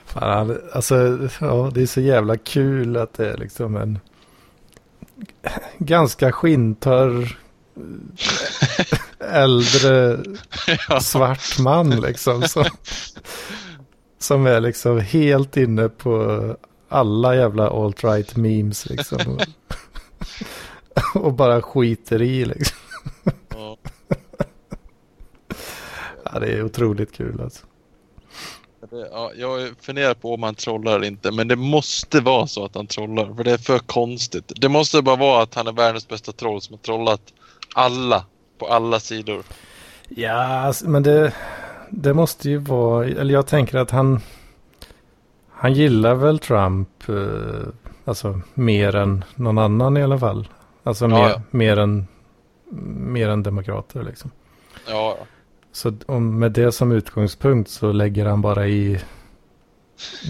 Fan, 0.05 0.59
alltså, 0.73 1.29
ja, 1.41 1.71
det 1.75 1.83
är 1.83 1.87
så 1.87 2.01
jävla 2.01 2.37
kul 2.37 2.97
att 2.97 3.15
det 3.15 3.31
är 3.31 3.37
liksom 3.37 3.77
en 3.77 3.99
ganska 5.79 6.33
skintörr 6.33 7.39
äldre 9.19 10.19
ja. 10.89 11.01
svart 11.01 11.59
man 11.59 11.91
liksom. 11.91 12.43
Som, 12.43 12.65
som 14.19 14.47
är 14.47 14.61
liksom 14.61 15.01
helt 15.01 15.57
inne 15.57 15.89
på 15.89 16.57
alla 16.95 17.37
jävla 17.37 17.71
alt-right 17.71 18.37
memes 18.39 18.87
liksom. 18.87 19.39
Och 21.15 21.33
bara 21.33 21.63
skiter 21.63 22.23
i 22.23 22.45
liksom. 22.45 22.79
Ja. 23.55 23.77
Ja, 26.25 26.41
det 26.41 26.47
är 26.47 26.65
otroligt 26.65 27.13
kul 27.13 27.41
alltså. 27.41 27.67
Ja, 28.91 29.33
jag 29.37 29.71
funderar 29.81 30.15
på 30.15 30.35
om 30.35 30.43
han 30.43 30.55
trollar 30.55 30.97
eller 30.97 31.07
inte, 31.07 31.31
men 31.31 31.49
det 31.49 31.57
måste 31.57 32.21
vara 32.21 32.47
så 32.47 32.65
att 32.65 32.75
han 32.75 32.87
trollar, 32.87 33.35
för 33.35 33.45
det 33.45 33.51
är 33.51 33.59
för 33.59 33.79
konstigt. 33.79 34.53
Det 34.57 34.69
måste 34.69 35.03
bara 35.03 35.17
vara 35.17 35.43
att 35.43 35.55
han 35.55 35.67
är 35.67 35.73
världens 35.73 36.09
bästa 36.09 36.33
troll 36.33 36.61
som 36.61 36.73
har 36.73 36.79
trollat 36.79 37.21
alla 37.75 38.25
på 38.59 38.67
alla 38.67 39.01
sidor. 39.01 39.43
Ja, 40.09 40.61
alltså, 40.61 40.89
men 40.89 41.03
det, 41.03 41.33
det 41.91 42.15
måste 42.15 42.51
ju 42.51 42.59
vara, 42.59 43.07
eller 43.07 43.35
jag 43.35 43.47
tänker 43.47 43.79
att 43.79 43.91
han, 43.91 44.21
han 45.65 45.75
gillar 45.75 46.15
väl 46.15 46.39
Trump, 46.39 47.09
eh, 47.09 47.69
alltså 48.05 48.41
mer 48.55 48.95
än 48.97 49.25
någon 49.35 49.59
annan 49.59 49.97
i 49.97 50.03
alla 50.03 50.19
fall. 50.19 50.49
Alltså 50.83 51.05
Ja, 51.05 51.09
mer, 51.09 51.29
ja. 51.29 51.43
mer, 51.51 51.77
än, 51.77 52.07
mer 52.97 53.29
än 53.29 53.43
demokrater 53.43 54.03
liksom. 54.03 54.31
Ja, 54.89 55.19
Så 55.73 55.95
om 56.07 56.39
med 56.39 56.53
det 56.53 56.73
som 56.73 56.93
utgångspunkt 56.93 57.71
så 57.71 57.93
lägger 57.93 58.27
han 58.27 58.43
bara 58.43 58.67
i 58.67 59.01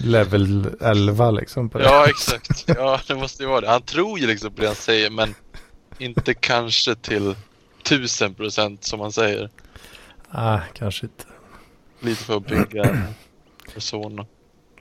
level 0.03 0.69
11 0.81 1.31
liksom. 1.31 1.69
På 1.69 1.77
det. 1.77 1.83
ja 1.83 2.05
exakt. 2.07 2.63
Ja, 2.67 2.99
det 3.07 3.15
måste 3.15 3.43
ju 3.43 3.49
vara 3.49 3.61
det. 3.61 3.69
Han 3.69 3.81
tror 3.81 4.19
ju 4.19 4.27
liksom 4.27 4.51
på 4.51 4.61
det 4.61 4.67
han 4.67 4.75
säger, 4.75 5.09
men 5.09 5.35
inte 5.97 6.33
kanske 6.33 6.95
till 6.95 7.35
tusen 7.83 8.33
procent 8.33 8.83
som 8.83 8.99
han 8.99 9.11
säger. 9.11 9.49
Ah, 10.29 10.59
kanske 10.73 11.05
inte. 11.05 11.25
Lite 11.99 12.23
för 12.23 12.37
att 12.37 12.47
bygga 12.47 13.07
persona. 13.73 14.25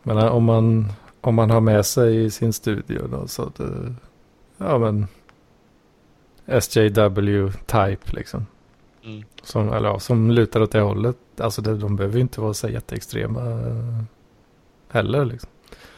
Men 0.05 0.19
eh, 0.19 0.27
om 0.27 0.45
man, 0.45 0.93
om 1.21 1.35
man 1.35 1.51
har 1.51 1.61
med 1.61 1.87
sig 1.87 2.25
i 2.25 2.31
sin 2.31 2.53
studio 2.53 3.07
då 3.11 3.29
så 3.29 3.43
att 3.43 3.55
det, 3.55 3.95
ja 4.59 4.79
men 4.79 5.07
SJW 6.47 7.51
type 7.67 8.13
liksom. 8.17 8.47
Mm. 9.05 9.25
Som, 9.43 9.73
eller 9.73 9.89
ja, 9.89 9.99
som 9.99 10.31
lutar 10.31 10.61
åt 10.61 10.73
det 10.73 10.81
hållet. 10.81 11.17
Alltså 11.41 11.63
det, 11.63 11.77
de 11.77 11.97
behöver 11.97 12.15
ju 12.17 12.21
inte 12.21 12.41
vara 12.41 12.55
så 12.55 12.69
jätteextrema 12.69 13.41
eh, 13.41 14.03
heller 14.91 15.25
liksom. 15.25 15.51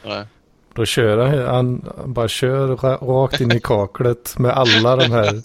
Nej. 0.04 0.26
Då 0.74 0.84
kör 0.84 1.26
han, 1.26 1.38
han 1.54 1.84
han 1.98 2.12
bara 2.12 2.28
kör 2.28 2.76
ra- 2.76 3.06
rakt 3.06 3.40
in 3.40 3.52
i 3.52 3.60
kaklet 3.60 4.38
med 4.38 4.50
alla 4.50 4.96
de 4.96 5.12
här 5.12 5.42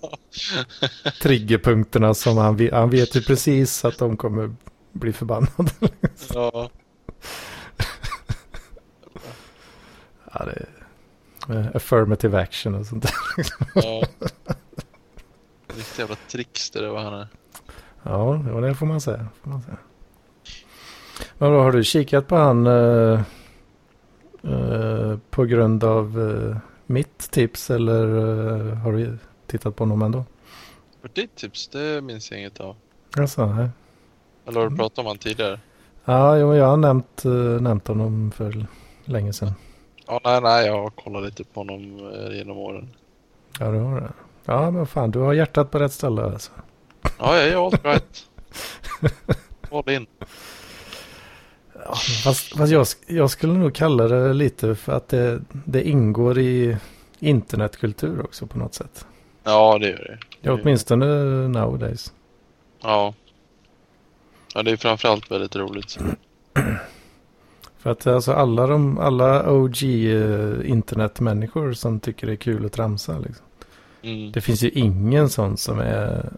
triggerpunkterna 1.22 2.14
som 2.14 2.38
han, 2.38 2.55
ve- 2.55 2.70
han 2.76 2.89
vet 2.89 3.16
ju 3.16 3.22
precis 3.22 3.86
att 3.86 3.97
de 3.97 4.18
kommer 4.18 4.55
bli 4.91 5.14
förbannade. 5.14 5.72
Ja. 6.34 6.70
Ja, 10.34 10.46
det 10.46 10.66
är 11.54 11.60
eh, 11.60 11.76
affirmative 11.76 12.40
action 12.42 12.76
och 12.76 12.86
sånt 12.86 13.04
där. 13.04 13.14
ja. 13.76 14.04
Riktigt 15.68 16.00
jävla 16.00 16.16
trickster 16.32 16.82
det 16.82 16.90
var 16.90 17.04
han 17.04 17.14
är. 17.14 17.28
Ja, 18.04 18.42
det 18.46 18.52
var 18.52 18.62
det 18.62 18.76
får 18.76 18.86
man 18.86 19.02
säga. 19.02 19.28
Får 19.44 19.50
man 19.50 19.62
säga. 19.62 19.78
Men 21.38 21.52
då 21.52 21.60
har 21.60 21.72
du 21.72 21.84
kikat 21.84 22.28
på 22.28 22.36
han 22.36 22.68
eh, 22.68 23.22
eh, 24.44 25.18
på 25.30 25.44
grund 25.46 25.84
av 25.84 26.20
eh, 26.50 26.58
mitt 26.86 27.18
tips 27.32 27.70
eller 27.70 28.08
eh, 28.70 28.76
har 28.76 28.92
du 28.94 29.18
tittat 29.48 29.76
på 29.76 29.82
honom 29.84 30.02
ändå? 30.02 30.26
För 31.02 31.10
ditt 31.14 31.36
tips, 31.36 31.68
det 31.68 32.02
minns 32.02 32.32
jag 32.32 32.40
inget 32.40 32.60
av. 32.60 32.76
Alltså, 33.18 33.46
nej. 33.46 33.70
Eller 34.48 34.56
har 34.60 34.62
du 34.62 34.68
Mm. 34.68 34.78
pratat 34.78 35.00
om 35.00 35.06
han 35.06 35.18
tidigare? 35.18 35.60
Ja, 36.06 36.38
jo, 36.38 36.56
jag 36.56 36.66
har 36.66 36.78
nämnt, 36.78 37.26
eh, 37.26 37.32
nämnt 37.62 37.88
honom 37.88 38.32
för 38.32 38.66
länge 39.06 39.34
sedan. 39.34 39.54
Ja, 40.12 40.20
nej, 40.24 40.41
nej, 40.41 40.66
jag 40.66 40.82
har 40.82 40.89
kollat 40.89 41.24
lite 41.24 41.43
på 41.43 41.59
honom 41.59 42.12
eh, 42.14 42.38
genom 42.38 42.57
åren. 42.57 42.89
Ja, 43.59 43.72
du 43.72 43.78
har 43.78 44.01
det. 44.01 44.14
Ja, 44.45 44.72
men 44.72 44.88
fan, 44.88 45.12
du 45.12 45.20
har 45.20 45.34
hjärtat 45.34 45.72
på 45.72 45.80
rätt 45.80 45.93
ställe 45.93 46.24
alltså. 46.24 46.51
Ja, 47.20 47.38
jag 47.38 47.47
är 47.47 47.66
all 47.66 47.72
right. 47.84 48.28
All 49.72 49.89
in. 49.89 50.07
Ja, 51.74 51.95
fast 52.24 52.57
fast 52.57 52.72
jag, 52.72 52.88
jag 53.07 53.30
skulle 53.30 53.53
nog 53.53 53.76
kalla 53.76 54.07
det 54.07 54.34
lite 54.34 54.76
för 54.76 54.91
att 54.93 55.07
det, 55.07 55.41
det 55.51 55.89
ingår 55.89 56.39
i 56.39 56.78
internetkultur 57.20 58.22
också 58.22 58.47
på 58.47 58.57
något 58.57 58.74
sätt. 58.74 59.05
Ja, 59.43 59.78
det 59.78 59.89
gör 59.89 59.97
det. 59.97 60.18
Ja, 60.41 60.57
åtminstone 60.62 61.05
nowadays. 61.47 62.14
Ja. 62.82 63.14
Ja, 64.53 64.64
det 64.64 64.72
är 64.72 64.78
framförallt 64.78 65.32
väldigt 65.32 65.55
roligt. 65.55 65.99
För 67.82 67.90
att 67.90 68.08
alltså 68.08 68.34
alla, 68.34 68.68
de, 68.68 68.98
alla 68.98 69.52
OG 69.52 69.84
eh, 69.84 70.70
internetmänniskor 70.70 71.74
som 71.74 72.00
tycker 72.00 72.28
det 72.28 72.34
är 72.34 72.38
kul 72.38 72.66
att 72.66 72.74
tramsa. 72.74 73.20
Liksom. 73.20 73.46
Mm. 74.02 74.32
Det 74.32 74.42
finns 74.42 74.64
ju 74.64 74.70
ingen 74.70 75.30
sån 75.30 75.58
som 75.58 75.80
är, 75.80 76.34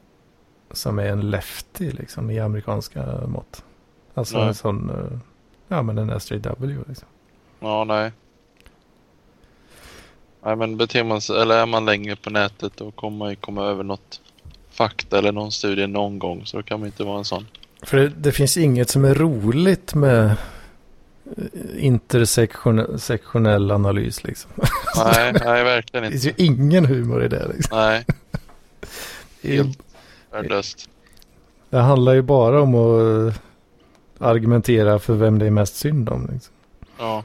som 0.71 0.99
är 0.99 1.05
en 1.05 1.29
lefty 1.29 1.91
liksom, 1.91 2.31
i 2.31 2.39
amerikanska 2.39 3.05
mått. 3.27 3.63
Alltså 4.13 4.37
Nej. 4.37 4.47
en 4.47 4.53
sån, 4.53 4.89
eh, 4.89 5.19
ja 5.67 5.81
men 5.81 5.97
en 5.97 6.09
SJW 6.09 6.83
liksom. 6.87 7.07
Ja, 7.59 7.83
nej. 7.83 8.11
Nej, 10.43 10.55
men 10.55 10.77
beter 10.77 11.03
man 11.03 11.21
sig, 11.21 11.41
eller 11.41 11.57
är 11.57 11.65
man 11.65 11.85
länge 11.85 12.15
på 12.15 12.29
nätet 12.29 12.77
då 12.77 12.91
kommer 12.91 13.17
man 13.17 13.29
ju 13.29 13.35
komma 13.35 13.65
över 13.65 13.83
något 13.83 14.21
fakta 14.69 15.17
eller 15.17 15.31
någon 15.31 15.51
studie 15.51 15.87
någon 15.87 16.19
gång. 16.19 16.45
Så 16.45 16.57
då 16.57 16.63
kan 16.63 16.79
man 16.79 16.87
inte 16.87 17.03
vara 17.03 17.17
en 17.17 17.25
sån. 17.25 17.47
För 17.81 17.97
det, 17.97 18.07
det 18.07 18.31
finns 18.31 18.57
inget 18.57 18.89
som 18.89 19.05
är 19.05 19.15
roligt 19.15 19.93
med 19.93 20.35
intersektionell 21.77 23.71
analys 23.71 24.23
liksom. 24.23 24.51
Nej, 24.97 25.33
nej, 25.33 25.63
verkligen 25.63 26.01
Det 26.03 26.07
inte. 26.07 26.19
finns 26.19 26.39
ju 26.39 26.45
ingen 26.45 26.85
humor 26.85 27.23
i 27.23 27.27
det 27.27 27.47
liksom. 27.47 27.77
Nej, 27.77 28.05
Det, 29.41 29.55
helt 29.55 29.79
värdelöst. 30.31 30.89
det 31.69 31.77
handlar 31.79 32.13
ju 32.13 32.21
bara 32.21 32.61
om 32.61 32.75
att 32.75 33.33
eh, 33.33 33.39
argumentera 34.27 34.99
för 34.99 35.13
vem 35.13 35.39
det 35.39 35.45
är 35.45 35.51
mest 35.51 35.75
synd 35.75 36.09
om. 36.09 36.29
Liksom. 36.33 36.53
Ja, 36.97 37.23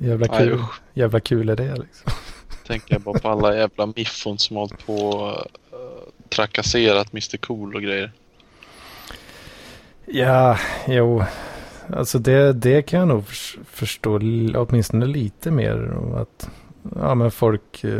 Jävla 0.00 0.26
nej 0.26 0.38
kul, 0.38 0.52
usch. 0.54 0.80
jävla 0.94 1.20
kul 1.20 1.48
är 1.48 1.56
det 1.56 1.76
liksom. 1.76 2.12
Tänker 2.66 2.94
jag 2.94 3.02
bara 3.02 3.18
på 3.18 3.28
alla 3.28 3.56
jävla 3.56 3.86
miffon 3.96 4.38
som 4.38 4.56
har 4.56 4.62
hållit 4.62 4.86
på 4.86 4.94
och 5.08 5.46
trakasserat 6.28 7.12
Mr 7.12 7.36
Cool 7.36 7.74
och 7.74 7.82
grejer. 7.82 8.12
Ja, 10.06 10.58
jo. 10.86 11.24
Alltså 11.96 12.18
det, 12.18 12.52
det 12.52 12.82
kan 12.82 12.98
jag 12.98 13.08
nog 13.08 13.26
förs- 13.26 13.58
förstå 13.70 14.16
åtminstone 14.56 15.06
lite 15.06 15.50
mer. 15.50 15.92
Att, 16.16 16.50
ja 17.00 17.14
men 17.14 17.30
folk, 17.30 17.84
eh, 17.84 17.90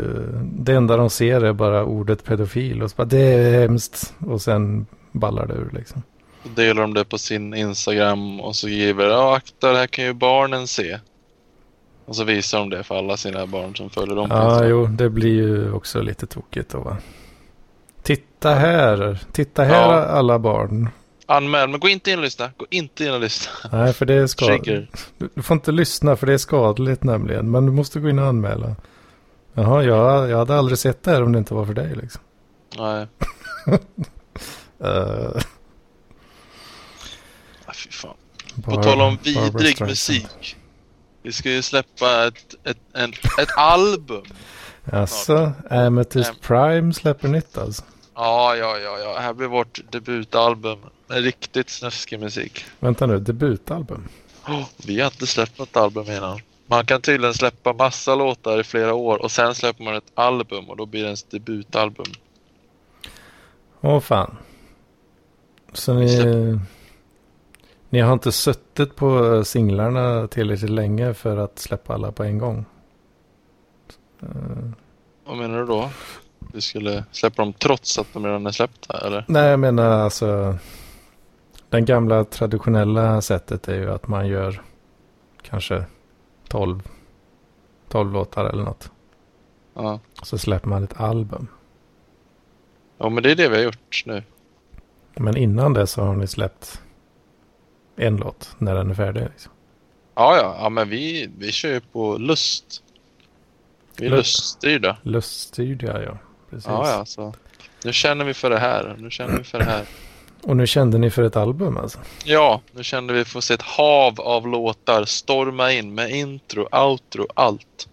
det 0.43 0.73
enda 0.73 0.97
de 0.97 1.09
ser 1.09 1.41
är 1.41 1.53
bara 1.53 1.83
ordet 1.85 2.23
pedofil. 2.23 2.83
Och 2.83 2.89
så 2.91 2.95
bara, 2.95 3.05
det 3.07 3.19
är 3.19 3.61
hemskt. 3.61 4.13
Och 4.27 4.41
sen 4.41 4.85
ballar 5.11 5.47
det 5.47 5.53
ur 5.53 5.69
liksom. 5.73 6.03
Då 6.43 6.49
delar 6.61 6.81
de 6.81 6.93
det 6.93 7.05
på 7.05 7.17
sin 7.17 7.53
Instagram 7.53 8.39
och 8.41 8.55
så 8.55 8.67
skriver 8.67 9.05
ja 9.05 9.35
akta 9.35 9.71
det 9.71 9.77
här 9.77 9.87
kan 9.87 10.05
ju 10.05 10.13
barnen 10.13 10.67
se. 10.67 10.99
Och 12.05 12.15
så 12.15 12.23
visar 12.23 12.59
de 12.59 12.69
det 12.69 12.83
för 12.83 12.95
alla 12.95 13.17
sina 13.17 13.45
barn 13.47 13.75
som 13.75 13.89
följer 13.89 14.15
dem 14.15 14.27
Ja, 14.29 14.65
jo, 14.65 14.85
det 14.85 15.09
blir 15.09 15.33
ju 15.33 15.71
också 15.71 16.01
lite 16.01 16.25
tokigt 16.27 16.69
då 16.71 16.79
va. 16.79 16.97
Titta 18.03 18.49
här, 18.53 19.19
titta 19.31 19.63
här 19.63 19.93
Ja. 19.93 20.05
alla 20.05 20.39
barn. 20.39 20.89
Anmäl, 21.29 21.69
men 21.69 21.79
gå 21.79 21.89
inte 21.89 22.11
in 22.11 22.17
och 22.17 22.23
lyssna. 22.23 22.51
Gå 22.57 22.65
inte 22.69 23.05
in 23.05 23.13
och 23.13 23.19
lyssna. 23.19 23.51
Nej, 23.71 23.93
för 23.93 24.05
det 24.05 24.13
är 24.13 24.27
skadligt. 24.27 25.11
Du 25.35 25.41
får 25.41 25.55
inte 25.55 25.71
lyssna 25.71 26.15
för 26.15 26.27
det 26.27 26.33
är 26.33 26.37
skadligt 26.37 27.03
nämligen. 27.03 27.51
Men 27.51 27.65
du 27.65 27.71
måste 27.71 27.99
gå 27.99 28.09
in 28.09 28.19
och 28.19 28.25
anmäla. 28.25 28.75
Jaha, 29.53 29.83
jag, 29.83 30.29
jag 30.29 30.37
hade 30.37 30.55
aldrig 30.55 30.77
sett 30.77 31.03
det 31.03 31.11
här 31.11 31.23
om 31.23 31.31
det 31.31 31.39
inte 31.39 31.53
var 31.53 31.65
för 31.65 31.73
dig 31.73 31.95
liksom. 31.95 32.21
Nej, 32.77 33.07
Uh, 33.67 33.77
ah, 37.65 37.73
fy 37.73 37.91
fan. 37.91 38.15
På 38.63 38.83
tal 38.83 39.01
om 39.01 39.17
vidrig 39.23 39.81
musik. 39.81 40.57
Vi 41.23 41.31
ska 41.31 41.49
ju 41.49 41.61
släppa 41.61 42.27
ett, 42.27 42.55
ett, 42.63 42.77
en, 42.93 43.13
ett 43.41 43.57
album. 43.57 44.23
Alltså, 44.91 45.51
Amethyst. 45.69 46.41
Prime 46.41 46.93
släpper 46.93 47.27
nytt 47.27 47.57
alltså. 47.57 47.83
Ja, 48.19 48.55
ja, 48.55 48.77
ja, 48.77 48.99
ja. 48.99 49.19
Här 49.19 49.33
blir 49.33 49.47
vårt 49.47 49.79
debutalbum. 49.91 50.79
Med 51.07 51.23
riktigt 51.23 51.69
snuskig 51.69 52.19
musik. 52.19 52.65
Vänta 52.79 53.05
nu, 53.05 53.19
debutalbum. 53.19 54.07
Oh, 54.47 54.65
vi 54.87 54.99
har 54.99 55.07
inte 55.07 55.27
släppt 55.27 55.59
något 55.59 55.77
album 55.77 56.05
innan. 56.07 56.39
Man 56.65 56.85
kan 56.85 57.01
tydligen 57.01 57.33
släppa 57.33 57.73
massa 57.73 58.15
låtar 58.15 58.59
i 58.59 58.63
flera 58.63 58.93
år 58.93 59.21
och 59.21 59.31
sen 59.31 59.55
släpper 59.55 59.83
man 59.83 59.95
ett 59.95 60.11
album 60.13 60.69
och 60.69 60.77
då 60.77 60.85
blir 60.85 61.01
det 61.01 61.05
ens 61.05 61.23
debutalbum. 61.23 62.05
Åh 63.81 63.99
fan. 63.99 64.37
Så 65.73 65.93
ni, 65.93 66.59
ni 67.89 67.99
har 67.99 68.13
inte 68.13 68.31
suttit 68.31 68.95
på 68.95 69.43
singlarna 69.45 70.27
tillräckligt 70.27 70.71
länge 70.71 71.13
för 71.13 71.37
att 71.37 71.59
släppa 71.59 71.93
alla 71.93 72.11
på 72.11 72.23
en 72.23 72.37
gång? 72.37 72.65
Vad 75.25 75.37
menar 75.37 75.59
du 75.59 75.65
då? 75.65 75.89
Vi 76.53 76.61
skulle 76.61 77.03
släppa 77.11 77.41
dem 77.41 77.53
trots 77.53 77.97
att 77.99 78.07
de 78.13 78.25
redan 78.25 78.47
är 78.47 78.51
släppta 78.51 79.07
eller? 79.07 79.25
nej, 79.27 79.49
jag 79.49 79.59
menar 79.59 79.89
alltså. 79.89 80.57
Den 81.69 81.85
gamla 81.85 82.23
traditionella 82.23 83.21
sättet 83.21 83.67
är 83.67 83.75
ju 83.75 83.91
att 83.91 84.07
man 84.07 84.27
gör 84.27 84.61
kanske 85.41 85.85
12, 86.47 86.81
12 87.89 88.13
låtar 88.13 88.45
eller 88.45 88.63
något. 88.63 88.91
Ja. 89.73 89.99
Så 90.23 90.37
släpper 90.37 90.67
man 90.69 90.83
ett 90.83 90.99
album. 91.01 91.47
ja, 92.97 93.09
men 93.09 93.23
det 93.23 93.31
är 93.31 93.35
det 93.35 93.49
vi 93.49 93.55
har 93.55 93.63
gjort 93.63 94.03
nu. 94.05 94.23
Men 95.15 95.37
innan 95.37 95.73
det 95.73 95.87
så 95.87 96.01
har 96.01 96.15
ni 96.15 96.27
släppt 96.27 96.81
en 97.95 98.17
låt 98.17 98.55
när 98.57 98.75
den 98.75 98.89
är 98.89 98.93
färdig. 98.95 99.21
Liksom. 99.21 99.51
Ja, 100.15 100.37
ja, 100.37 100.57
ja 100.61 100.69
men 100.69 100.89
vi, 100.89 101.29
vi 101.37 101.51
kör 101.51 101.69
ju 101.69 101.79
på 101.79 102.17
lust. 102.17 102.83
Vi 103.97 104.05
är 104.05 104.09
Lust. 104.09 104.19
luststyrda. 104.39 104.97
Luststyrda 105.03 106.03
ja. 106.03 106.17
Precis. 106.49 106.67
Ja, 106.67 106.89
ja, 106.89 107.05
så. 107.05 107.33
Nu 107.83 107.93
känner 107.93 108.25
vi 108.25 108.33
för 108.33 108.49
det 108.49 108.59
här. 108.59 108.95
Nu 108.99 109.11
känner 109.11 109.37
vi 109.37 109.43
för 109.43 109.57
det 109.57 109.65
här. 109.65 109.85
Och 110.43 110.57
nu 110.57 110.67
kände 110.67 110.97
ni 110.97 111.09
för 111.09 111.23
ett 111.23 111.35
album 111.35 111.77
alltså? 111.77 111.99
Ja, 112.23 112.61
nu 112.71 112.83
kände 112.83 113.13
vi 113.13 113.25
få 113.25 113.41
se 113.41 113.53
ett 113.53 113.61
hav 113.61 114.21
av 114.21 114.47
låtar 114.47 115.05
storma 115.05 115.71
in 115.71 115.95
med 115.95 116.11
intro, 116.11 116.67
outro, 116.71 117.27
allt. 117.33 117.87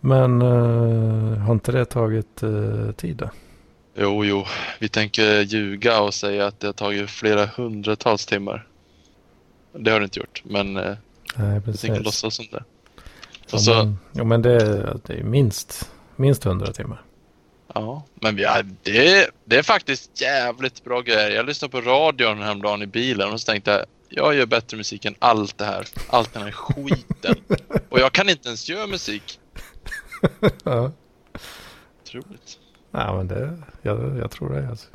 Men 0.00 0.42
eh, 0.42 1.38
har 1.38 1.52
inte 1.52 1.72
det 1.72 1.84
tagit 1.84 2.42
uh, 2.42 2.92
tid 2.92 3.16
då? 3.16 3.30
Jo, 3.94 4.24
jo, 4.24 4.44
vi 4.78 4.88
tänker 4.88 5.40
ljuga 5.40 6.00
och 6.00 6.14
säga 6.14 6.46
att 6.46 6.60
det 6.60 6.66
har 6.66 6.72
tagit 6.72 7.10
flera 7.10 7.46
hundratals 7.46 8.26
timmar. 8.26 8.66
Det 9.72 9.90
har 9.90 10.00
det 10.00 10.04
inte 10.04 10.20
gjort, 10.20 10.42
men 10.44 10.76
eh, 10.76 10.94
Nej, 11.36 11.54
vi 11.54 11.60
precis. 11.60 11.80
tänker 11.80 12.04
låtsas 12.04 12.34
som 12.34 12.46
det. 12.50 12.64
Ja, 13.50 13.58
så, 13.58 13.74
men, 13.74 13.98
ja, 14.12 14.24
men 14.24 14.42
det, 14.42 14.58
det 15.06 15.14
är 15.14 15.22
minst, 15.22 15.90
minst 16.16 16.46
100 16.46 16.72
timmar. 16.72 17.02
Ja, 17.76 18.02
men 18.14 18.36
vi, 18.36 18.42
ja, 18.42 18.62
det, 18.82 19.30
det 19.44 19.56
är 19.56 19.62
faktiskt 19.62 20.20
jävligt 20.20 20.84
bra 20.84 21.00
grejer. 21.00 21.30
Jag 21.30 21.46
lyssnade 21.46 21.72
på 21.72 21.80
radion 21.80 22.42
häromdagen 22.42 22.82
i 22.82 22.86
bilen 22.86 23.32
och 23.32 23.40
så 23.40 23.52
tänkte 23.52 23.70
jag, 23.70 23.84
jag 24.08 24.34
gör 24.34 24.46
bättre 24.46 24.76
musik 24.76 25.04
än 25.04 25.14
allt 25.18 25.58
det 25.58 25.64
här. 25.64 25.86
Allt 26.08 26.32
den 26.32 26.42
här 26.42 26.50
skiten. 26.50 27.34
och 27.88 28.00
jag 28.00 28.12
kan 28.12 28.28
inte 28.28 28.48
ens 28.48 28.68
göra 28.68 28.86
musik. 28.86 29.40
ja. 30.64 30.92
Otroligt. 32.02 32.58
ja, 32.90 33.16
men 33.16 33.28
det, 33.28 33.58
jag, 33.82 34.18
jag 34.18 34.30
tror 34.30 34.52
det 34.52 34.68
alltså. 34.68 34.88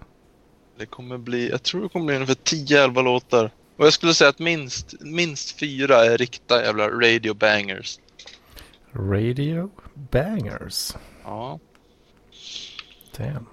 Det 0.77 0.85
kommer 0.85 1.17
bli, 1.17 1.49
jag 1.49 1.63
tror 1.63 1.83
det 1.83 1.89
kommer 1.89 2.05
bli 2.05 2.15
ungefär 2.15 2.33
10-11 2.33 3.03
låtar. 3.03 3.51
Och 3.77 3.85
jag 3.85 3.93
skulle 3.93 4.13
säga 4.13 4.29
att 4.29 4.39
minst, 4.39 4.93
minst 5.01 5.59
fyra 5.59 6.05
är 6.05 6.17
riktiga 6.17 6.63
jävla 6.63 6.89
radio 6.89 7.33
bangers. 7.33 7.99
Radio 8.93 9.71
Bangers. 9.93 10.95
Ja. 11.23 11.59
Damn. 13.17 13.45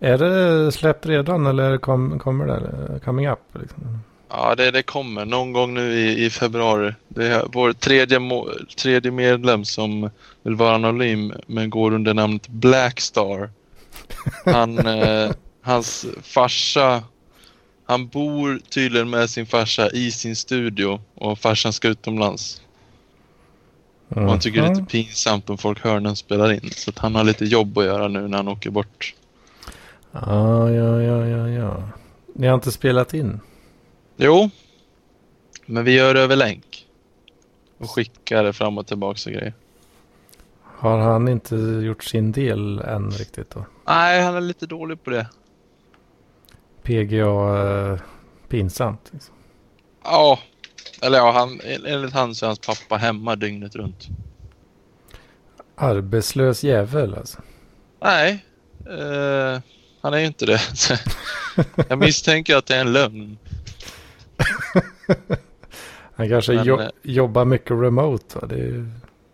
Är 0.00 0.18
det 0.18 0.72
släppt 0.72 1.06
redan 1.06 1.46
eller 1.46 1.78
kom, 1.78 2.18
kommer 2.18 2.46
det? 2.46 3.00
Coming 3.04 3.28
up? 3.28 3.38
Liksom? 3.60 4.00
Ja, 4.28 4.54
det, 4.54 4.70
det 4.70 4.82
kommer 4.82 5.24
någon 5.24 5.52
gång 5.52 5.74
nu 5.74 5.92
i, 5.92 6.24
i 6.24 6.30
februari. 6.30 6.94
Det 7.08 7.26
är 7.26 7.44
vår 7.52 7.72
tredje, 7.72 8.18
må, 8.18 8.48
tredje 8.76 9.10
medlem 9.10 9.64
som 9.64 10.10
vill 10.42 10.54
vara 10.54 10.74
anonym 10.74 11.32
men 11.46 11.70
går 11.70 11.94
under 11.94 12.14
namnet 12.14 12.48
Blackstar. 12.48 13.50
Han, 14.44 14.78
eh, 14.86 15.30
hans 15.62 16.06
farsa 16.22 17.02
Han 17.86 18.06
bor 18.08 18.60
tydligen 18.68 19.10
med 19.10 19.30
sin 19.30 19.46
farsa 19.46 19.90
i 19.90 20.10
sin 20.10 20.36
studio 20.36 21.00
och 21.14 21.38
farsan 21.38 21.72
ska 21.72 21.88
utomlands. 21.88 22.62
Och 24.10 24.22
han 24.22 24.40
tycker 24.40 24.62
det 24.62 24.66
är 24.66 24.74
lite 24.74 24.86
pinsamt 24.86 25.50
om 25.50 25.58
folk 25.58 25.84
hör 25.84 26.00
när 26.00 26.08
han 26.08 26.16
spelar 26.16 26.52
in. 26.52 26.70
Så 26.70 26.90
att 26.90 26.98
han 26.98 27.14
har 27.14 27.24
lite 27.24 27.44
jobb 27.44 27.78
att 27.78 27.84
göra 27.84 28.08
nu 28.08 28.28
när 28.28 28.36
han 28.36 28.48
åker 28.48 28.70
bort. 28.70 29.14
Ja, 30.12 30.70
ja, 30.70 31.02
ja, 31.02 31.26
ja, 31.26 31.48
ja. 31.48 31.82
Ni 32.34 32.46
har 32.46 32.54
inte 32.54 32.72
spelat 32.72 33.14
in? 33.14 33.40
Jo, 34.16 34.50
men 35.66 35.84
vi 35.84 35.92
gör 35.92 36.14
det 36.14 36.20
över 36.20 36.36
länk. 36.36 36.86
Och 37.78 37.90
skickar 37.90 38.44
det 38.44 38.52
fram 38.52 38.78
och 38.78 38.86
tillbaka 38.86 39.30
och 39.30 39.32
grejer. 39.32 39.54
Har 40.62 40.98
han 40.98 41.28
inte 41.28 41.56
gjort 41.56 42.04
sin 42.04 42.32
del 42.32 42.78
än 42.78 43.10
riktigt 43.10 43.50
då? 43.50 43.64
Nej, 43.86 44.22
han 44.22 44.34
är 44.34 44.40
lite 44.40 44.66
dålig 44.66 45.04
på 45.04 45.10
det. 45.10 45.26
PGA 46.82 47.92
eh, 47.92 48.00
pinsamt. 48.48 49.10
Liksom. 49.12 49.34
Ja, 50.04 50.38
eller 51.02 51.18
ja, 51.18 51.32
han, 51.32 51.60
enligt 51.86 52.12
han 52.12 52.34
så 52.34 52.46
är 52.46 52.48
hans 52.48 52.58
pappa 52.58 52.96
hemma 52.96 53.36
dygnet 53.36 53.76
runt. 53.76 54.08
Arbetslös 55.76 56.64
jävel 56.64 57.14
alltså. 57.14 57.38
Nej, 58.02 58.44
eh, 58.86 59.60
han 60.00 60.14
är 60.14 60.18
ju 60.18 60.26
inte 60.26 60.46
det. 60.46 60.60
Jag 61.88 61.98
misstänker 61.98 62.56
att 62.56 62.66
det 62.66 62.76
är 62.76 62.80
en 62.80 62.92
lögn. 62.92 63.38
Han 66.14 66.28
kanske 66.28 66.52
Men, 66.52 66.64
jo- 66.64 66.80
eh, 66.80 66.88
jobbar 67.02 67.44
mycket 67.44 67.70
remote 67.70 68.38
va? 68.38 68.46
Det 68.46 68.86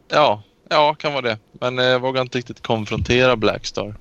Ja, 0.09 0.43
ja, 0.69 0.95
kan 0.95 1.13
vara 1.13 1.23
det. 1.23 1.39
Men 1.53 1.79
eh, 1.79 1.85
jag 1.85 2.01
vågar 2.01 2.23
inte 2.23 2.39
riktigt 2.39 2.63
konfrontera 2.63 3.37
Blackstar. 3.37 3.95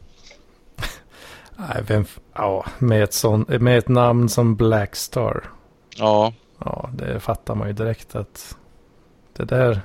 nej, 1.56 1.84
vem, 1.88 2.06
ja, 2.34 2.66
med 2.80 3.04
ett, 3.04 3.14
sån, 3.14 3.46
med 3.48 3.78
ett 3.78 3.88
namn 3.88 4.30
som 4.30 4.56
Blackstar. 4.56 5.44
Ja, 5.98 6.34
Ja, 6.60 6.90
det 6.94 7.20
fattar 7.20 7.56
man 7.56 7.68
ju 7.68 7.74
direkt 7.74 8.16
att 8.16 8.58
det 9.34 9.46
där, 9.46 9.82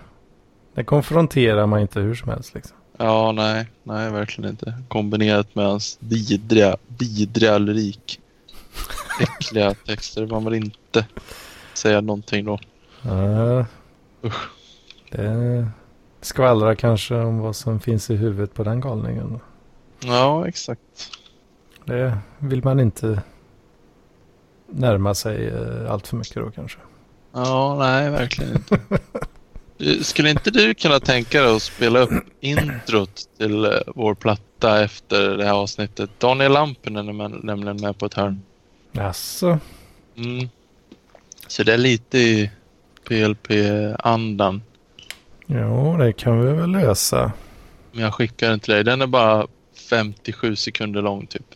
det 0.74 0.84
konfronterar 0.84 1.66
man 1.66 1.80
inte 1.80 2.00
hur 2.00 2.14
som 2.14 2.28
helst 2.28 2.54
liksom. 2.54 2.76
ja, 2.96 3.32
nej, 3.32 3.70
nej, 3.82 4.10
verkligen 4.10 4.50
inte. 4.50 4.74
Kombinerat 4.88 5.54
med 5.54 5.66
hans 5.66 5.98
vidriga, 6.00 6.76
vidriga 6.98 7.58
lyrik. 7.58 8.20
Äckliga 9.20 9.74
texter. 9.86 10.26
Man 10.26 10.44
vill 10.44 10.54
inte 10.54 11.06
säga 11.74 12.00
någonting 12.00 12.44
då. 12.44 12.58
Ja, 13.02 13.66
Usch. 14.24 14.48
det 15.10 15.68
skvallrar 16.20 16.74
kanske 16.74 17.14
om 17.14 17.38
vad 17.38 17.56
som 17.56 17.80
finns 17.80 18.10
i 18.10 18.16
huvudet 18.16 18.54
på 18.54 18.64
den 18.64 18.80
galningen. 18.80 19.40
Ja, 20.04 20.48
exakt. 20.48 21.10
Det 21.84 22.18
vill 22.38 22.64
man 22.64 22.80
inte 22.80 23.22
närma 24.72 25.14
sig 25.14 25.46
eh, 25.48 25.92
allt 25.92 26.06
för 26.08 26.16
mycket 26.16 26.34
då 26.34 26.50
kanske. 26.50 26.78
Ja, 27.32 27.76
nej, 27.78 28.10
verkligen 28.10 28.52
inte. 28.56 28.78
Eh, 29.78 30.00
Skulle 30.02 30.30
inte 30.30 30.50
du 30.50 30.74
kunna 30.74 31.00
tänka 31.00 31.42
dig 31.42 31.56
att 31.56 31.62
spela 31.62 31.98
upp 31.98 32.24
introt 32.40 33.22
till 33.38 33.64
eh, 33.64 33.70
vår 33.86 34.14
platta 34.14 34.84
efter 34.84 35.36
det 35.36 35.44
här 35.44 35.52
avsnittet? 35.52 36.10
Daniel 36.18 36.52
Lampinen 36.52 37.08
är 37.08 37.28
nämligen 37.46 37.76
med 37.80 37.98
på 37.98 38.06
ett 38.06 38.14
hörn. 38.14 38.42
Jaså? 38.92 39.58
Mm. 40.16 40.48
Så 41.46 41.62
det 41.62 41.72
är 41.74 41.78
lite 41.78 42.18
i 42.18 42.50
PLP-andan. 43.08 44.62
Jo, 45.46 45.96
det 45.96 46.12
kan 46.12 46.40
vi 46.40 46.52
väl 46.52 46.70
lösa. 46.70 47.32
Men 47.92 48.02
jag 48.04 48.14
skickar 48.14 48.50
den 48.50 48.60
till 48.60 48.74
dig. 48.74 48.84
Den 48.84 49.02
är 49.02 49.06
bara 49.06 49.46
57 49.90 50.56
sekunder 50.56 51.02
lång 51.02 51.26
typ. 51.26 51.49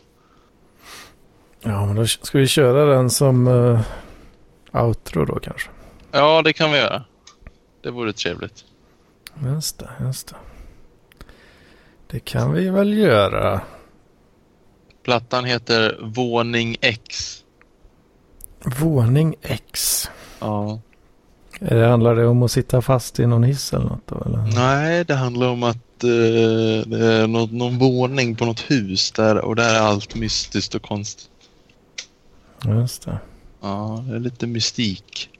Ja, 1.64 1.86
men 1.86 1.96
då 1.96 2.06
ska 2.06 2.38
vi 2.38 2.46
köra 2.46 2.84
den 2.96 3.10
som 3.10 3.46
uh, 3.46 3.80
outro 4.72 5.24
då 5.24 5.38
kanske. 5.38 5.70
Ja, 6.12 6.42
det 6.42 6.52
kan 6.52 6.72
vi 6.72 6.78
göra. 6.78 7.04
Det 7.82 7.90
vore 7.90 8.12
trevligt. 8.12 8.64
Just 9.44 9.78
det, 9.78 9.88
just 10.00 10.28
det. 10.28 10.36
Det 12.10 12.20
kan 12.20 12.52
vi 12.52 12.68
väl 12.68 12.98
göra. 12.98 13.60
Plattan 15.02 15.44
heter 15.44 15.98
Våning 16.02 16.76
X. 16.80 17.38
Våning 18.64 19.34
X. 19.42 20.10
Ja. 20.40 20.80
Eh, 21.60 21.88
Handlar 21.88 22.14
det 22.14 22.26
om 22.26 22.42
att 22.42 22.50
sitta 22.50 22.82
fast 22.82 23.20
i 23.20 23.26
någon 23.26 23.42
hiss 23.42 23.72
eller 23.72 23.84
något 23.84 24.06
då? 24.06 24.22
Eller? 24.26 24.38
Nej, 24.54 25.04
det 25.04 25.14
handlar 25.14 25.48
om 25.48 25.62
att 25.62 26.04
eh, 26.04 26.86
det 26.86 27.06
är 27.06 27.26
något, 27.26 27.52
någon 27.52 27.78
våning 27.78 28.36
på 28.36 28.44
något 28.44 28.60
hus 28.60 29.12
där 29.12 29.38
och 29.38 29.56
där 29.56 29.74
är 29.74 29.80
allt 29.80 30.14
mystiskt 30.14 30.74
och 30.74 30.82
konstigt. 30.82 31.30
Just 32.68 33.04
det. 33.04 33.18
Ja, 33.60 34.04
det 34.08 34.14
är 34.14 34.20
lite 34.20 34.46
mystik. 34.46 35.30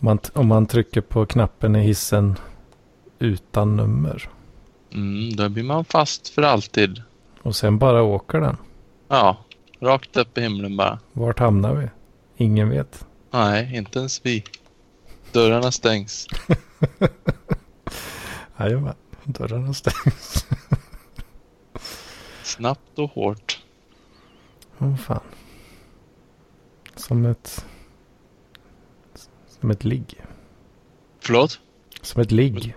Om 0.00 0.06
man, 0.06 0.18
om 0.32 0.46
man 0.48 0.66
trycker 0.66 1.00
på 1.00 1.26
knappen 1.26 1.76
i 1.76 1.80
hissen 1.82 2.38
utan 3.18 3.76
nummer. 3.76 4.30
Mm, 4.92 5.36
där 5.36 5.48
blir 5.48 5.64
man 5.64 5.84
fast 5.84 6.28
för 6.28 6.42
alltid. 6.42 7.02
Och 7.42 7.56
sen 7.56 7.78
bara 7.78 8.02
åker 8.02 8.40
den. 8.40 8.56
Ja, 9.08 9.36
rakt 9.80 10.16
upp 10.16 10.38
i 10.38 10.40
himlen 10.40 10.76
bara. 10.76 10.98
Vart 11.12 11.38
hamnar 11.38 11.74
vi? 11.74 11.88
Ingen 12.36 12.68
vet. 12.68 13.06
Nej, 13.30 13.76
inte 13.76 13.98
ens 13.98 14.26
vi. 14.26 14.44
Dörrarna 15.32 15.72
stängs. 15.72 16.26
Jajamän, 18.58 18.94
dörrarna 19.24 19.74
stängs. 19.74 20.46
Snabbt 22.42 22.98
och 22.98 23.10
hårt. 23.10 23.58
Åh 24.78 24.96
fan. 24.96 25.20
Som 27.00 27.26
ett... 27.26 27.66
Som 29.46 29.70
ett 29.70 29.84
ligg. 29.84 30.24
Förlåt? 31.20 31.60
Som 32.02 32.22
ett 32.22 32.30
ligg. 32.30 32.76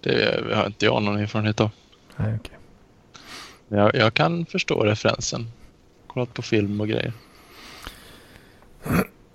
Det 0.00 0.44
har 0.54 0.66
inte 0.66 0.84
jag 0.84 1.02
någon 1.02 1.18
erfarenhet 1.18 1.60
av. 1.60 1.70
Nej, 2.16 2.34
okej. 2.40 2.58
Men 3.68 3.78
Jag, 3.78 3.94
jag 3.94 4.14
kan 4.14 4.46
förstå 4.46 4.84
referensen. 4.84 5.50
Kollat 6.06 6.34
på 6.34 6.42
film 6.42 6.80
och 6.80 6.88
grejer. 6.88 7.12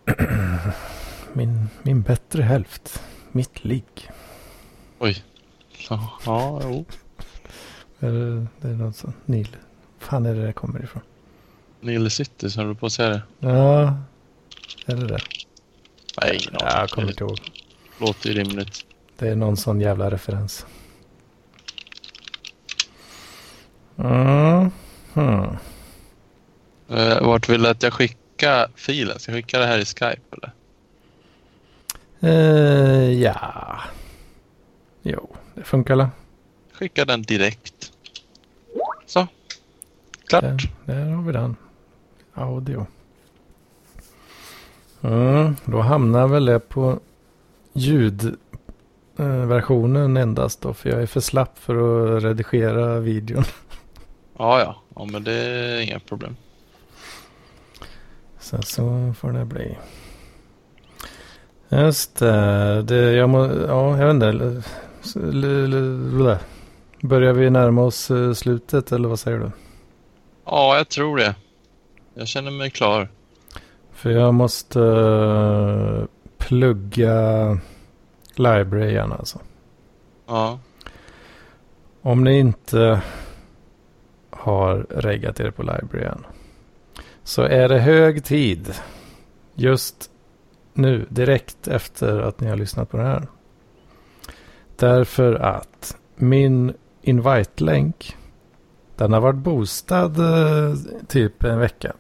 Min, 1.34 1.70
min 1.84 2.02
bättre 2.02 2.44
hälft. 2.44 3.04
Mitt 3.32 3.64
ligg. 3.64 4.10
Ja, 5.90 6.12
ja 6.26 6.62
jo. 6.64 6.86
Är 8.00 8.12
det, 8.12 8.48
det 8.62 8.68
är 8.68 8.74
något 8.74 8.96
sånt. 8.96 9.16
Nil. 9.26 9.58
fan 10.00 10.26
är 10.26 10.36
det 10.36 10.46
det 10.46 10.54
kommer 10.54 10.84
ifrån? 10.84 11.02
Nile 11.82 12.10
City, 12.10 12.50
så 12.50 12.64
du 12.64 12.76
på 12.76 12.86
att 12.86 12.92
säga 12.92 13.10
det? 13.10 13.22
Ja. 13.40 13.98
Är 14.86 14.96
det 14.96 15.08
det? 15.08 15.20
Nej, 16.22 16.36
ingen 16.36 16.56
Ja, 16.60 16.80
jag 16.80 16.90
kommer 16.90 17.08
inte 17.08 17.24
ihåg. 17.24 17.38
Det 18.00 18.06
låter 18.06 18.30
ju 18.30 18.44
rimligt. 18.44 18.86
Det 19.18 19.28
är 19.28 19.36
någon 19.36 19.58
sån 19.58 19.82
jävla 19.82 20.12
referens. 20.12 20.66
Mm. 23.98 24.72
Hmm. 25.14 25.58
Eh, 26.90 27.22
vart 27.22 27.50
vill 27.50 27.62
du 27.62 27.70
att 27.70 27.84
jag 27.84 27.94
skickar 27.94 28.68
filen? 28.76 29.20
Ska 29.20 29.32
jag 29.32 29.38
skicka 29.38 29.60
det 29.60 29.66
här 29.66 29.80
i 29.80 29.86
Skype 29.86 30.22
eller? 30.32 30.52
Eh, 32.20 33.22
ja. 33.22 33.80
Jo, 35.02 35.36
det 35.56 35.64
funkar 35.64 35.96
väl. 35.96 36.08
Skicka 36.74 37.06
den 37.06 37.22
direkt. 37.22 37.92
Så. 39.06 39.28
Klart. 40.28 40.44
Där, 40.44 40.70
där 40.86 41.06
har 41.06 41.24
vi 41.24 41.32
den. 41.32 41.56
Audio. 42.34 42.86
Mm, 45.02 45.56
då 45.66 45.80
hamnar 45.80 46.28
väl 46.28 46.46
det 46.46 46.60
på 46.60 47.00
ljudversionen 47.74 50.18
endast 50.18 50.62
då. 50.62 50.74
För 50.74 50.90
jag 50.90 51.02
är 51.02 51.06
för 51.06 51.20
slapp 51.20 51.60
för 51.60 51.76
att 52.18 52.24
redigera 52.24 53.00
videon. 53.00 53.44
Ja, 54.38 54.60
ja. 54.60 54.76
Ja, 54.96 55.06
men 55.12 55.24
det 55.24 55.34
är 55.34 55.82
inga 55.82 56.00
problem. 56.00 56.36
Sen 58.40 58.64
så 58.64 59.14
får 59.20 59.32
det 59.32 59.46
bli. 59.46 59.78
Just 61.70 62.16
det. 62.16 62.82
det 62.82 63.14
jag, 63.14 63.30
må, 63.30 63.46
ja, 63.46 63.98
jag 63.98 64.14
vet 64.14 64.14
inte. 64.14 64.64
Börjar 67.02 67.34
vi 67.34 67.50
närma 67.50 67.82
oss 67.82 68.12
eh, 68.12 68.34
slutet 68.34 68.92
eller 68.92 69.10
vad 69.10 69.20
säger 69.20 69.40
du? 69.40 69.52
Ja, 70.46 70.78
jag 70.78 70.90
tror 70.90 71.18
det. 71.18 71.36
Jag 72.14 72.28
känner 72.28 72.52
mig 72.52 72.70
klar. 72.70 73.10
För 73.92 74.10
jag 74.10 74.34
måste 74.34 74.82
eh, 74.82 76.06
plugga 76.38 77.58
library 78.36 78.90
igen 78.90 79.12
alltså. 79.12 79.40
Ja. 80.28 80.60
Om 82.02 82.24
ni 82.24 82.40
inte 82.40 83.02
har 84.30 84.86
reggat 84.90 85.40
er 85.40 85.52
på 85.52 85.64
library 85.64 86.06
än. 86.06 86.26
Så 87.24 87.42
är 87.42 87.70
det 87.70 87.80
hög 87.80 88.24
tid. 88.24 88.74
Just 89.56 90.12
nu, 90.74 91.06
direkt 91.10 91.68
efter 91.68 92.20
att 92.20 92.40
ni 92.40 92.50
har 92.50 92.58
lyssnat 92.58 92.90
på 92.90 92.98
det 92.98 93.04
här. 93.04 93.28
Därför 94.76 95.34
att 95.34 95.98
min 96.16 96.74
invite-länk. 97.02 98.18
Den 98.96 99.14
har 99.14 99.22
varit 99.22 99.36
boostad 99.36 100.06
eh, 100.06 100.76
typ 101.08 101.44
en 101.44 101.60
vecka. 101.60 101.94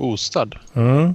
Boostad? 0.00 0.58
Mm. 0.74 1.14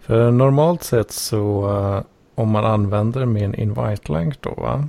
För 0.00 0.30
normalt 0.30 0.82
sett 0.82 1.12
så 1.12 1.70
uh, 1.70 2.02
om 2.34 2.50
man 2.50 2.64
använder 2.64 3.26
min 3.26 3.54
invite 3.54 4.12
länk 4.12 4.40
då 4.40 4.50
va? 4.50 4.88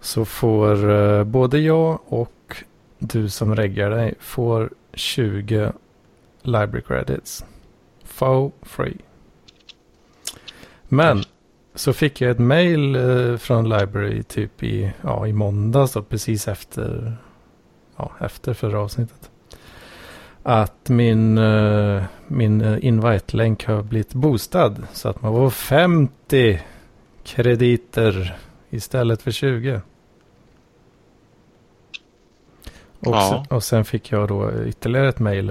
Så 0.00 0.24
får 0.24 0.84
uh, 0.84 1.24
både 1.24 1.58
jag 1.58 1.98
och 2.06 2.56
du 2.98 3.28
som 3.28 3.56
reggar 3.56 3.90
dig 3.90 4.14
får 4.20 4.70
20 4.94 5.72
library 6.42 6.82
credits. 6.82 7.44
For 8.04 8.50
free. 8.62 8.98
Men 10.88 11.22
så 11.74 11.92
fick 11.92 12.20
jag 12.20 12.30
ett 12.30 12.38
mail 12.38 12.96
uh, 12.96 13.36
från 13.36 13.68
library 13.68 14.22
typ 14.22 14.62
i, 14.62 14.92
ja, 15.02 15.26
i 15.26 15.32
måndags 15.32 15.92
då, 15.92 16.02
precis 16.02 16.48
efter, 16.48 17.16
ja, 17.96 18.12
efter 18.20 18.54
förra 18.54 18.80
avsnittet 18.80 19.31
att 20.42 20.88
min, 20.88 21.38
uh, 21.38 22.02
min 22.28 22.78
invite-länk 22.78 23.64
har 23.66 23.82
blivit 23.82 24.14
boostad. 24.14 24.74
Så 24.92 25.08
att 25.08 25.22
man 25.22 25.32
får 25.34 25.50
50 25.50 26.60
krediter 27.24 28.36
istället 28.70 29.22
för 29.22 29.30
20. 29.30 29.80
Och, 33.00 33.14
Ja. 33.14 33.44
sen, 33.48 33.56
och 33.56 33.62
sen 33.62 33.84
fick 33.84 34.12
jag 34.12 34.28
då 34.28 34.50
ytterligare 34.66 35.08
ett 35.08 35.18
mejl 35.18 35.50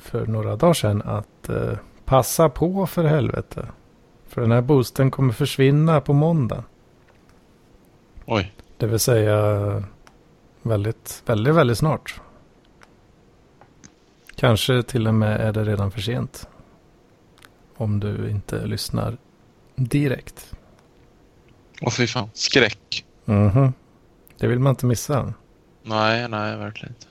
för 0.00 0.26
några 0.26 0.56
dagar 0.56 0.72
sedan 0.74 1.02
att 1.02 1.50
passa 2.04 2.48
på 2.48 2.86
för 2.86 3.04
helvete. 3.04 3.66
För 4.26 4.40
den 4.40 4.52
här 4.52 4.60
boosten 4.60 5.10
kommer 5.10 5.32
försvinna 5.32 6.00
på 6.00 6.12
måndag. 6.12 6.64
Oj. 8.26 8.52
Det 8.76 8.86
vill 8.86 8.98
säga 8.98 9.82
väldigt, 10.62 11.22
väldigt, 11.26 11.54
väldigt 11.54 11.78
snart. 11.78 12.20
Kanske 14.36 14.82
till 14.82 15.06
och 15.08 15.14
med 15.14 15.40
är 15.40 15.52
det 15.52 15.64
redan 15.64 15.90
för 15.90 16.00
sent. 16.00 16.48
Om 17.76 18.00
du 18.00 18.30
inte 18.30 18.66
lyssnar 18.66 19.16
direkt. 19.76 20.52
Åh 21.80 21.90
fy 21.90 22.06
fan. 22.06 22.30
Skräck. 22.32 23.04
Mhm. 23.24 23.72
Det 24.38 24.46
vill 24.46 24.58
man 24.58 24.70
inte 24.70 24.86
missa. 24.86 25.34
Nej, 25.82 26.28
nej, 26.28 26.56
verkligen 26.56 26.94
inte. 26.94 27.06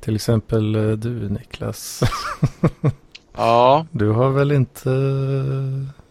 Till 0.00 0.14
exempel 0.14 0.74
eh, 0.74 0.90
du 0.92 1.28
Niklas. 1.28 2.00
Ja, 3.36 3.86
Du 3.90 4.10
har 4.10 4.30
väl 4.30 4.52
inte 4.52 4.90
eh, 4.90 6.02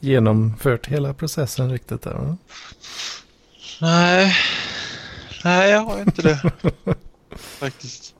genomfört 0.00 0.86
hela 0.86 1.14
processen 1.14 1.70
riktigt 1.72 2.02
där? 2.02 2.14
va? 2.14 2.36
nej. 3.80 4.36
Nej, 5.44 5.70
jag 5.70 5.80
har 5.80 6.00
inte 6.00 6.22
det. 6.22 6.52
Faktiskt. 7.36 8.14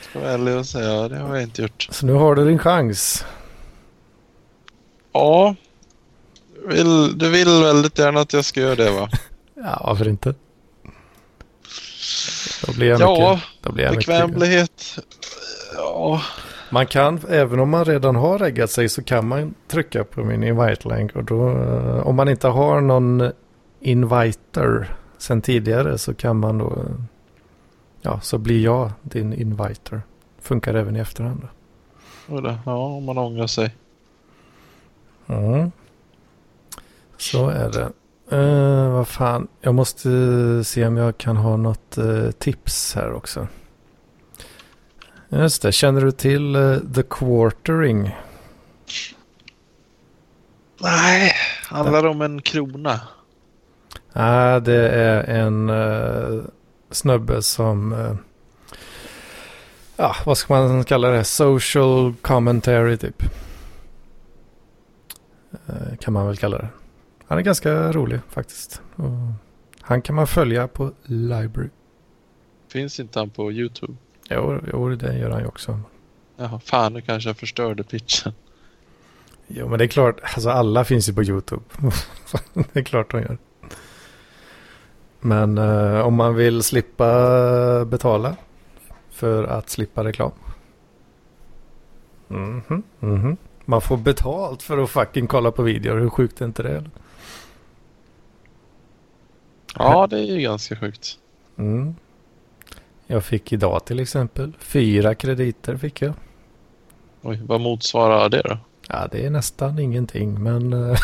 Ska 0.00 0.18
vara 0.20 0.30
ärlig 0.30 0.56
och 0.56 0.66
säga, 0.66 1.08
det 1.08 1.18
har 1.18 1.34
jag 1.34 1.42
inte 1.42 1.62
gjort. 1.62 1.88
Så 1.90 2.06
nu 2.06 2.12
har 2.12 2.34
du 2.34 2.44
din 2.44 2.58
chans. 2.58 3.24
Ja. 5.12 5.54
Du 6.54 6.68
vill, 6.76 7.18
du 7.18 7.30
vill 7.30 7.62
väldigt 7.62 7.98
gärna 7.98 8.20
att 8.20 8.32
jag 8.32 8.44
ska 8.44 8.60
göra 8.60 8.74
det 8.74 8.90
va? 8.90 9.08
Ja, 9.54 9.82
varför 9.86 10.08
inte? 10.08 10.34
Då 12.66 12.72
blir 12.72 12.88
jag 12.88 13.00
Ja, 13.00 13.32
mycket, 13.34 13.48
då 13.62 13.72
blir 13.72 13.84
jag 13.84 13.96
mycket 13.96 14.06
Bekvämlighet. 14.06 14.98
Ja. 15.76 16.22
Man 16.70 16.86
kan, 16.86 17.20
även 17.28 17.60
om 17.60 17.70
man 17.70 17.84
redan 17.84 18.16
har 18.16 18.38
reggat 18.38 18.70
sig 18.70 18.88
så 18.88 19.02
kan 19.02 19.28
man 19.28 19.54
trycka 19.68 20.04
på 20.04 20.24
min 20.24 20.42
invite 20.42 20.88
länk 20.88 21.16
och 21.16 21.24
då, 21.24 21.48
eh, 21.48 22.06
om 22.06 22.16
man 22.16 22.28
inte 22.28 22.48
har 22.48 22.80
någon 22.80 23.30
inviter 23.80 24.96
sen 25.18 25.42
tidigare 25.42 25.98
så 25.98 26.14
kan 26.14 26.36
man 26.36 26.58
då, 26.58 26.84
ja, 28.02 28.20
så 28.20 28.38
blir 28.38 28.64
jag 28.64 28.90
din 29.02 29.32
inviter. 29.32 30.02
Funkar 30.38 30.74
även 30.74 30.96
i 30.96 30.98
efterhand. 30.98 31.48
Ja, 32.64 32.76
om 32.76 33.04
man 33.04 33.18
ångrar 33.18 33.46
sig. 33.46 33.76
Mm. 35.26 35.70
Så 37.16 37.48
är 37.48 37.70
det. 37.70 37.92
Uh, 38.36 38.92
vad 38.92 39.08
fan, 39.08 39.48
jag 39.60 39.74
måste 39.74 40.10
eh, 40.10 40.62
se 40.62 40.86
om 40.86 40.96
jag 40.96 41.18
kan 41.18 41.36
ha 41.36 41.56
något 41.56 41.98
eh, 41.98 42.30
tips 42.30 42.94
här 42.94 43.12
också. 43.12 43.46
Just 45.28 45.62
det, 45.62 45.72
känner 45.72 46.00
du 46.00 46.12
till 46.12 46.54
eh, 46.54 46.76
The 46.94 47.02
Quartering? 47.02 48.16
Nej, 50.80 51.32
handlar 51.68 52.02
det 52.02 52.08
om 52.08 52.22
en 52.22 52.42
krona? 52.42 53.00
Nej, 54.12 54.60
det 54.60 54.88
är 54.88 55.24
en 55.24 55.70
uh, 55.70 56.44
snubbe 56.92 57.42
som... 57.42 57.92
eh, 57.92 58.14
ja, 59.96 60.16
vad 60.26 60.38
ska 60.38 60.54
man 60.54 60.84
kalla 60.84 61.08
det? 61.08 61.24
Social 61.24 62.14
commentary 62.22 62.96
typ. 62.96 63.22
Eh, 65.66 65.96
kan 66.00 66.12
man 66.12 66.26
väl 66.26 66.36
kalla 66.36 66.58
det. 66.58 66.68
Han 67.26 67.38
är 67.38 67.42
ganska 67.42 67.92
rolig 67.92 68.20
faktiskt. 68.28 68.82
Och 68.96 69.10
han 69.80 70.02
kan 70.02 70.16
man 70.16 70.26
följa 70.26 70.68
på 70.68 70.92
Library. 71.02 71.68
Finns 72.68 73.00
inte 73.00 73.18
han 73.18 73.30
på 73.30 73.52
YouTube? 73.52 73.94
Jo, 74.30 74.60
jo, 74.72 74.88
det 74.88 75.18
gör 75.18 75.30
han 75.30 75.40
ju 75.40 75.46
också. 75.46 75.80
Jaha, 76.36 76.60
fan 76.64 76.92
nu 76.92 77.00
kanske 77.00 77.28
jag 77.28 77.36
förstörde 77.36 77.84
pitchen. 77.84 78.32
Jo, 79.46 79.68
men 79.68 79.78
det 79.78 79.84
är 79.84 79.88
klart. 79.88 80.20
Alltså 80.22 80.50
alla 80.50 80.84
finns 80.84 81.08
ju 81.08 81.12
på 81.12 81.22
YouTube. 81.22 81.62
det 82.72 82.78
är 82.80 82.84
klart 82.84 83.10
de 83.10 83.20
gör. 83.20 83.38
Men 85.24 85.58
eh, 85.58 86.00
om 86.00 86.14
man 86.14 86.34
vill 86.34 86.62
slippa 86.62 87.84
betala 87.84 88.36
för 89.10 89.44
att 89.44 89.70
slippa 89.70 90.04
reklam. 90.04 90.32
Mhm, 92.28 92.82
mhm. 93.00 93.36
Man 93.64 93.80
får 93.80 93.96
betalt 93.96 94.62
för 94.62 94.78
att 94.78 94.90
fucking 94.90 95.26
kolla 95.26 95.50
på 95.50 95.62
videor. 95.62 95.98
Hur 95.98 96.08
sjukt 96.08 96.40
är 96.40 96.44
inte 96.44 96.62
det? 96.62 96.68
eller? 96.68 96.90
Ja, 99.74 100.06
det 100.06 100.18
är 100.18 100.22
ju 100.22 100.40
ganska 100.40 100.76
sjukt. 100.76 101.18
Mm. 101.58 101.94
Jag 103.06 103.24
fick 103.24 103.52
idag 103.52 103.84
till 103.84 104.00
exempel 104.00 104.52
fyra 104.58 105.14
krediter 105.14 105.76
fick 105.76 106.02
jag. 106.02 106.14
Oj, 107.22 107.40
vad 107.44 107.60
motsvarar 107.60 108.28
det 108.28 108.42
då? 108.44 108.58
Ja, 108.88 109.08
det 109.12 109.26
är 109.26 109.30
nästan 109.30 109.78
ingenting, 109.78 110.42
men... 110.42 110.72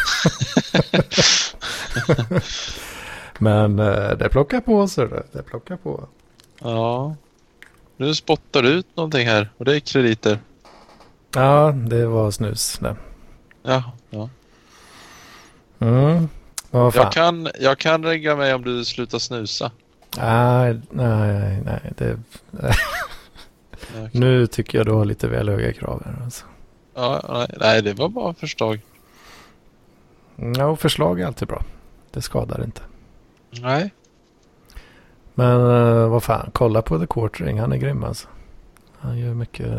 men 3.39 3.79
eh, 3.79 4.11
det 4.11 4.29
plockar 4.29 4.61
på, 4.61 4.89
så 4.89 5.07
det. 5.07 5.23
Det 5.33 5.43
plockar 5.43 5.77
på. 5.77 6.09
Ja. 6.59 7.17
Nu 7.97 8.15
spottar 8.15 8.63
du 8.63 8.69
ut 8.69 8.87
någonting 8.97 9.27
här 9.27 9.49
och 9.57 9.65
det 9.65 9.77
är 9.77 9.81
krediter. 9.81 10.39
Ja, 11.35 11.73
det 11.73 12.07
var 12.07 12.31
snus 12.31 12.79
det. 12.79 12.97
Ja, 13.63 13.93
ja. 14.11 14.29
Mm. 15.79 16.29
Vad 16.71 16.95
fan? 16.95 17.03
Jag 17.05 17.13
kan, 17.13 17.49
jag 17.61 17.79
kan 17.79 18.05
regga 18.05 18.37
mig 18.37 18.55
om 18.55 18.65
du 18.65 18.85
slutar 18.85 19.19
snusa. 19.19 19.71
Nej, 20.19 20.81
nej, 20.91 21.63
nej. 21.65 21.93
Det... 21.97 22.19
Okej. 22.53 24.11
Nu 24.21 24.47
tycker 24.47 24.79
jag 24.79 24.87
du 24.87 24.93
har 24.93 25.05
lite 25.05 25.29
väl 25.29 25.49
höga 25.49 25.73
krav 25.73 26.03
här. 26.05 26.25
Alltså. 26.25 26.45
Ja, 26.95 27.23
nej, 27.29 27.49
nej, 27.61 27.83
det 27.83 27.93
var 27.93 28.09
bara 28.09 28.35
förslag. 28.35 28.81
Ja, 30.37 30.67
och 30.67 30.81
förslag 30.81 31.21
är 31.21 31.27
alltid 31.27 31.49
bra. 31.49 31.65
Det 32.11 32.23
skadar 32.23 32.65
inte. 32.65 32.81
Nej. 33.51 33.95
Men 35.35 35.61
eh, 35.61 36.09
vad 36.09 36.23
fan, 36.23 36.51
kolla 36.53 36.83
på 36.83 36.99
The 36.99 37.07
Quartering. 37.07 37.61
Han 37.61 37.73
är 37.73 37.77
grym 37.77 38.05
alltså. 38.05 38.29
Han 38.99 39.19
gör 39.19 39.35
mycket 39.35 39.73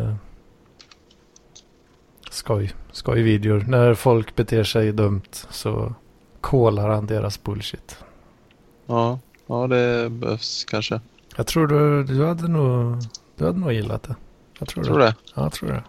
skoj, 2.30 2.72
skoj-videor. 2.92 3.64
När 3.68 3.94
folk 3.94 4.36
beter 4.36 4.64
sig 4.64 4.92
dumt 4.92 5.22
så 5.50 5.94
kollar 6.40 6.88
han 6.88 7.06
deras 7.06 7.42
bullshit. 7.42 7.98
Ja, 8.86 9.18
ja 9.46 9.66
det 9.66 10.10
behövs 10.10 10.64
kanske. 10.64 11.00
Jag 11.36 11.46
tror 11.46 11.66
du, 11.66 12.04
du 12.04 12.26
hade 12.26 12.48
nog, 12.48 12.96
du 13.36 13.46
hade 13.46 13.58
nog 13.58 13.72
gillat 13.72 14.02
det. 14.02 14.16
Jag 14.58 14.68
tror, 14.68 14.84
Tror 14.84 14.98
det. 14.98 15.04
det. 15.04 15.14
Ja, 15.34 15.42
jag 15.42 15.52
tror 15.52 15.68
det. 15.68 15.82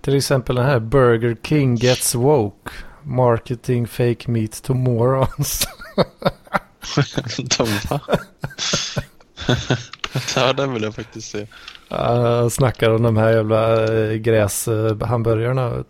Till 0.00 0.16
exempel 0.16 0.56
den 0.56 0.64
här 0.64 0.80
Burger 0.80 1.36
King 1.42 1.74
gets 1.76 2.14
woke. 2.14 2.70
Marketing 3.04 3.86
fake 3.86 4.30
meat 4.30 4.62
to 4.62 4.74
morons. 4.74 5.66
De 7.58 7.64
va? 7.90 8.00
ja, 10.36 10.52
den 10.52 10.72
vill 10.72 10.82
jag 10.82 10.94
faktiskt 10.94 11.30
se. 11.30 11.46
Uh, 11.92 12.48
snackar 12.48 12.90
om 12.90 13.02
de 13.02 13.16
här 13.16 13.32
jävla 13.32 13.92
uh, 13.92 14.14
gräshamburgarna. 14.14 15.84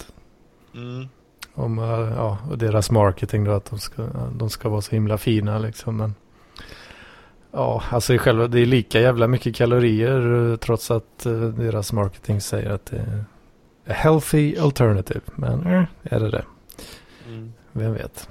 Mm. 0.75 1.09
Om 1.55 1.79
uh, 1.79 2.13
ja, 2.17 2.39
och 2.51 2.59
deras 2.59 2.91
marketing 2.91 3.45
då. 3.45 3.53
Att 3.53 3.71
de 3.71 3.79
ska, 3.79 4.03
de 4.33 4.51
ska 4.51 4.69
vara 4.69 4.81
så 4.81 4.91
himla 4.91 5.19
fina 5.19 5.59
liksom. 5.59 5.97
Men, 5.97 6.15
ja, 7.53 7.83
alltså 7.91 8.15
i 8.15 8.19
själva, 8.19 8.47
det 8.47 8.61
är 8.61 8.67
lika 8.67 9.01
jävla 9.01 9.27
mycket 9.27 9.57
kalorier 9.57 10.51
eh, 10.51 10.57
trots 10.57 10.91
att 10.91 11.27
eh, 11.27 11.33
deras 11.33 11.93
marketing 11.93 12.41
säger 12.41 12.71
att 12.71 12.87
det 12.87 12.97
är 12.97 13.25
a 13.87 13.93
healthy 13.93 14.57
alternative. 14.59 15.21
Men 15.35 15.67
eh, 15.67 15.85
är 16.03 16.21
det 16.21 16.31
det? 16.31 16.45
Vem 17.75 17.95
vet? 17.95 18.29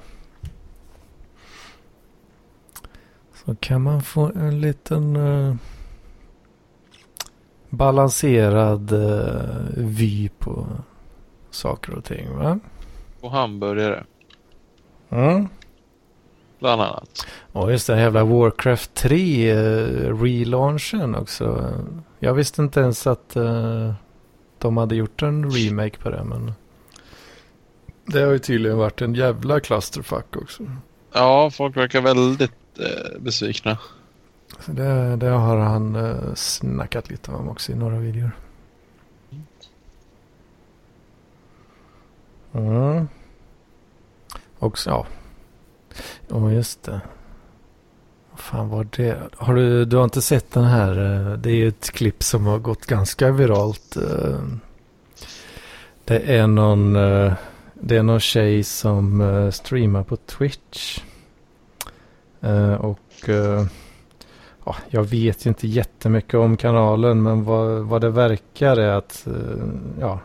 Så 3.34 3.56
kan 3.56 3.82
man 3.82 4.02
få 4.02 4.32
en 4.36 4.62
liten... 4.62 5.16
eh, 5.16 5.56
balanserad 7.74 8.92
uh, 8.92 9.68
vy 9.78 10.30
på 10.30 10.68
saker 11.52 11.94
och 11.94 12.04
ting 12.04 12.38
va? 12.38 12.60
Och 13.22 13.32
hamburgare. 13.32 14.04
Mm. 15.10 15.48
Bland 16.60 16.82
annat. 16.82 17.26
Och 17.52 17.72
just 17.72 17.88
den 17.88 18.00
jävla 18.00 18.24
Warcraft 18.24 18.94
3 18.94 19.54
uh, 19.54 20.22
relaunchen 20.22 21.16
också. 21.16 21.72
Jag 22.20 22.34
visste 22.34 22.62
inte 22.62 22.80
ens 22.80 23.08
att 23.08 23.38
uh, 23.38 23.94
de 24.58 24.78
hade 24.78 24.96
gjort 24.96 25.22
en 25.22 25.52
remake 25.52 25.98
på 25.98 26.10
det 26.10 26.24
men 26.24 26.54
det 28.06 28.20
har 28.22 28.32
ju 28.32 28.40
tydligen 28.40 28.78
varit 28.78 29.02
en 29.02 29.16
jävla 29.16 29.60
clusterfuck 29.60 30.36
också. 30.36 30.64
Ja, 31.14 31.50
folk 31.52 31.78
verkar 31.78 32.02
väldigt 32.02 32.52
eh, 32.80 33.20
besvikna. 33.20 33.78
Det, 34.66 35.16
det 35.16 35.28
har 35.30 35.58
han 35.58 35.96
eh, 35.96 36.34
snackat 36.36 37.10
lite 37.10 37.32
om 37.32 37.50
också 37.50 37.72
i 37.72 37.76
några 37.76 37.98
videor. 37.98 38.32
Mm. 42.54 43.08
Och 44.60 44.80
ja. 44.86 45.06
Ja, 46.28 46.52
just 46.52 46.84
det. 46.84 47.02
Vad 48.32 48.40
fan 48.40 48.70
var 48.70 48.88
det? 48.96 49.18
Har 49.38 49.56
du, 49.56 49.86
du 49.86 49.96
har 49.98 50.04
inte 50.04 50.22
sett 50.22 50.52
den 50.52 50.64
här? 50.64 50.90
eh, 51.32 51.38
Det 51.38 51.50
är 51.50 51.56
ju 51.56 51.68
ett 51.68 51.92
klipp 51.92 52.24
som 52.24 52.46
har 52.46 52.60
gått 52.60 52.86
ganska 52.86 53.32
viralt. 53.32 53.96
eh. 53.98 54.40
Det 56.06 56.36
är 56.38 56.48
någon, 56.48 56.96
eh, 56.96 57.34
det 57.86 57.98
är 57.98 58.04
någon 58.04 58.20
tjej 58.20 58.64
som 58.64 59.22
uh, 59.22 59.52
streamar 59.52 60.04
på 60.04 60.16
Twitch. 60.16 61.02
Uh, 62.44 62.74
Och 62.74 63.30
uh, 63.30 63.66
ja, 64.66 64.76
jag 64.90 65.04
vet 65.04 65.46
ju 65.46 65.48
inte 65.48 65.68
jättemycket 65.68 66.34
om 66.34 66.58
kanalen 66.58 67.24
men 67.24 67.44
vad, 67.44 67.82
vad 67.82 68.02
det 68.02 68.10
verkar 68.10 68.78
är 68.78 68.94
att 68.94 69.28
ja, 70.00 70.20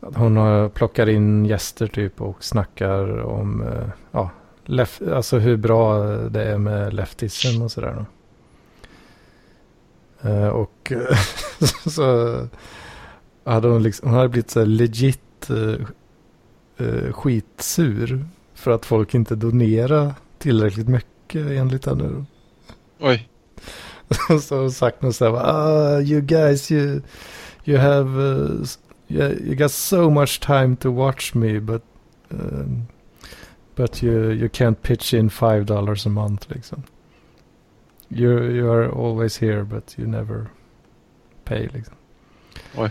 att 0.00 0.16
hon 0.16 0.70
plockar 0.70 1.08
in 1.08 1.46
gäster 1.46 1.86
typ 1.86 2.20
och 2.20 2.44
snackar 2.44 3.20
om 3.22 3.64
ja, 4.12 4.30
lef, 4.64 5.02
alltså 5.12 5.38
hur 5.38 5.56
bra 5.56 6.04
det 6.06 6.44
är 6.44 6.58
med 6.58 6.94
leftism 6.94 7.62
och 7.62 7.70
sådär. 7.70 8.04
och 10.52 10.92
så 11.86 12.38
hade 13.44 13.68
hon 13.68 13.82
liksom, 13.82 14.08
hon 14.08 14.16
hade 14.16 14.28
blivit 14.28 14.50
så 14.50 14.58
här 14.58 14.66
legit 14.66 15.50
eh, 16.78 17.12
skitsur 17.12 18.26
för 18.54 18.70
att 18.70 18.86
folk 18.86 19.14
inte 19.14 19.34
donerar 19.34 20.14
tillräckligt 20.38 20.88
mycket 20.88 21.46
enligt 21.46 21.86
henne. 21.86 22.04
då. 22.04 22.24
Oj. 22.98 23.28
så 24.42 24.54
har 24.54 24.60
hon 24.60 24.72
sagt 24.72 25.02
något 25.02 25.16
sådär, 25.16 25.32
ah, 25.32 26.00
you 26.00 26.20
guys, 26.20 26.70
you, 26.70 27.00
you 27.64 27.78
have, 27.78 28.20
uh, 28.20 28.66
you 29.08 29.54
got 29.54 29.72
so 29.72 30.10
much 30.10 30.40
time 30.40 30.76
to 30.76 30.90
watch 30.90 31.34
me, 31.34 31.60
but, 31.60 31.82
um, 32.30 32.86
but 33.74 34.02
you, 34.02 34.30
you 34.32 34.48
can't 34.48 34.82
pitch 34.82 35.14
in 35.14 35.30
five 35.30 35.64
dollars 35.64 36.06
a 36.06 36.10
month 36.10 36.46
liksom. 36.48 36.82
You, 38.08 38.42
you 38.50 38.72
are 38.72 38.88
always 38.88 39.36
here, 39.36 39.64
but 39.64 39.98
you 39.98 40.06
never 40.06 40.46
pay 41.44 41.68
liksom. 41.72 41.94
Oj. 42.76 42.90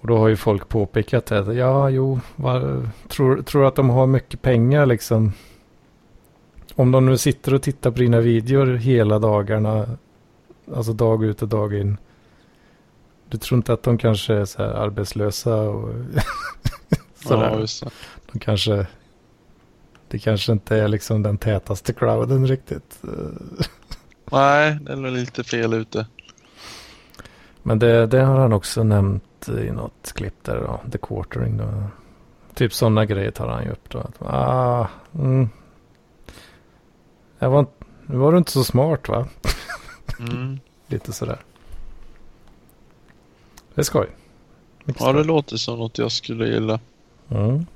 Och 0.00 0.06
då 0.06 0.18
har 0.18 0.28
ju 0.28 0.36
folk 0.36 0.68
påpekat 0.68 1.26
det. 1.26 1.54
Ja, 1.54 1.90
jo, 1.90 2.20
var, 2.36 2.88
tror, 3.08 3.42
tror 3.42 3.66
att 3.66 3.76
de 3.76 3.90
har 3.90 4.06
mycket 4.06 4.42
pengar 4.42 4.86
liksom. 4.86 5.32
Om 6.74 6.92
de 6.92 7.06
nu 7.06 7.18
sitter 7.18 7.54
och 7.54 7.62
tittar 7.62 7.90
på 7.90 7.98
dina 7.98 8.20
videor 8.20 8.66
hela 8.74 9.18
dagarna, 9.18 9.86
alltså 10.74 10.92
dag 10.92 11.24
ut 11.24 11.42
och 11.42 11.48
dag 11.48 11.74
in. 11.74 11.96
Du 13.28 13.38
tror 13.38 13.56
inte 13.56 13.72
att 13.72 13.82
de 13.82 13.98
kanske 13.98 14.34
är 14.34 14.44
så 14.44 14.62
här 14.62 14.70
arbetslösa 14.70 15.54
och 15.54 15.88
sådär. 17.14 17.66
Ja. 17.82 17.90
De 18.32 18.38
kanske, 18.38 18.86
det 20.08 20.18
kanske 20.18 20.52
inte 20.52 20.76
är 20.76 20.88
liksom 20.88 21.22
den 21.22 21.38
tätaste 21.38 21.92
crowden 21.92 22.46
riktigt. 22.46 22.98
Nej, 24.32 24.78
det 24.80 24.92
är 24.92 24.96
nog 24.96 25.12
lite 25.12 25.44
fel 25.44 25.74
ute. 25.74 26.06
Men 27.62 27.78
det, 27.78 28.06
det 28.06 28.20
har 28.20 28.38
han 28.38 28.52
också 28.52 28.82
nämnt 28.82 29.24
i 29.58 29.70
något 29.70 30.12
klipp 30.12 30.44
där 30.44 30.56
då, 30.56 30.90
The 30.90 30.98
Quartering 30.98 31.56
då. 31.56 31.82
Typ 32.54 32.74
sådana 32.74 33.04
grejer 33.04 33.30
tar 33.30 33.48
han 33.48 33.64
ju 33.64 33.70
upp 33.70 33.90
då. 33.90 34.06
Ah, 34.18 34.86
mm. 35.14 35.48
Jag 37.38 37.50
var, 37.50 37.66
var 38.06 38.32
du 38.32 38.38
inte 38.38 38.52
så 38.52 38.64
smart 38.64 39.08
va? 39.08 39.28
Mm. 40.18 40.60
Lite 40.86 41.12
sådär. 41.12 41.38
Det 43.74 43.80
är 43.80 43.84
skoj. 43.84 44.08
Mycket 44.84 45.02
Ja, 45.02 45.12
det 45.12 45.24
låter 45.24 45.56
som 45.56 45.78
något 45.78 45.98
jag 45.98 46.12
skulle 46.12 46.46
gilla. 46.46 46.80
Mm. 47.28 47.66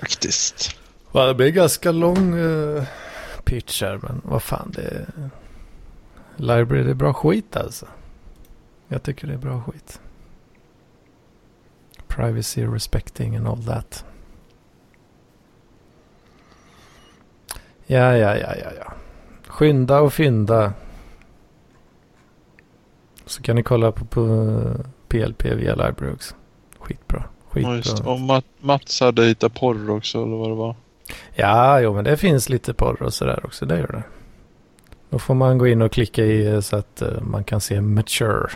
Faktiskt. 0.00 0.76
Va, 1.12 1.26
det 1.26 1.34
blir 1.34 1.50
ganska 1.50 1.92
lång 1.92 2.34
uh, 2.34 2.84
pitch 3.44 3.82
här 3.82 3.98
men 4.02 4.20
vad 4.24 4.42
fan 4.42 4.72
det 4.76 4.82
är. 4.82 5.30
Library 6.36 6.82
det 6.82 6.90
är 6.90 6.94
bra 6.94 7.12
skit 7.12 7.56
alltså. 7.56 7.86
Jag 8.88 9.02
tycker 9.02 9.26
det 9.26 9.32
är 9.32 9.38
bra 9.38 9.62
skit. 9.62 10.00
Privacy 12.16 12.64
respecting 12.66 13.36
and 13.36 13.48
all 13.48 13.62
that. 13.64 14.04
Ja, 17.86 18.16
ja, 18.16 18.36
ja, 18.36 18.54
ja, 18.56 18.70
ja. 18.78 18.92
Skynda 19.46 20.00
och 20.00 20.12
fynda. 20.12 20.72
Så 23.26 23.42
kan 23.42 23.56
ni 23.56 23.62
kolla 23.62 23.92
på, 23.92 24.04
på 24.04 24.50
PLP 25.08 25.44
via 25.44 25.74
Library 25.74 26.12
också. 26.14 26.34
Skitbra. 26.78 27.24
Skitbra. 27.50 27.70
Ja, 27.72 27.76
just. 27.76 28.00
Och 28.00 28.20
Mat- 28.20 28.44
Mats 28.60 29.00
hade 29.00 29.24
hittat 29.24 29.54
porr 29.54 29.90
också, 29.90 30.22
eller 30.24 30.36
vad 30.36 30.50
det 30.50 30.54
var. 30.54 30.76
Ja, 31.34 31.80
jo, 31.80 31.94
men 31.94 32.04
det 32.04 32.16
finns 32.16 32.48
lite 32.48 32.74
porr 32.74 33.02
och 33.02 33.14
sådär 33.14 33.40
också. 33.46 33.66
Det 33.66 33.78
gör 33.78 33.86
det. 33.86 34.02
Då 35.10 35.18
får 35.18 35.34
man 35.34 35.58
gå 35.58 35.66
in 35.66 35.82
och 35.82 35.92
klicka 35.92 36.24
i 36.24 36.62
så 36.62 36.76
att 36.76 37.02
eh, 37.02 37.20
man 37.22 37.44
kan 37.44 37.60
se 37.60 37.80
mature. 37.80 38.50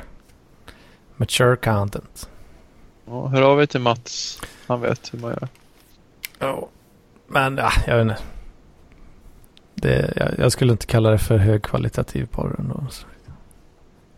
Mature 1.16 1.56
content. 1.56 2.28
Ja, 3.06 3.26
hör 3.26 3.42
av 3.42 3.62
er 3.62 3.66
till 3.66 3.80
Mats. 3.80 4.40
Han 4.66 4.80
vet 4.80 5.14
hur 5.14 5.18
man 5.18 5.30
gör. 5.30 5.48
Ja. 6.38 6.68
Men 7.26 7.56
ja, 7.56 7.70
jag 7.86 7.96
vet 7.96 8.02
inte. 8.02 8.22
Det, 9.74 10.12
jag, 10.16 10.38
jag 10.38 10.52
skulle 10.52 10.72
inte 10.72 10.86
kalla 10.86 11.10
det 11.10 11.18
för 11.18 11.36
högkvalitativ 11.36 12.26
porr 12.26 12.56
ändå. 12.58 12.86
Så. 12.90 13.06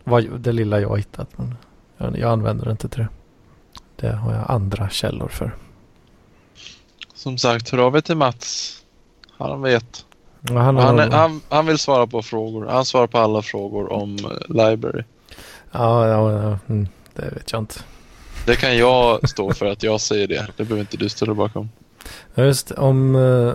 Vad, 0.03 0.39
det 0.39 0.51
lilla 0.51 0.79
jag 0.79 0.89
har 0.89 0.97
hittat. 0.97 1.37
Men 1.37 1.55
jag, 1.97 2.17
jag 2.17 2.31
använder 2.31 2.65
det 2.65 2.71
inte 2.71 2.89
till 2.89 2.99
det. 2.99 3.09
Det 3.95 4.15
har 4.15 4.33
jag 4.33 4.45
andra 4.51 4.89
källor 4.89 5.27
för. 5.27 5.55
Som 7.13 7.37
sagt, 7.37 7.69
hör 7.69 7.79
av 7.79 7.95
er 7.95 8.01
till 8.01 8.17
Mats. 8.17 8.73
Han 9.37 9.61
vet. 9.61 10.05
Och 10.49 10.55
han, 10.55 10.75
har, 10.75 10.83
Han, 10.83 10.99
är, 10.99 11.11
han, 11.11 11.41
han 11.49 11.65
vill 11.65 11.77
svara 11.77 12.07
på 12.07 12.21
frågor. 12.21 12.65
Han 12.65 12.85
svarar 12.85 13.07
på 13.07 13.17
alla 13.17 13.41
frågor 13.41 13.93
om 13.93 14.15
eh, 14.15 14.69
library. 14.69 15.03
Ja, 15.71 16.07
ja, 16.07 16.31
ja 16.31 16.59
mm, 16.67 16.87
det 17.13 17.29
vet 17.29 17.51
jag 17.51 17.61
inte. 17.61 17.79
Det 18.47 18.55
kan 18.55 18.77
jag 18.77 19.29
stå 19.29 19.53
för 19.53 19.65
att 19.65 19.83
jag 19.83 20.01
säger 20.01 20.27
det. 20.27 20.47
Det 20.57 20.63
behöver 20.63 20.79
inte 20.79 20.97
du 20.97 21.09
ställa 21.09 21.33
bakom. 21.33 21.69
Ja, 22.35 22.43
just 22.43 22.67
det. 22.67 22.75
om, 22.75 23.15
eh, 23.15 23.53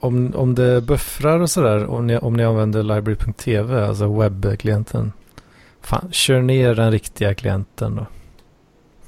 om, 0.00 0.34
om 0.36 0.54
det 0.54 0.80
buffrar 0.80 1.40
och 1.40 1.50
sådär, 1.50 1.86
om 1.86 2.06
ni, 2.06 2.18
om 2.18 2.34
ni 2.34 2.44
använder 2.44 2.82
library.tv, 2.82 3.86
alltså 3.86 4.20
webbklienten. 4.20 5.12
Fan, 5.80 6.08
kör 6.12 6.42
ner 6.42 6.74
den 6.74 6.92
riktiga 6.92 7.34
klienten 7.34 7.96
då. 7.96 8.06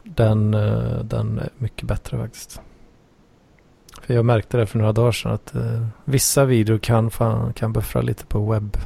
Den, 0.03 0.55
eh, 0.55 0.99
den 0.99 1.39
är 1.39 1.49
mycket 1.59 1.89
bättre 1.89 2.19
faktiskt. 2.19 2.61
För 4.03 4.15
jag 4.15 4.25
märkte 4.25 4.57
det 4.57 4.67
för 4.67 4.79
några 4.79 4.93
dagar 4.93 5.12
sedan 5.12 5.33
att 5.33 5.55
eh, 5.55 5.87
vissa 6.05 6.45
videor 6.45 6.79
kan, 6.79 7.11
fan, 7.11 7.53
kan 7.53 7.73
buffra 7.73 8.03
lite 8.03 8.27
på 8.27 8.53
webb. 8.53 8.77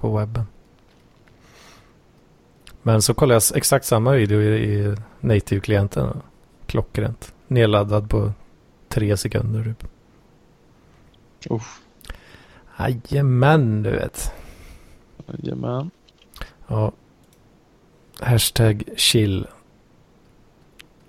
På 0.00 0.16
webben. 0.16 0.46
Men 2.82 3.02
så 3.02 3.14
kollade 3.14 3.34
jag 3.34 3.56
exakt 3.56 3.84
samma 3.84 4.12
video 4.12 4.40
i, 4.40 4.74
i 4.74 4.96
native-klienten. 5.20 6.22
Klockrent. 6.66 7.34
Nedladdad 7.48 8.10
på 8.10 8.32
tre 8.88 9.16
sekunder 9.16 9.64
typ. 9.64 9.88
Uff. 11.50 11.80
Jajamän, 12.78 13.82
du 13.82 13.90
vet. 13.90 14.32
Jajamän. 15.26 15.90
Ja. 16.66 16.92
Hashtag 18.20 18.82
chill. 18.96 19.46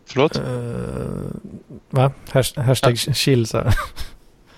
Förlåt? 0.06 0.40
Uh, 0.40 1.32
va? 1.90 2.12
Hash, 2.30 2.60
hashtag 2.60 2.98
chill 2.98 3.48
så 3.48 3.58
här. 3.58 3.74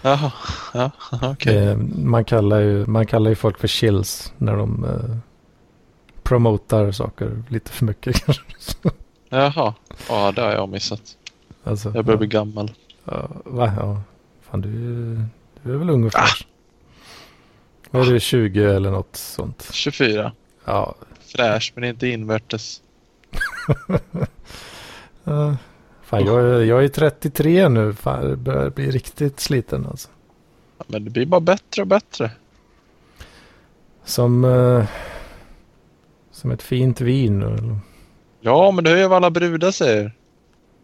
Jaha. 0.02 0.32
Ja, 0.74 0.92
okej. 1.12 1.58
Eh, 1.58 1.78
man, 1.96 2.26
kallar 2.26 2.60
ju, 2.60 2.86
man 2.86 3.06
kallar 3.06 3.30
ju 3.30 3.36
folk 3.36 3.60
för 3.60 3.68
chills 3.68 4.34
när 4.38 4.56
de 4.56 4.86
uh, 4.86 5.18
promotar 6.24 6.92
saker 6.92 7.44
lite 7.50 7.72
för 7.72 7.86
mycket 7.86 8.16
kanske. 8.26 8.44
Jaha. 9.30 9.74
Ja, 10.10 10.32
det 10.32 10.42
har 10.42 10.52
jag 10.52 10.70
missat. 10.70 11.18
alltså, 11.64 11.92
Jag 11.96 12.06
börjar 12.06 12.18
bli 12.18 12.28
gammal. 12.28 12.72
ja, 13.06 13.30
va? 13.46 13.74
Ja. 13.78 14.02
Fan, 14.42 14.62
du, 14.62 14.70
du 15.64 15.74
är 15.74 15.78
väl 15.78 15.90
ungefär. 15.90 16.20
Ah. 16.22 16.46
Vad 17.92 18.08
är 18.08 18.12
du, 18.14 18.20
20 18.20 18.64
eller 18.64 18.92
något 18.92 19.16
sånt? 19.16 19.70
24. 19.72 20.32
Ja, 20.66 20.96
fräsch 21.36 21.72
men 21.76 21.84
inte 21.84 22.08
invärtes. 22.08 22.82
Uh, 25.28 25.54
fan, 26.04 26.26
jag, 26.26 26.66
jag 26.66 26.84
är 26.84 26.88
33 26.88 27.70
nu. 27.70 27.94
Fan, 27.94 28.30
jag 28.30 28.38
börjar 28.38 28.70
bli 28.70 28.92
riktigt 28.92 29.40
sliten 29.40 29.86
alltså. 29.86 30.10
Ja, 30.78 30.86
men 30.88 31.04
det 31.04 31.10
blir 31.10 31.26
bara 31.26 31.42
bättre 31.42 31.82
och 31.82 31.88
bättre. 31.88 32.32
Som, 34.06 34.46
eh, 34.46 34.86
som 36.44 36.52
ett 36.52 36.62
fint 36.62 37.02
vin. 37.02 37.42
eller? 37.44 37.78
Ja, 38.42 38.72
men 38.72 38.84
det 38.84 38.92
är 38.92 38.98
ju 38.98 39.08
vad 39.08 39.16
alla 39.18 39.30
brudar 39.32 39.72
säger. 39.72 40.04
Det 40.04 40.12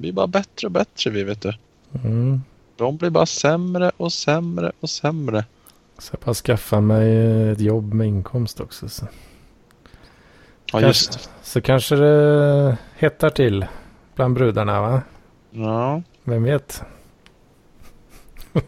blir 0.01 0.12
bara 0.14 0.28
bättre 0.28 0.68
och 0.68 0.72
bättre 0.72 1.10
vi 1.12 1.24
vet 1.24 1.41
du. 1.41 1.53
Mm. 2.03 2.41
De 2.78 2.97
blir 2.97 3.10
bara 3.10 3.26
sämre 3.26 3.91
och 3.97 4.14
sämre 4.14 4.72
och 4.80 4.89
sämre. 4.89 5.45
Så 5.97 6.14
jag 6.14 6.20
bara 6.26 6.34
skaffa 6.34 6.82
mig 6.82 7.49
ett 7.51 7.60
jobb 7.60 7.93
med 7.93 8.07
inkomst 8.07 8.60
också. 8.60 8.89
Så, 8.89 9.05
Ja, 9.05 10.80
Kanske- 10.80 10.88
just 10.88 11.12
det. 11.14 11.20
så 11.43 11.62
kanske 11.62 11.95
det 11.95 12.78
hettar 12.97 13.30
till 13.30 13.66
bland 14.16 14.34
brudarna 14.36 14.82
va? 14.82 15.01
Ja, 15.51 16.01
Vem 16.24 16.43
vet? 16.43 16.84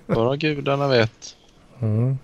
bara 0.08 0.36
gudarna 0.36 0.88
vet. 0.88 1.36
Mm. 1.80 2.18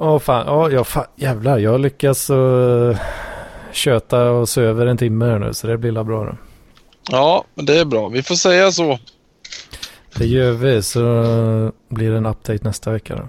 Åh 0.00 0.18
fan, 0.18 0.46
ja, 0.46 0.70
ja 0.70 0.84
fan, 0.84 1.04
jävlar. 1.16 1.58
Jag 1.58 1.80
lyckas 1.80 2.30
uh, 2.30 2.96
köta 3.72 4.30
och 4.30 4.48
söver 4.48 4.86
en 4.86 4.96
timme 4.96 5.24
här 5.24 5.38
nu 5.38 5.54
så 5.54 5.66
det 5.66 5.78
blir 5.78 5.92
la 5.92 6.04
bra 6.04 6.24
då. 6.24 6.36
Ja, 7.10 7.44
men 7.54 7.66
det 7.66 7.78
är 7.80 7.84
bra. 7.84 8.08
Vi 8.08 8.22
får 8.22 8.34
säga 8.34 8.72
så. 8.72 8.98
Det 10.16 10.26
gör 10.26 10.52
vi 10.52 10.82
så 10.82 11.02
blir 11.88 12.10
det 12.10 12.16
en 12.16 12.26
update 12.26 12.64
nästa 12.64 12.90
vecka 12.90 13.16
då. 13.16 13.28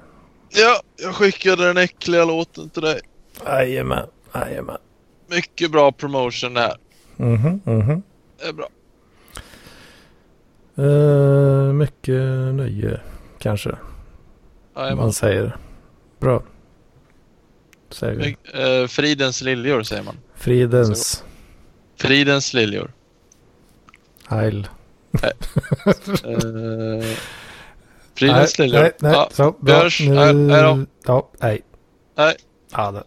Ja, 0.49 0.81
jag 1.03 1.15
skickade 1.15 1.67
den 1.67 1.77
äckliga 1.77 2.25
låten 2.25 2.69
till 2.69 2.81
dig. 2.81 2.99
Jajamän, 3.45 4.07
jajamän. 4.33 4.77
Mycket 5.29 5.71
bra 5.71 5.91
promotion 5.91 6.53
det 6.53 6.61
här. 6.61 6.77
Mhm, 7.17 7.61
mhm. 7.63 8.03
Det 8.39 8.47
är 8.47 8.53
bra. 8.53 8.69
Eh, 10.85 11.73
mycket 11.73 12.21
nöje 12.55 12.99
kanske 13.39 13.75
Jajamän. 14.75 14.97
man 14.97 15.13
säger. 15.13 15.57
Bra. 16.19 16.43
Säger 17.89 18.15
vi. 18.53 18.81
Eh, 18.81 18.87
Fridens 18.87 19.41
liljor 19.41 19.83
säger 19.83 20.03
man. 20.03 20.17
Fridens 20.35 21.23
Fridens 21.97 22.53
liljor. 22.53 22.91
heil. 24.27 24.67
Eh, 26.25 27.05
Fridens 28.15 28.59
liljor. 28.59 28.81
nej, 28.81 28.91
nej, 28.99 29.11
Ja, 29.11 29.29
så 29.31 29.55
bra. 29.59 29.75
hörs. 29.75 30.01
Nej, 30.01 30.25
hej 30.49 30.63
då. 30.63 30.85
Ja, 31.05 31.29
hej. 31.39 31.61
Hej. 32.17 32.35
Ja, 32.71 32.91
det. 32.91 33.03